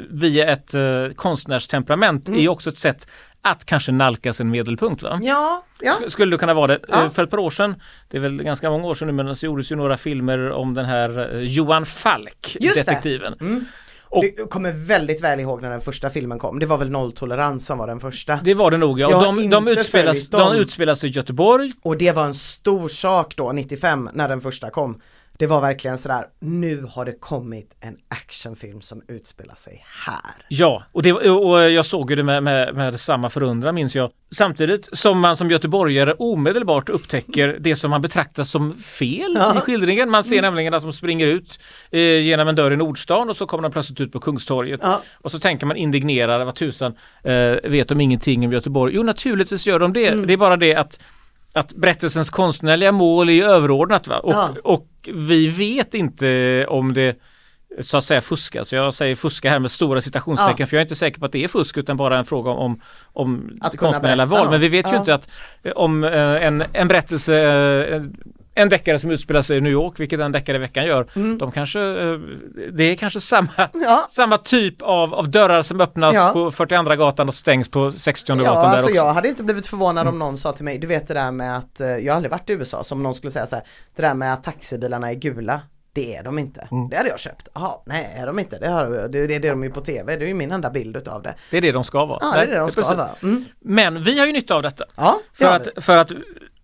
via 0.10 0.52
ett 0.52 0.74
eh, 0.74 1.08
konstnärstemperament 1.16 2.30
är 2.30 2.34
ju 2.40 2.48
också 2.50 2.70
ett 2.70 2.78
sätt 2.78 3.08
att 3.42 3.66
kanske 3.66 3.92
nalkas 3.92 4.42
en 4.42 4.50
medelpunkt. 4.50 5.04
Va? 5.04 5.20
Ja, 5.24 5.66
ja. 5.82 5.94
Sk- 6.02 6.10
Skulle 6.10 6.32
det 6.36 6.38
kunna 6.40 6.54
vara 6.54 6.68
det. 6.68 6.80
Ja. 6.88 7.04
Eh, 7.04 7.10
För 7.12 7.24
ett 7.24 7.30
par 7.30 7.38
år 7.38 7.50
sedan, 7.52 7.76
det 8.10 8.18
är 8.18 8.22
väl 8.22 8.44
ganska 8.44 8.70
många 8.70 8.88
år 8.88 8.96
sedan 8.96 9.08
nu, 9.08 9.14
men 9.14 9.26
det 9.26 9.44
gjordes 9.44 9.72
ju 9.72 9.76
några 9.76 9.98
filmer 9.98 10.52
om 10.52 10.74
den 10.74 10.86
här 10.86 11.36
eh, 11.36 11.42
Johan 11.42 11.86
Falk, 11.86 12.58
Just 12.60 12.76
det. 12.76 12.82
detektiven. 12.92 13.66
Och- 14.10 14.24
Du 14.38 14.46
kommer 14.48 14.72
väldigt 14.72 15.24
väl 15.24 15.40
ihåg 15.40 15.62
när 15.62 15.70
den 15.70 15.82
första 15.82 16.10
filmen 16.10 16.40
kom. 16.40 16.60
Det 16.60 16.66
var 16.66 16.78
väl 16.78 16.90
Nolltolerans 16.90 17.66
som 17.66 17.78
var 17.78 17.88
den 17.88 18.00
första. 18.00 18.40
Det 18.44 18.54
var 18.54 18.72
det 18.72 18.78
nog 18.78 19.00
ja. 19.00 19.08
Och 19.08 19.24
de, 19.24 19.50
de, 19.50 19.68
utspelas, 19.68 20.30
de 20.30 20.54
utspelas 20.56 21.04
i 21.04 21.08
Göteborg. 21.08 21.72
Och 21.82 21.98
det 21.98 22.12
var 22.12 22.26
en 22.26 22.34
stor 22.34 22.88
sak 22.88 23.34
då, 23.36 23.52
95, 23.52 24.10
när 24.14 24.28
den 24.30 24.42
första 24.42 24.70
kom. 24.70 25.02
Det 25.38 25.48
var 25.48 25.62
verkligen 25.62 25.98
sådär, 25.98 26.26
nu 26.40 26.86
har 26.90 27.06
det 27.06 27.12
kommit 27.20 27.76
en 27.80 27.98
actionfilm 28.08 28.82
som 28.82 29.02
utspelar 29.08 29.56
sig 29.56 29.86
här. 30.06 30.32
Ja, 30.50 30.84
och, 30.92 31.04
det, 31.04 31.14
och 31.14 31.72
jag 31.72 31.86
såg 31.86 32.10
ju 32.10 32.16
det 32.16 32.24
med, 32.24 32.44
med, 32.44 32.76
med 32.76 33.00
samma 33.00 33.30
förundran 33.30 33.76
minns 33.76 33.96
jag. 33.96 34.12
Samtidigt 34.36 34.90
som 34.92 35.20
man 35.20 35.38
som 35.38 35.52
göteborgare 35.52 36.14
omedelbart 36.14 36.90
upptäcker 36.90 37.58
det 37.60 37.76
som 37.76 37.92
man 37.92 38.02
betraktar 38.02 38.44
som 38.44 38.74
fel 38.74 39.36
Ja. 39.36 39.58
i 39.58 39.60
skildringen. 39.60 40.10
Man 40.10 40.24
ser 40.24 40.42
nämligen 40.42 40.74
att 40.74 40.84
de 40.84 40.94
springer 40.94 41.28
ut 41.28 41.60
eh, 41.92 42.00
genom 42.02 42.48
en 42.48 42.56
dörr 42.56 42.72
i 42.72 42.78
Nordstan 42.78 43.30
och 43.30 43.38
så 43.38 43.46
kommer 43.46 43.64
de 43.64 43.72
plötsligt 43.72 44.02
ut 44.02 44.12
på 44.12 44.20
Kungstorget. 44.20 44.80
Ja. 44.84 45.02
Och 45.14 45.32
så 45.32 45.40
tänker 45.40 45.66
man 45.66 45.78
indignerad, 45.78 46.46
vad 46.46 46.56
tusan, 46.56 46.96
eh, 47.24 47.34
vet 47.64 47.88
de 47.88 48.02
ingenting 48.02 48.46
om 48.46 48.54
Göteborg? 48.54 48.96
Jo, 48.96 49.04
naturligtvis 49.04 49.68
gör 49.68 49.80
de 49.80 49.94
det. 49.94 50.08
Mm. 50.08 50.28
Det 50.28 50.34
är 50.34 50.38
bara 50.38 50.58
det 50.58 50.76
att 50.76 51.00
att 51.60 51.74
berättelsens 51.74 52.30
konstnärliga 52.30 52.92
mål 52.92 53.30
är 53.30 53.44
överordnat 53.44 54.08
va? 54.08 54.18
Och, 54.20 54.34
Ja. 54.34 54.50
och 54.64 54.88
vi 55.14 55.48
vet 55.48 55.94
inte 55.94 56.66
om 56.70 56.94
det 56.94 57.18
så 57.82 57.98
att 57.98 58.04
säga 58.04 58.22
fuska, 58.22 58.66
så 58.66 58.76
jag 58.76 58.94
säger 58.94 59.16
fuska 59.16 59.50
här 59.50 59.60
med 59.60 59.72
stora 59.72 60.02
citationstecken 60.02 60.56
Ja. 60.60 60.66
för 60.66 60.78
jag 60.78 60.82
är 60.82 60.86
inte 60.86 60.96
säker 60.96 61.20
på 61.20 61.26
att 61.26 61.32
det 61.32 61.44
är 61.44 61.48
fusk 61.48 61.78
utan 61.78 61.98
bara 61.98 62.18
en 62.18 62.26
fråga 62.26 62.52
om, 62.52 62.82
om 63.14 63.58
Att 63.62 63.78
konstnärliga 63.78 64.26
val. 64.26 64.50
Men 64.50 64.60
vi 64.60 64.68
något. 64.68 64.74
vet 64.74 64.86
ju 64.92 64.96
Ja. 64.96 65.00
inte 65.00 65.14
att 65.14 65.30
eh, 65.64 65.72
om 65.72 66.04
eh, 66.04 66.46
en, 66.46 66.64
en 66.74 66.88
berättelse, 66.88 67.36
eh, 67.96 68.02
en, 68.62 68.70
deckare 68.70 69.00
som 69.00 69.12
utspelar 69.12 69.42
sig 69.42 69.58
i 69.58 69.62
New 69.62 69.72
York, 69.72 70.00
vilket 70.00 70.20
en 70.20 70.32
deckare 70.32 70.58
i 70.58 70.60
veckan 70.60 70.86
gör, 70.86 71.08
de 71.40 71.52
kanske, 71.52 71.80
eh, 71.80 72.18
det 72.72 72.84
är 72.84 72.96
kanske 72.96 73.20
samma, 73.20 73.50
Mm. 73.58 73.70
Ja. 73.90 74.06
samma 74.10 74.38
typ 74.38 74.82
av, 74.82 75.14
av 75.14 75.30
dörrar 75.32 75.62
som 75.62 75.82
öppnas 75.82 76.16
Ja. 76.16 76.30
på 76.34 76.52
42 76.52 76.96
gatan 76.96 77.28
och 77.28 77.36
stängs 77.36 77.70
på 77.70 77.92
60 77.92 78.32
Ja, 78.32 78.36
gatan 78.44 78.56
där 78.64 78.70
alltså 78.70 78.84
också. 78.90 78.96
jag 78.96 79.14
hade 79.14 79.28
inte 79.28 79.44
blivit 79.44 79.68
förvånad 79.68 80.08
om 80.08 80.20
någon 80.20 80.38
sa 80.38 80.52
till 80.52 80.66
mig, 80.66 80.78
du 80.78 80.88
vet 80.88 81.08
det 81.08 81.14
där 81.14 81.32
med 81.32 81.58
att, 81.58 81.82
eh, 81.82 81.88
jag 81.88 82.14
har 82.14 82.16
aldrig 82.16 82.32
varit 82.32 82.50
i 82.50 82.54
USA, 82.54 82.84
som 82.84 83.04
någon 83.04 83.14
skulle 83.14 83.32
säga 83.32 83.48
så 83.48 83.56
här, 83.56 83.66
det 83.96 84.02
där 84.02 84.14
med 84.14 84.34
att 84.34 84.44
taxibilarna 84.44 85.10
är 85.12 85.16
gula, 85.16 85.62
det 85.94 86.16
är 86.16 86.24
de 86.24 86.40
inte. 86.40 86.68
Mm. 86.72 86.90
Det 86.90 86.98
hade 86.98 87.10
jag 87.10 87.20
köpt. 87.20 87.48
Jaha, 87.54 87.74
nej 87.86 88.14
är 88.18 88.28
de 88.28 88.40
inte? 88.40 88.60
Det, 88.60 88.68
har, 88.70 88.86
det, 88.86 89.28
det 89.28 89.36
är 89.36 89.40
det 89.40 89.50
de 89.50 89.64
är 89.64 89.70
på 89.70 89.82
tv, 89.82 90.16
det 90.18 90.26
är 90.26 90.28
ju 90.28 90.34
min 90.34 90.52
enda 90.52 90.70
bild 90.70 90.98
utav 90.98 91.22
det. 91.22 91.36
Det 91.52 91.58
är 91.58 91.62
det 91.62 91.72
de 91.72 91.84
ska 91.84 92.06
vara. 92.06 92.20
Ja, 92.22 92.32
det 92.34 92.42
är 92.42 92.48
det 92.48 92.58
de 92.60 92.70
ska 92.72 92.82
precis. 92.82 92.98
vara. 92.98 93.10
Mm. 93.24 93.46
Men 93.62 94.04
vi 94.04 94.20
har 94.20 94.26
ju 94.28 94.34
nytta 94.34 94.56
av 94.56 94.62
detta. 94.62 94.86
Ja, 94.96 95.20
det 95.32 95.46
För 95.46 95.56
att, 95.56 95.84
för 95.84 95.98
att 95.98 96.12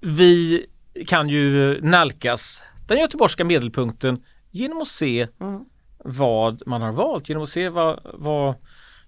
vi 0.02 0.66
kan 1.08 1.30
ju 1.30 1.80
nalkas 1.82 2.64
den 2.88 2.98
göteborgska 3.00 3.44
medelpunkten 3.46 4.24
genom 4.52 4.82
att 4.82 4.88
se 4.88 5.28
Mm. 5.42 5.66
vad 5.98 6.64
man 6.68 6.82
har 6.82 6.92
valt, 6.92 7.30
genom 7.30 7.44
att 7.44 7.50
se 7.50 7.70
vad, 7.70 8.00
vad, 8.04 8.56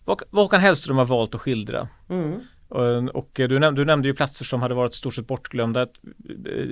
vad, 0.05 0.21
vad 0.29 0.43
Håkan 0.43 0.61
Hellström 0.61 0.97
har 0.97 1.05
valt 1.05 1.35
att 1.35 1.41
skildra. 1.41 1.87
Mm. 2.09 2.33
Och, 2.69 3.15
och 3.15 3.29
du, 3.33 3.59
nämnde, 3.59 3.81
du 3.81 3.85
nämnde 3.85 4.07
ju 4.07 4.13
platser 4.13 4.45
som 4.45 4.61
hade 4.61 4.73
varit 4.75 4.95
stort 4.95 5.13
sett 5.15 5.27
bortglömda. 5.27 5.81
Eh, 5.81 5.87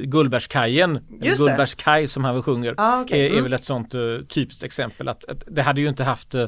Gullbergskajen. 0.05 0.99
Gullbergskaj 1.37 2.07
som 2.07 2.23
han 2.23 2.43
sjunger, 2.43 2.73
Ah, 2.77 3.01
okej. 3.01 3.19
är, 3.21 3.25
är 3.25 3.31
Mm. 3.31 3.43
väl 3.43 3.53
ett 3.53 3.63
sånt 3.63 3.95
uh, 3.95 4.21
typiskt 4.21 4.63
exempel. 4.63 5.07
Att, 5.07 5.25
att 5.25 5.43
det 5.47 5.61
hade 5.61 5.81
ju 5.81 5.89
inte 5.89 6.03
haft 6.03 6.35
eh, 6.35 6.47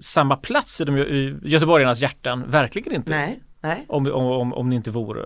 samma 0.00 0.36
plats 0.36 0.80
i, 0.80 0.84
de, 0.84 0.98
i 0.98 1.36
göteborgarnas 1.44 2.00
hjärtan, 2.02 2.44
verkligen 2.50 2.94
inte. 2.94 3.10
Nej, 3.10 3.40
nej. 3.60 3.84
Om, 3.88 4.06
om, 4.06 4.26
om, 4.26 4.52
om 4.54 4.70
det 4.70 4.76
inte 4.76 4.90
vore 4.90 5.22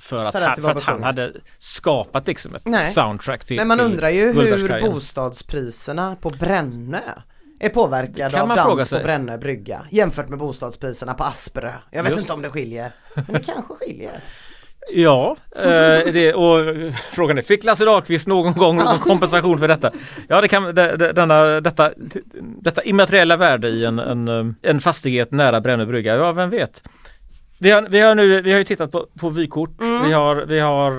för 0.00 0.24
att, 0.24 0.32
För 0.32 0.42
att 0.42 0.48
han, 0.48 0.62
för 0.62 0.70
att 0.70 0.80
han 0.80 1.02
hade 1.02 1.32
skapat 1.58 2.26
liksom 2.26 2.54
ett 2.54 2.66
Nej. 2.66 2.90
soundtrack 2.90 3.44
till 3.44 3.56
Men 3.56 3.68
man 3.68 3.78
till 3.78 3.86
undrar 3.86 4.10
ju 4.10 4.32
hur 4.32 4.90
bostadspriserna 4.90 6.16
på 6.20 6.30
Brännö 6.30 7.00
är 7.60 7.68
påverkade 7.68 8.42
av 8.42 8.48
dans 8.48 8.90
på. 8.90 8.98
Brännö 8.98 9.38
brygga 9.38 9.82
jämfört 9.90 10.28
med 10.28 10.38
bostadspriserna 10.38 11.14
på 11.14 11.24
Asperö. 11.24 11.72
Jag 11.90 12.02
vet 12.02 12.10
Just. 12.10 12.22
inte 12.22 12.32
om 12.32 12.42
det 12.42 12.50
skiljer, 12.50 12.92
men 13.14 13.24
det 13.26 13.40
kanske 13.40 13.74
skiljer. 13.74 14.20
Ja, 14.90 15.36
eh, 15.56 16.12
det, 16.12 16.34
och 16.34 16.60
eh, 16.60 16.94
frågan 17.12 17.38
är, 17.38 17.42
fick 17.42 17.64
Lasse 17.64 17.84
Dahlqvist 17.84 18.26
någon 18.26 18.52
gång 18.52 18.76
någon 18.76 18.98
kompensation 18.98 19.58
för 19.58 19.68
detta? 19.68 19.92
Ja, 20.28 20.40
det 20.40 20.48
kan, 20.48 20.74
det, 20.74 20.96
det, 20.96 21.12
denna, 21.12 21.60
detta, 21.60 21.92
detta 22.62 22.82
immateriella 22.82 23.36
värde 23.36 23.68
i 23.68 23.84
en, 23.84 23.98
en, 23.98 24.28
eh, 24.28 24.46
en 24.62 24.80
fastighet 24.80 25.32
nära 25.32 25.60
Brännö 25.60 25.86
brygga, 25.86 26.16
ja 26.16 26.32
vem 26.32 26.50
vet? 26.50 26.82
Vi 27.58 27.70
har, 27.70 27.82
vi 27.90 28.00
har, 28.00 28.14
nu, 28.14 28.40
vi 28.42 28.50
har 28.52 28.58
ju 28.58 28.64
tittat 28.64 28.92
på, 28.92 29.06
på 29.20 29.30
vykort, 29.30 29.70
vi 30.04 30.12
har, 30.12 30.36
vi 30.36 30.60
har 30.60 30.92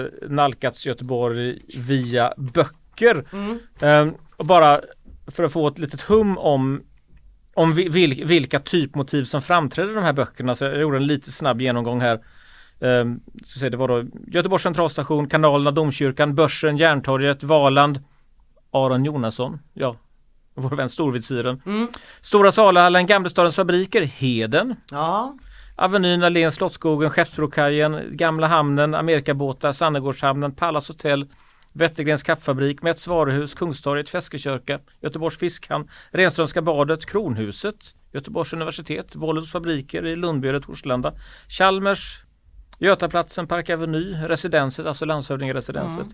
eh, 0.00 0.06
nalkats 0.28 0.86
Göteborg 0.86 1.58
via 1.76 2.32
böcker. 2.36 3.24
Eh, 3.80 4.08
och 4.36 4.46
bara 4.46 4.80
för 5.26 5.44
att 5.44 5.52
få 5.52 5.68
ett 5.68 5.78
litet 5.78 6.00
hum 6.02 6.38
om 6.38 6.82
om 7.56 7.72
vi- 7.74 7.88
vil, 7.88 8.24
vilka 8.24 8.58
typmotiv 8.60 9.24
som 9.24 9.42
framträder 9.42 9.90
i 9.92 9.94
de 9.94 10.04
här 10.04 10.12
böckerna. 10.12 10.54
Så 10.54 10.64
jag 10.64 10.80
gjorde 10.80 10.96
en 10.96 11.06
lite 11.06 11.32
snabb 11.32 11.60
genomgång 11.60 12.00
här. 12.00 12.20
Um, 12.78 13.20
så 13.44 13.58
säger 13.58 13.70
det 13.70 13.76
var 13.76 13.88
då 13.88 14.04
Göteborgs 14.26 14.62
centralstation, 14.62 15.28
kanalerna, 15.28 15.70
domkyrkan, 15.70 16.34
Börsen, 16.34 16.76
Järntorget, 16.76 17.42
Valand, 17.42 18.00
Aron 18.70 19.04
Jonasson, 19.04 19.58
ja, 19.74 19.96
vår 20.54 20.76
vän 20.76 20.88
Storvidsyren. 20.88 21.62
Stora 22.20 22.52
Salahallen, 22.52 23.06
Gamlestadens 23.06 23.56
fabriker, 23.56 24.02
Heden, 24.02 24.74
Ja, 24.90 25.34
Avenyn, 25.76 26.22
Allén, 26.22 26.52
Slottsskogen, 26.52 27.10
Skeppsbrokajen, 27.10 28.16
Gamla 28.16 28.46
hamnen, 28.46 28.94
Amerikabåtar, 28.94 29.72
Sannegårdshamnen, 29.72 30.52
Pallas 30.52 30.88
hotell, 30.88 31.26
Wettergrens 31.72 32.22
kaffabrik, 32.22 32.82
Mets 32.82 33.06
varuhus, 33.06 33.54
Kungstorget, 33.54 34.08
Feskekörka, 34.08 34.80
Göteborgs 35.00 35.38
fiskhamn, 35.38 35.88
Renströmska 36.10 36.62
badet, 36.62 37.06
Kronhuset, 37.06 37.94
Göteborgs 38.12 38.52
universitet, 38.52 39.16
Volvos 39.16 39.52
fabriker 39.52 40.06
i 40.06 40.16
Lundby 40.16 40.48
eller 40.48 40.60
Torslanda, 40.60 41.14
Chalmers, 41.48 42.18
Götaplatsen, 42.78 43.46
Park 43.46 43.70
Aveny, 43.70 44.14
Residenset, 44.14 44.86
alltså 44.86 45.04
landshövdingeresidenset, 45.04 46.06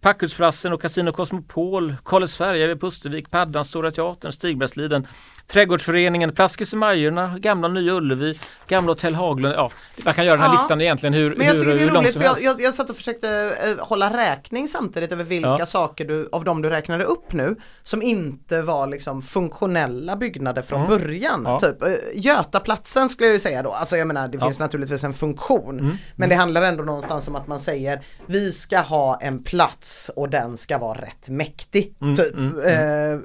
Packhusplatsen 0.00 0.72
och 0.72 0.82
Casino 0.82 1.12
Cosmopol, 1.12 1.94
Karlsfärja 2.04 2.66
vid 2.66 2.80
Pustervik, 2.80 3.30
Paddan, 3.30 3.64
Stora 3.64 3.90
Teatern, 3.90 4.32
Stigbergsliden, 4.32 5.06
Trädgårdsföreningen, 5.46 6.32
Plaskis 6.34 6.72
i 6.72 6.76
Majorna, 6.76 7.38
Gamla 7.38 7.68
Nya 7.68 7.92
Ullevi, 7.92 8.38
Gamla 8.68 8.90
Hotell 8.90 9.14
Haglund. 9.14 9.54
Ja, 9.54 9.70
man 10.04 10.14
kan 10.14 10.24
göra 10.24 10.36
den 10.36 10.42
här 10.42 10.48
Ja. 10.48 10.52
listan 10.52 10.80
egentligen 10.80 11.12
hur, 11.14 11.36
Men 11.36 11.46
jag 11.46 11.52
hur, 11.52 11.60
tycker 11.60 11.74
det 11.74 11.82
är 11.82 11.88
roligt 11.88 12.14
för 12.16 12.22
jag, 12.24 12.36
jag, 12.40 12.60
jag 12.60 12.74
satt 12.74 12.90
och 12.90 12.96
försökte 12.96 13.56
eh, 13.78 13.86
hålla 13.86 14.16
räkning 14.18 14.68
samtidigt 14.68 15.12
över 15.12 15.24
vilka 15.24 15.48
Ja. 15.58 15.66
saker 15.66 16.04
du, 16.04 16.28
av 16.32 16.44
dem 16.44 16.62
du 16.62 16.70
räknade 16.70 17.04
upp 17.04 17.32
nu 17.32 17.56
som 17.82 18.02
inte 18.02 18.62
var 18.62 18.86
liksom 18.86 19.22
funktionella 19.22 20.16
byggnader 20.16 20.62
från 20.62 20.88
början. 20.88 21.42
Ja. 21.44 21.60
Typ, 21.60 21.82
eh, 21.82 21.88
Götaplatsen 22.14 23.08
skulle 23.08 23.26
jag 23.26 23.32
ju 23.34 23.40
säga 23.40 23.62
då, 23.62 23.72
alltså 23.72 23.96
jag 23.96 24.06
menar 24.06 24.28
det 24.28 24.38
finns 24.40 24.58
naturligtvis 24.58 25.04
en 25.04 25.12
funktion 25.14 25.78
Mm. 25.80 25.96
men 26.16 26.28
det 26.28 26.34
handlar 26.34 26.62
ändå 26.62 26.82
någonstans 26.84 27.28
om 27.28 27.36
att 27.36 27.46
man 27.46 27.58
säger 27.60 28.00
vi 28.26 28.52
ska 28.52 28.78
ha 28.80 29.20
en 29.20 29.42
plats 29.42 29.89
och 30.16 30.30
den 30.30 30.56
ska 30.56 30.78
vara 30.78 31.00
rätt 31.00 31.28
mäktig. 31.28 31.94
Mm, 32.00 32.14
typ. 32.14 32.34
Eh, 32.64 33.18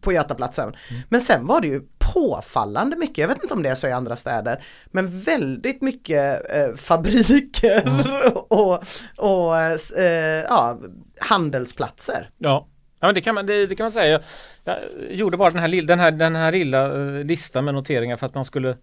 på 0.00 0.12
Götaplatsen. 0.12 0.76
Men 1.08 1.20
sen 1.20 1.46
var 1.46 1.60
det 1.60 1.66
ju 1.66 1.82
påfallande 1.98 2.96
mycket, 2.96 3.18
jag 3.18 3.28
vet 3.28 3.42
inte 3.42 3.54
om 3.54 3.62
det 3.62 3.68
är 3.68 3.74
så 3.74 3.88
i 3.88 3.92
andra 3.92 4.16
städer, 4.16 4.64
men 4.86 5.20
väldigt 5.20 5.82
mycket 5.82 6.50
eh, 6.54 6.74
fabriker 6.76 7.82
Mm. 7.86 8.32
och, 8.48 8.84
och 9.16 9.56
eh, 9.98 10.44
ja, 10.48 10.78
handelsplatser. 11.18 12.30
Ja. 12.38 12.68
Ja 13.00 13.08
men 13.08 13.14
det 13.14 13.20
kan 13.20 13.34
man, 13.34 13.46
det, 13.46 13.66
det 13.66 13.76
kan 13.76 13.84
man 13.84 13.90
säga. 13.90 14.06
Jag, 14.06 14.22
jag 14.64 15.12
gjorde 15.12 15.36
bara 15.36 15.50
den 15.50 15.58
här, 15.58 15.82
den 15.82 15.98
här, 15.98 16.10
den 16.10 16.36
här 16.36 16.52
lilla 16.52 16.86
eh, 16.86 17.24
listan 17.24 17.64
med 17.64 17.74
noteringar 17.74 18.16
för 18.16 18.26
att 18.26 18.34
man 18.34 18.44
skulle 18.44 18.76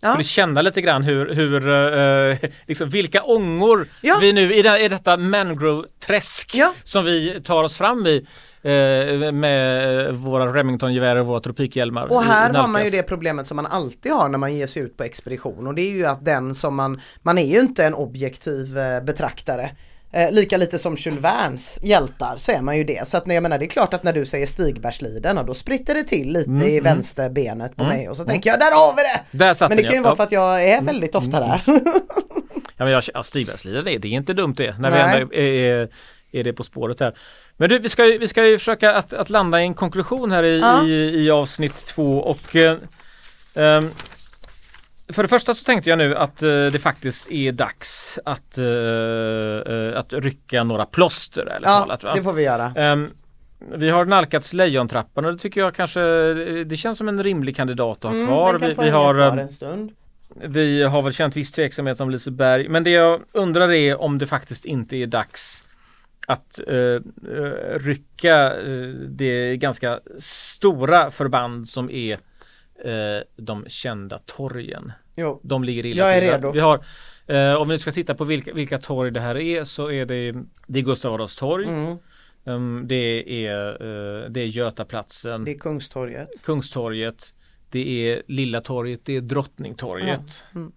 Ja. 0.00 0.10
skulle 0.10 0.24
känna 0.24 0.62
lite 0.62 0.80
grann 0.80 1.02
hur, 1.02 1.34
hur 1.34 1.68
eh, 1.68 2.50
liksom 2.66 2.88
vilka 2.88 3.22
ångor 3.22 3.88
Ja. 4.00 4.18
vi 4.20 4.32
nu 4.32 4.54
i, 4.54 4.62
det, 4.62 4.78
i 4.84 4.88
detta 4.88 5.16
mangrove-träsk 5.16 6.50
Ja. 6.54 6.72
som 6.84 7.04
vi 7.04 7.40
tar 7.44 7.64
oss 7.64 7.76
fram 7.76 8.06
i 8.06 8.26
eh, 8.62 9.32
med 9.32 10.14
våra 10.14 10.52
Remington-gevär 10.52 11.16
och 11.16 11.26
våra 11.26 11.40
tropikhjälmar. 11.40 12.12
Och 12.12 12.22
här 12.22 12.54
har 12.54 12.66
man 12.66 12.84
ju 12.84 12.90
det 12.90 13.02
problemet 13.02 13.46
som 13.46 13.56
man 13.56 13.66
alltid 13.66 14.12
har 14.12 14.28
när 14.28 14.38
man 14.38 14.54
ger 14.54 14.66
sig 14.66 14.82
ut 14.82 14.96
på 14.96 15.04
expedition 15.04 15.66
och 15.66 15.74
det 15.74 15.82
är 15.82 15.90
ju 15.90 16.06
att 16.06 16.24
den 16.24 16.54
som 16.54 16.76
man, 16.76 17.00
man 17.22 17.38
är 17.38 17.46
ju 17.46 17.60
inte 17.60 17.84
en 17.84 17.94
objektiv 17.94 18.78
eh, 18.78 19.00
betraktare. 19.02 19.70
Eh, 20.12 20.32
lika 20.32 20.56
lite 20.56 20.78
som 20.78 20.94
Jules 20.94 21.24
Vernes 21.24 21.78
hjältar 21.82 22.36
så 22.36 22.52
är 22.52 22.60
man 22.60 22.76
ju 22.76 22.84
det. 22.84 23.08
Så 23.08 23.16
att 23.16 23.26
jag 23.26 23.42
menar 23.42 23.58
det 23.58 23.64
är 23.64 23.68
klart 23.68 23.94
att 23.94 24.02
när 24.02 24.12
du 24.12 24.26
säger 24.26 24.46
Stigbergsliden 24.46 25.38
och 25.38 25.46
då 25.46 25.54
spritter 25.54 25.94
det 25.94 26.04
till 26.04 26.32
lite 26.32 26.50
Mm, 26.50 26.68
i 26.68 26.80
vänsterbenet 26.80 27.76
på 27.76 27.84
mig 27.84 28.08
och 28.08 28.16
så 28.16 28.24
tänker 28.24 28.50
jag 28.50 28.58
där 28.58 28.70
har 28.70 28.96
vi 28.96 29.02
det! 29.02 29.38
Där 29.38 29.68
Men 29.68 29.76
det 29.76 29.82
kan 29.82 29.94
ju 29.94 30.02
vara 30.02 30.16
för 30.16 30.24
att 30.24 30.32
jag 30.32 30.64
är 30.64 30.82
väldigt 30.82 31.14
ofta 31.14 31.40
där. 31.40 31.62
Ja 32.80 32.84
men 32.84 32.92
jag, 32.92 33.04
ja, 33.14 33.22
Stigbergsliden, 33.22 33.84
det, 33.84 33.98
det 33.98 34.08
är 34.08 34.12
inte 34.12 34.34
dumt 34.34 34.54
det 34.56 34.78
när 34.78 34.90
Nej. 34.90 35.02
vi 35.14 35.20
ändå 35.20 35.34
är, 35.34 35.80
är, 35.82 35.88
är 36.32 36.44
det 36.44 36.52
på 36.52 36.64
spåret 36.64 37.00
här. 37.00 37.14
Men 37.56 37.68
du, 37.68 37.78
vi 37.78 37.88
ska, 37.88 38.02
vi 38.04 38.28
ska 38.28 38.46
ju 38.46 38.58
försöka 38.58 38.94
att, 38.94 39.12
att 39.12 39.30
landa 39.30 39.60
i 39.60 39.62
en 39.62 39.74
konklusion 39.74 40.30
här 40.30 40.42
i, 40.44 40.60
Ja. 40.60 40.84
i, 40.84 41.24
i 41.24 41.30
avsnitt 41.30 41.86
två 41.86 42.18
och 42.18 42.56
eh, 42.56 42.76
ehm, 43.54 43.90
för 45.12 45.22
det 45.22 45.28
första 45.28 45.54
så 45.54 45.64
tänkte 45.64 45.90
jag 45.90 45.98
nu 45.98 46.16
att 46.16 46.42
eh, 46.42 46.48
det 46.48 46.82
faktiskt 46.82 47.30
är 47.30 47.52
dags 47.52 48.18
att, 48.24 48.58
eh, 48.58 48.64
eh, 49.74 49.98
att 49.98 50.12
rycka 50.12 50.64
några 50.64 50.86
plåster 50.86 51.58
Ja, 51.62 51.78
talat. 51.78 52.00
Det 52.14 52.22
får 52.22 52.32
vi 52.32 52.42
göra. 52.42 52.72
Ehm, 52.76 53.10
vi 53.74 53.90
har 53.90 54.04
nalkats 54.04 54.52
Lejontrappan 54.52 55.24
och 55.24 55.32
det 55.32 55.38
tycker 55.38 55.60
jag 55.60 55.74
kanske 55.74 56.00
det 56.64 56.76
känns 56.76 56.98
som 56.98 57.08
en 57.08 57.22
rimlig 57.22 57.56
kandidat 57.56 58.04
att 58.04 58.12
ha 58.14 58.26
kvar. 58.26 58.48
Mm, 58.50 58.60
den 58.60 58.74
kan 58.74 58.84
Vi, 58.84 58.90
vi, 58.90 58.96
har, 58.96 59.14
kvar 59.14 59.32
ehm, 59.32 59.38
en 59.38 59.48
stund. 59.48 59.92
vi 60.28 60.82
har 60.82 61.02
väl 61.02 61.12
känt 61.12 61.36
viss 61.36 61.52
tveksamhet 61.52 62.00
om 62.00 62.10
Liseberg 62.10 62.68
men 62.68 62.84
det 62.84 62.90
jag 62.90 63.20
undrar 63.32 63.72
är 63.72 64.00
om 64.00 64.18
det 64.18 64.26
faktiskt 64.26 64.64
inte 64.64 64.96
är 64.96 65.06
dags 65.06 65.64
att 66.28 66.60
eh, 66.66 66.76
eh, 66.76 67.78
rycka 67.78 68.60
eh, 68.60 68.88
det 69.08 69.56
ganska 69.56 70.00
stora 70.18 71.10
förband 71.10 71.68
som 71.68 71.90
är 71.90 72.18
eh, 72.84 73.22
de 73.36 73.64
kända 73.68 74.18
torgen. 74.18 74.92
Jo. 75.16 75.40
De 75.42 75.64
ligger 75.64 75.86
illa 75.86 76.04
Jag 76.04 76.16
är 76.16 76.20
till. 76.20 76.30
redo. 76.30 76.52
Vi 76.52 76.60
har, 76.60 76.84
eh, 77.26 77.54
om 77.54 77.68
vi 77.68 77.78
ska 77.78 77.92
titta 77.92 78.14
på 78.14 78.24
vilka, 78.24 78.52
vilka 78.52 78.78
torg 78.78 79.10
det 79.10 79.20
här 79.20 79.36
är 79.36 79.64
så 79.64 79.90
är 79.90 80.06
det, 80.06 80.34
det 80.66 80.78
är 80.78 80.82
Gustav 80.82 81.14
Adolfs 81.14 81.36
torg. 81.36 81.66
Mm. 81.68 81.96
Ehm, 82.46 82.84
det, 82.88 83.46
är, 83.46 83.68
eh, 83.70 84.30
det 84.30 84.40
är 84.40 84.46
Götaplatsen, 84.46 85.44
Det 85.44 85.50
är 85.50 85.58
Kungstorget. 85.58 86.28
Kungstorget, 86.44 87.32
det 87.70 88.10
är 88.10 88.22
Lilla 88.26 88.60
torget, 88.60 89.00
det 89.04 89.16
är 89.16 89.20
Drottningtorget. 89.20 90.44
Mm. 90.54 90.72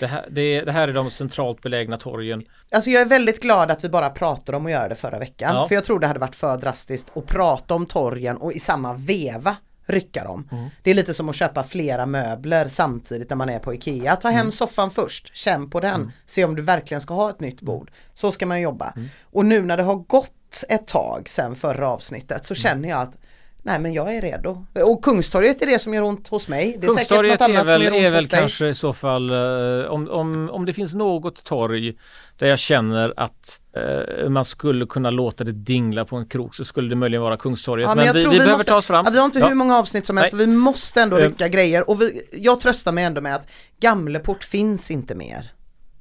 Det, 0.00 0.06
här, 0.06 0.26
det, 0.30 0.60
det 0.60 0.72
här 0.72 0.88
är 0.88 0.92
de 0.92 1.10
centralt 1.10 1.62
belägna 1.62 1.96
torgen. 1.96 2.42
Alltså 2.70 2.90
jag 2.90 3.02
är 3.02 3.06
väldigt 3.06 3.42
glad 3.42 3.70
att 3.70 3.84
vi 3.84 3.88
bara 3.88 4.10
pratade 4.10 4.56
om 4.56 4.66
att 4.66 4.72
göra 4.72 4.88
det 4.88 4.94
förra 4.94 5.18
veckan. 5.18 5.54
Ja. 5.54 5.68
För 5.68 5.74
jag 5.74 5.84
tror 5.84 5.98
det 5.98 6.06
hade 6.06 6.20
varit 6.20 6.36
för 6.36 6.56
drastiskt 6.56 7.16
att 7.16 7.26
prata 7.26 7.74
om 7.74 7.86
torgen 7.86 8.36
och 8.36 8.52
i 8.52 8.58
samma 8.58 8.94
veva 8.94 9.56
rycka 9.88 10.24
dem. 10.24 10.48
Mm. 10.52 10.68
Det 10.82 10.90
är 10.90 10.94
lite 10.94 11.14
som 11.14 11.28
att 11.28 11.36
köpa 11.36 11.62
flera 11.64 12.06
möbler 12.06 12.68
samtidigt 12.68 13.30
när 13.30 13.36
man 13.36 13.48
är 13.48 13.58
på 13.58 13.74
IKEA. 13.74 14.16
Ta 14.16 14.28
Mm. 14.28 14.36
hem 14.38 14.52
soffan 14.52 14.90
först, 14.90 15.36
känn 15.36 15.70
på 15.70 15.80
den, 15.80 16.12
se 16.26 16.44
om 16.44 16.56
du 16.56 16.62
verkligen 16.62 17.00
ska 17.00 17.14
ha 17.14 17.30
ett 17.30 17.40
nytt 17.40 17.60
bord. 17.60 17.90
Så 18.14 18.30
ska 18.30 18.46
man 18.46 18.60
jobba. 18.60 18.92
Mm. 18.96 19.08
Och 19.32 19.44
nu 19.46 19.62
när 19.62 19.76
det 19.76 19.82
har 19.82 19.94
gått 19.94 20.64
ett 20.68 20.86
tag 20.86 21.28
sedan 21.28 21.56
förra 21.56 21.88
avsnittet 21.88 22.30
Mm. 22.30 22.42
så 22.42 22.54
känner 22.54 22.88
jag 22.88 23.00
att 23.00 23.18
Nej 23.62 23.78
men 23.78 23.92
jag 23.92 24.14
är 24.14 24.20
redo. 24.22 24.64
Och 24.86 25.04
Kungstorget 25.04 25.62
är 25.62 25.66
det 25.66 25.78
som 25.78 25.94
gör 25.94 26.02
ont 26.02 26.28
hos 26.28 26.48
mig. 26.48 26.76
Det 26.80 26.86
är 26.86 26.88
Kungstorget 26.88 27.30
säkert 27.40 27.40
något 27.40 27.50
är 27.50 27.54
annat 27.60 27.66
väl, 27.66 27.80
som 27.80 27.84
gör 27.84 27.92
ont 27.92 28.04
är 28.06 28.10
väl 28.10 28.24
hos 28.24 28.30
dig. 28.30 28.40
kanske 28.40 28.68
i 28.68 28.74
så 28.74 28.92
fall 28.92 29.30
eh, 29.30 29.86
om, 29.90 30.08
om, 30.10 30.50
om 30.50 30.64
det 30.66 30.72
finns 30.72 30.94
något 30.94 31.44
torg 31.44 31.94
där 32.38 32.46
jag 32.46 32.58
känner 32.58 33.14
att 33.16 33.60
eh, 33.76 34.28
man 34.28 34.44
skulle 34.44 34.86
kunna 34.86 35.10
låta 35.10 35.44
det 35.44 35.52
dingla 35.52 36.04
på 36.04 36.16
en 36.16 36.26
krok 36.26 36.54
så 36.54 36.64
skulle 36.64 36.88
det 36.88 36.96
möjligen 36.96 37.22
vara 37.22 37.36
Kungstorget. 37.36 37.88
Ja, 37.88 37.94
men 37.94 38.06
jag 38.06 38.14
vi, 38.14 38.24
vi 38.24 38.28
behöver 38.28 38.52
måste, 38.52 38.64
ta 38.70 38.76
oss 38.76 38.86
fram. 38.86 39.04
Ja, 39.04 39.10
vi 39.10 39.18
har 39.18 39.24
inte 39.26 39.38
Ja. 39.38 39.48
hur 39.48 39.54
många 39.54 39.78
avsnitt 39.78 40.06
som 40.06 40.16
helst 40.16 40.32
Nej. 40.32 40.46
vi 40.46 40.52
måste 40.52 41.00
ändå 41.02 41.16
Eh. 41.18 41.22
rycka 41.28 41.48
grejer 41.48 41.90
och 41.90 42.00
vi, 42.02 42.28
jag 42.32 42.60
tröstar 42.60 42.92
mig 42.92 43.04
ändå 43.04 43.20
med 43.20 43.34
att 43.34 43.48
Gamleport 43.80 44.44
finns 44.44 44.90
inte 44.90 45.14
mer. 45.14 45.52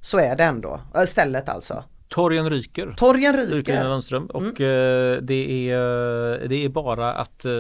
Så 0.02 0.20
är 0.20 0.36
det 0.36 0.44
ändå, 0.44 0.82
Äh, 0.96 1.04
stället 1.04 1.50
alltså. 1.50 1.84
Torgen 2.10 2.50
ryker. 2.50 2.94
Torgen 2.98 3.38
Ryker 3.38 3.56
ryker. 3.56 3.84
Lundström 3.84 4.26
och 4.26 4.42
Mm. 4.42 4.52
eh, 4.52 5.22
det, 5.22 5.70
är, 5.72 6.48
det 6.48 6.66
är 6.66 6.70
bara 6.70 7.12
att 7.14 7.46
eh, 7.46 7.52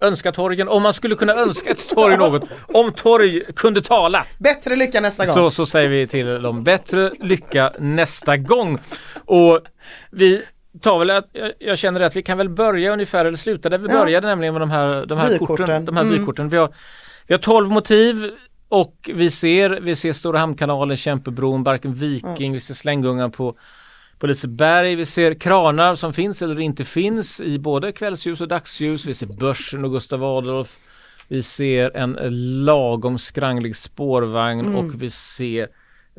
önska 0.00 0.32
torgen, 0.32 0.68
om 0.68 0.82
man 0.82 0.92
skulle 0.92 1.14
kunna 1.14 1.34
önska 1.34 1.70
ett 1.70 1.88
torg 1.88 2.16
något, 2.18 2.42
om 2.74 2.92
torg 2.92 3.42
kunde 3.56 3.80
tala 3.82 4.26
Bättre 4.38 4.76
lycka 4.76 5.00
nästa 5.00 5.26
gång. 5.26 5.34
så, 5.34 5.50
så 5.50 5.66
säger 5.66 5.88
vi 5.88 6.06
till 6.06 6.42
dem 6.42 6.64
bättre 6.64 7.12
lycka 7.20 7.72
nästa 7.78 8.36
gång. 8.36 8.78
Och 9.24 9.60
vi 10.10 10.42
tar 10.82 10.98
väl 10.98 11.10
att, 11.10 11.28
jag, 11.32 11.52
jag 11.58 11.78
känner 11.78 12.00
att 12.00 12.16
vi 12.16 12.22
kan 12.22 12.38
väl 12.38 12.48
börja 12.48 12.92
ungefär 12.92 13.24
eller 13.24 13.36
sluta 13.36 13.68
där 13.68 13.78
vi 13.78 13.88
Ja. 13.88 13.98
började 13.98 14.26
nämligen 14.26 14.54
med 14.54 14.60
de 14.62 14.70
här, 14.70 15.06
de 15.06 15.18
här 15.18 15.28
Vykorten. 15.30 15.56
korten. 15.56 15.84
De 15.84 15.96
här 15.96 16.02
Mm. 16.04 16.18
vykorten. 16.18 16.48
Vi, 16.48 16.56
har, 16.56 16.74
vi 17.26 17.34
har 17.34 17.38
12 17.38 17.68
motiv 17.70 18.30
och 18.68 19.10
vi 19.14 19.30
ser, 19.30 19.70
vi 19.70 19.96
ser 19.96 20.12
Stora 20.12 20.38
Hamnkanalen, 20.38 20.96
Kämpebron, 20.96 21.64
Barken 21.64 21.94
Viking, 21.94 22.52
vi 22.52 22.60
ser 22.60 22.74
Slänggungan 22.74 23.30
på 23.30 23.56
på 24.18 24.26
Liseberg, 24.26 24.94
vi 24.94 25.06
ser 25.06 25.34
kranar 25.34 25.94
som 25.94 26.12
finns 26.12 26.42
eller 26.42 26.60
inte 26.60 26.84
finns 26.84 27.40
i 27.40 27.58
både 27.58 27.92
kvällsljus 27.92 28.40
och 28.40 28.48
dagsljus. 28.48 29.06
Vi 29.06 29.14
ser 29.14 29.26
Börsen 29.26 29.84
och 29.84 29.90
Gustav 29.90 30.24
Adolf. 30.24 30.78
Vi 31.28 31.42
ser 31.42 31.96
en 31.96 32.18
lagom 32.64 33.18
skranglig 33.18 33.76
spårvagn 33.76 34.60
Mm. 34.66 34.76
och 34.76 35.02
vi 35.02 35.10
ser 35.10 35.68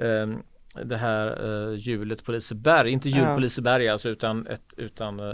ehm, 0.01 0.37
det 0.85 0.97
här 0.97 1.45
uh, 1.47 1.75
hjulet 1.75 2.23
på 2.23 2.31
Liseberg. 2.31 2.91
Inte 2.91 3.09
hjul 3.09 3.23
Ja. 3.27 3.33
på 3.33 3.39
Liseberg 3.39 3.87
alltså 3.89 4.09
utan, 4.09 4.47
ett, 4.47 4.61
utan 4.77 5.19
eh, 5.19 5.25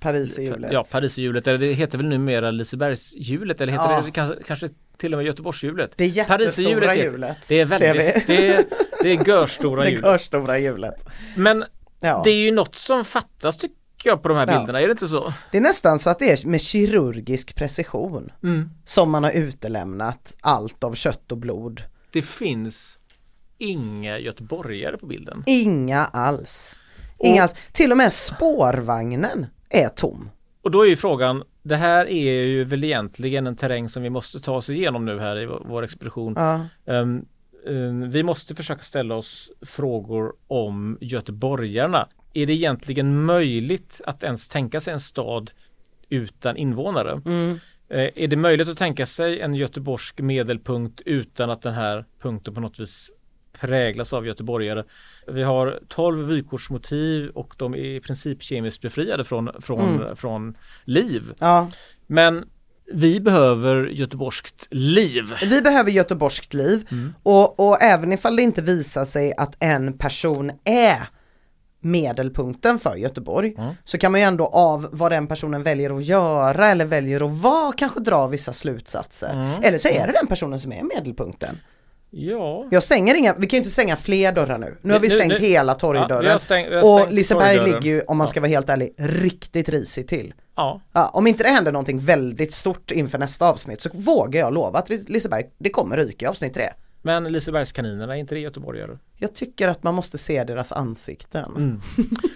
Paris 0.00 0.38
i 0.38 0.42
hjulet. 0.44 0.72
Ja, 0.72 0.84
Pariserhjulet. 0.90 1.46
Eller 1.46 1.58
det 1.58 1.72
heter 1.72 1.98
väl 1.98 2.06
numera 2.08 2.50
Lisebergshjulet 2.50 3.60
eller 3.60 3.72
heter 3.72 3.90
Ja. 3.92 4.02
det 4.04 4.10
kanske, 4.10 4.42
kanske 4.46 4.68
till 4.96 5.14
och 5.14 5.18
med 5.18 5.26
Göteborgshjulet? 5.26 5.92
Det 5.96 6.06
jättestora 6.06 6.38
Pariserhjulet 6.38 6.90
heter- 6.90 7.04
hjulet. 7.10 7.38
Det 7.48 7.60
är 7.60 7.64
väldigt, 7.64 8.26
det 8.26 8.48
är, 8.48 8.64
det 9.02 9.08
är 9.08 9.28
görstora 9.28 9.82
Det 9.84 9.90
hjul. 9.90 10.00
görstora 10.04 10.58
hjulet. 10.58 11.06
Men 11.36 11.64
Ja. 12.00 12.20
det 12.24 12.30
är 12.30 12.44
ju 12.44 12.50
något 12.52 12.74
som 12.74 13.04
fattas 13.04 13.56
tycker 13.56 13.76
jag 14.02 14.22
på 14.22 14.28
de 14.28 14.36
här 14.38 14.46
Ja. 14.52 14.58
bilderna, 14.58 14.80
är 14.80 14.86
det 14.86 14.90
inte 14.92 15.08
så? 15.08 15.32
Det 15.52 15.58
är 15.58 15.62
nästan 15.62 15.98
så 15.98 16.10
att 16.10 16.18
det 16.18 16.32
är 16.42 16.46
med 16.46 16.60
kirurgisk 16.60 17.54
precision 17.54 18.32
Mm. 18.42 18.70
som 18.84 19.10
man 19.10 19.24
har 19.24 19.30
utelämnat 19.30 20.36
allt 20.40 20.84
av 20.84 20.94
kött 20.94 21.32
och 21.32 21.38
blod. 21.38 21.82
Det 22.12 22.22
finns 22.22 22.98
inga 23.60 24.18
göteborgare 24.18 24.96
på 24.96 25.06
bilden. 25.06 25.44
Inga 25.46 26.04
alls. 26.04 26.78
Inga 27.18 27.42
alls. 27.42 27.54
Till 27.72 27.90
och 27.90 27.96
med 27.96 28.12
spårvagnen 28.12 29.46
är 29.70 29.88
tom. 29.88 30.30
Och 30.62 30.70
då 30.70 30.82
är 30.82 30.88
ju 30.88 30.96
frågan, 30.96 31.42
det 31.62 31.76
här 31.76 32.06
är 32.06 32.44
ju 32.44 32.64
väl 32.64 32.84
egentligen 32.84 33.46
en 33.46 33.56
terräng 33.56 33.88
som 33.88 34.02
vi 34.02 34.10
måste 34.10 34.40
ta 34.40 34.56
oss 34.56 34.70
igenom 34.70 35.04
nu 35.04 35.18
här 35.18 35.38
i 35.38 35.46
vår, 35.46 35.82
expedition. 35.82 36.34
Ja. 36.36 36.60
Ehm, 36.86 37.24
ehm, 37.68 38.10
vi 38.10 38.22
måste 38.22 38.54
försöka 38.54 38.82
ställa 38.82 39.14
oss 39.14 39.50
frågor 39.62 40.32
om 40.46 40.98
göteborgarna. 41.00 42.08
Är 42.34 42.46
det 42.46 42.52
egentligen 42.52 43.24
möjligt 43.24 44.00
att 44.06 44.24
ens 44.24 44.48
tänka 44.48 44.80
sig 44.80 44.92
en 44.92 45.00
stad 45.00 45.50
utan 46.08 46.56
invånare? 46.56 47.22
Mm. 47.26 47.58
Eh, 47.88 48.10
är 48.14 48.28
det 48.28 48.36
möjligt 48.36 48.68
att 48.68 48.78
tänka 48.78 49.06
sig 49.06 49.40
en 49.40 49.54
göteborgsk 49.54 50.20
medelpunkt 50.20 51.00
utan 51.06 51.50
att 51.50 51.62
den 51.62 51.74
här 51.74 52.04
punkten 52.22 52.54
på 52.54 52.60
något 52.60 52.80
vis 52.80 53.10
präglas 53.52 54.12
av 54.12 54.26
göteborgare. 54.26 54.84
Vi 55.26 55.42
har 55.42 55.80
12 55.88 56.26
vykortsmotiv 56.26 57.28
och 57.28 57.54
de 57.56 57.74
är 57.74 57.78
i 57.78 58.00
princip 58.00 58.42
kemiskt 58.42 58.82
befriade 58.82 59.24
från, 59.24 59.50
från, 59.60 60.16
från 60.16 60.56
liv. 60.84 61.32
Ja. 61.38 61.68
Men 62.06 62.44
vi 62.92 63.20
behöver 63.20 63.86
göteborgskt 63.86 64.68
liv. 64.70 65.24
Vi 65.42 65.62
behöver 65.62 65.90
göteborgskt 65.90 66.54
liv 66.54 66.88
och, 67.22 67.60
och 67.60 67.82
även 67.82 68.12
ifall 68.12 68.36
det 68.36 68.42
inte 68.42 68.62
visar 68.62 69.04
sig 69.04 69.34
att 69.36 69.56
en 69.58 69.98
person 69.98 70.52
är 70.64 71.08
medelpunkten 71.80 72.78
för 72.78 72.96
Göteborg 72.96 73.54
så 73.84 73.98
kan 73.98 74.12
man 74.12 74.20
ju 74.20 74.26
ändå 74.26 74.46
av 74.46 74.88
vad 74.92 75.12
den 75.12 75.26
personen 75.26 75.62
väljer 75.62 75.96
att 75.96 76.04
göra 76.04 76.68
eller 76.68 76.84
väljer 76.84 77.26
att 77.26 77.42
vara 77.42 77.72
kanske 77.72 78.00
dra 78.00 78.26
vissa 78.26 78.52
slutsatser. 78.52 79.60
Eller 79.62 79.78
så 79.78 79.88
är 79.88 80.06
det 80.06 80.12
den 80.12 80.26
personen 80.26 80.60
som 80.60 80.72
är 80.72 80.82
medelpunkten. 80.82 81.58
Ja, 82.12 82.66
Jag 82.70 82.82
stänger 82.82 83.14
inga, 83.14 83.34
vi 83.34 83.46
kan 83.46 83.56
ju 83.56 83.58
inte 83.58 83.70
stänga 83.70 83.96
fler 83.96 84.32
dörrar 84.32 84.58
nu. 84.58 84.76
Nu 84.82 84.92
har 84.92 85.00
vi 85.00 85.08
Nu- 85.08 85.14
stängt 85.14 85.40
nu- 85.40 85.46
hela 85.46 85.72
Ja, 85.72 85.78
torgdörren. 85.78 86.24
vi 86.24 86.30
har 86.30 86.38
stäng- 86.38 86.68
vi 86.70 86.74
har 86.76 86.82
och 86.94 87.00
stängt 87.00 87.12
Liseberg 87.14 87.56
ligger 87.64 87.80
ju, 87.82 88.02
om 88.02 88.16
man 88.16 88.28
ska 88.28 88.38
Ja. 88.38 88.40
vara 88.40 88.48
helt 88.48 88.68
ärlig, 88.68 88.94
riktigt 88.98 89.68
risigt 89.68 90.08
till. 90.08 90.34
ja. 90.56 90.80
Ja, 90.92 91.08
om 91.08 91.26
inte 91.26 91.42
det 91.44 91.48
händer 91.50 91.72
någonting 91.72 91.98
väldigt 91.98 92.52
stort 92.54 92.90
inför 92.90 93.18
nästa 93.18 93.48
avsnitt 93.48 93.80
så 93.80 93.88
vågar 93.92 94.40
jag 94.40 94.52
lova 94.54 94.78
att 94.78 94.88
Liseberg, 95.08 95.44
det 95.58 95.70
kommer 95.70 95.96
ryka 95.96 96.26
i 96.26 96.28
avsnitt 96.28 96.54
tre. 96.54 96.64
Men 97.02 97.24
Lisebergskaninerna, 97.24 98.14
är 98.16 98.18
inte 98.18 98.34
det 98.34 98.40
göteborgare? 98.40 98.98
Jag 99.16 99.34
tycker 99.34 99.68
att 99.68 99.82
man 99.82 99.94
måste 99.94 100.18
se 100.18 100.44
deras 100.44 100.72
ansikten. 100.72 101.44
Mm. 101.56 101.80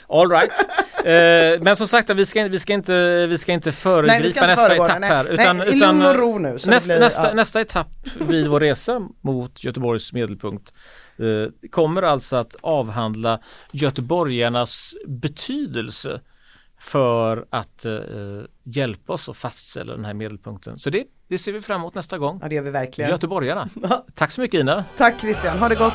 All 0.08 0.30
right. 0.30 0.50
Eh, 1.04 1.60
men 1.60 1.76
som 1.76 1.88
sagt, 1.88 2.10
vi 2.10 2.26
ska, 2.26 2.48
vi 2.48 2.58
ska 2.58 2.72
inte, 2.72 3.26
vi 3.26 3.38
ska 3.38 3.52
inte 3.52 3.72
föregripa 3.72 4.18
Nej, 4.20 4.30
ska 4.30 4.40
inte 4.40 4.54
nästa 4.54 4.74
etapp 4.74 5.04
här. 5.04 5.24
Utan, 5.24 5.56
Nej, 5.56 5.76
utan, 5.76 6.06
och 6.06 6.14
ro 6.14 6.38
nu, 6.38 6.52
nästa, 6.52 6.80
blir- 6.80 7.00
nästa, 7.00 7.28
ja. 7.28 7.34
nästa 7.34 7.60
etapp 7.60 7.88
vid 8.20 8.48
vår 8.48 8.60
resa 8.60 9.08
mot 9.20 9.64
Göteborgs 9.64 10.12
medelpunkt 10.12 10.72
eh, 11.18 11.68
kommer 11.70 12.02
alltså 12.02 12.36
att 12.36 12.56
avhandla 12.60 13.40
göteborgarnas 13.72 14.94
betydelse 15.06 16.20
för 16.84 17.46
att 17.50 17.84
eh, 17.84 17.92
hjälpa 18.62 19.12
oss 19.12 19.28
att 19.28 19.36
fastställa 19.36 19.92
den 19.92 20.04
här 20.04 20.14
medelpunkten. 20.14 20.78
Så 20.78 20.90
det, 20.90 21.04
det 21.28 21.38
ser 21.38 21.52
vi 21.52 21.60
fram 21.60 21.80
emot 21.80 21.94
nästa 21.94 22.18
gång. 22.18 22.38
Ja 22.42 22.48
det 22.48 22.54
gör 22.54 22.62
vi 22.62 22.70
verkligen. 22.70 23.10
Göteborgarna. 23.10 23.68
Tack 24.14 24.30
så 24.30 24.40
mycket 24.40 24.60
Ina. 24.60 24.84
Tack 24.96 25.20
Christian, 25.20 25.58
ha 25.58 25.68
det 25.68 25.74
gott. 25.74 25.94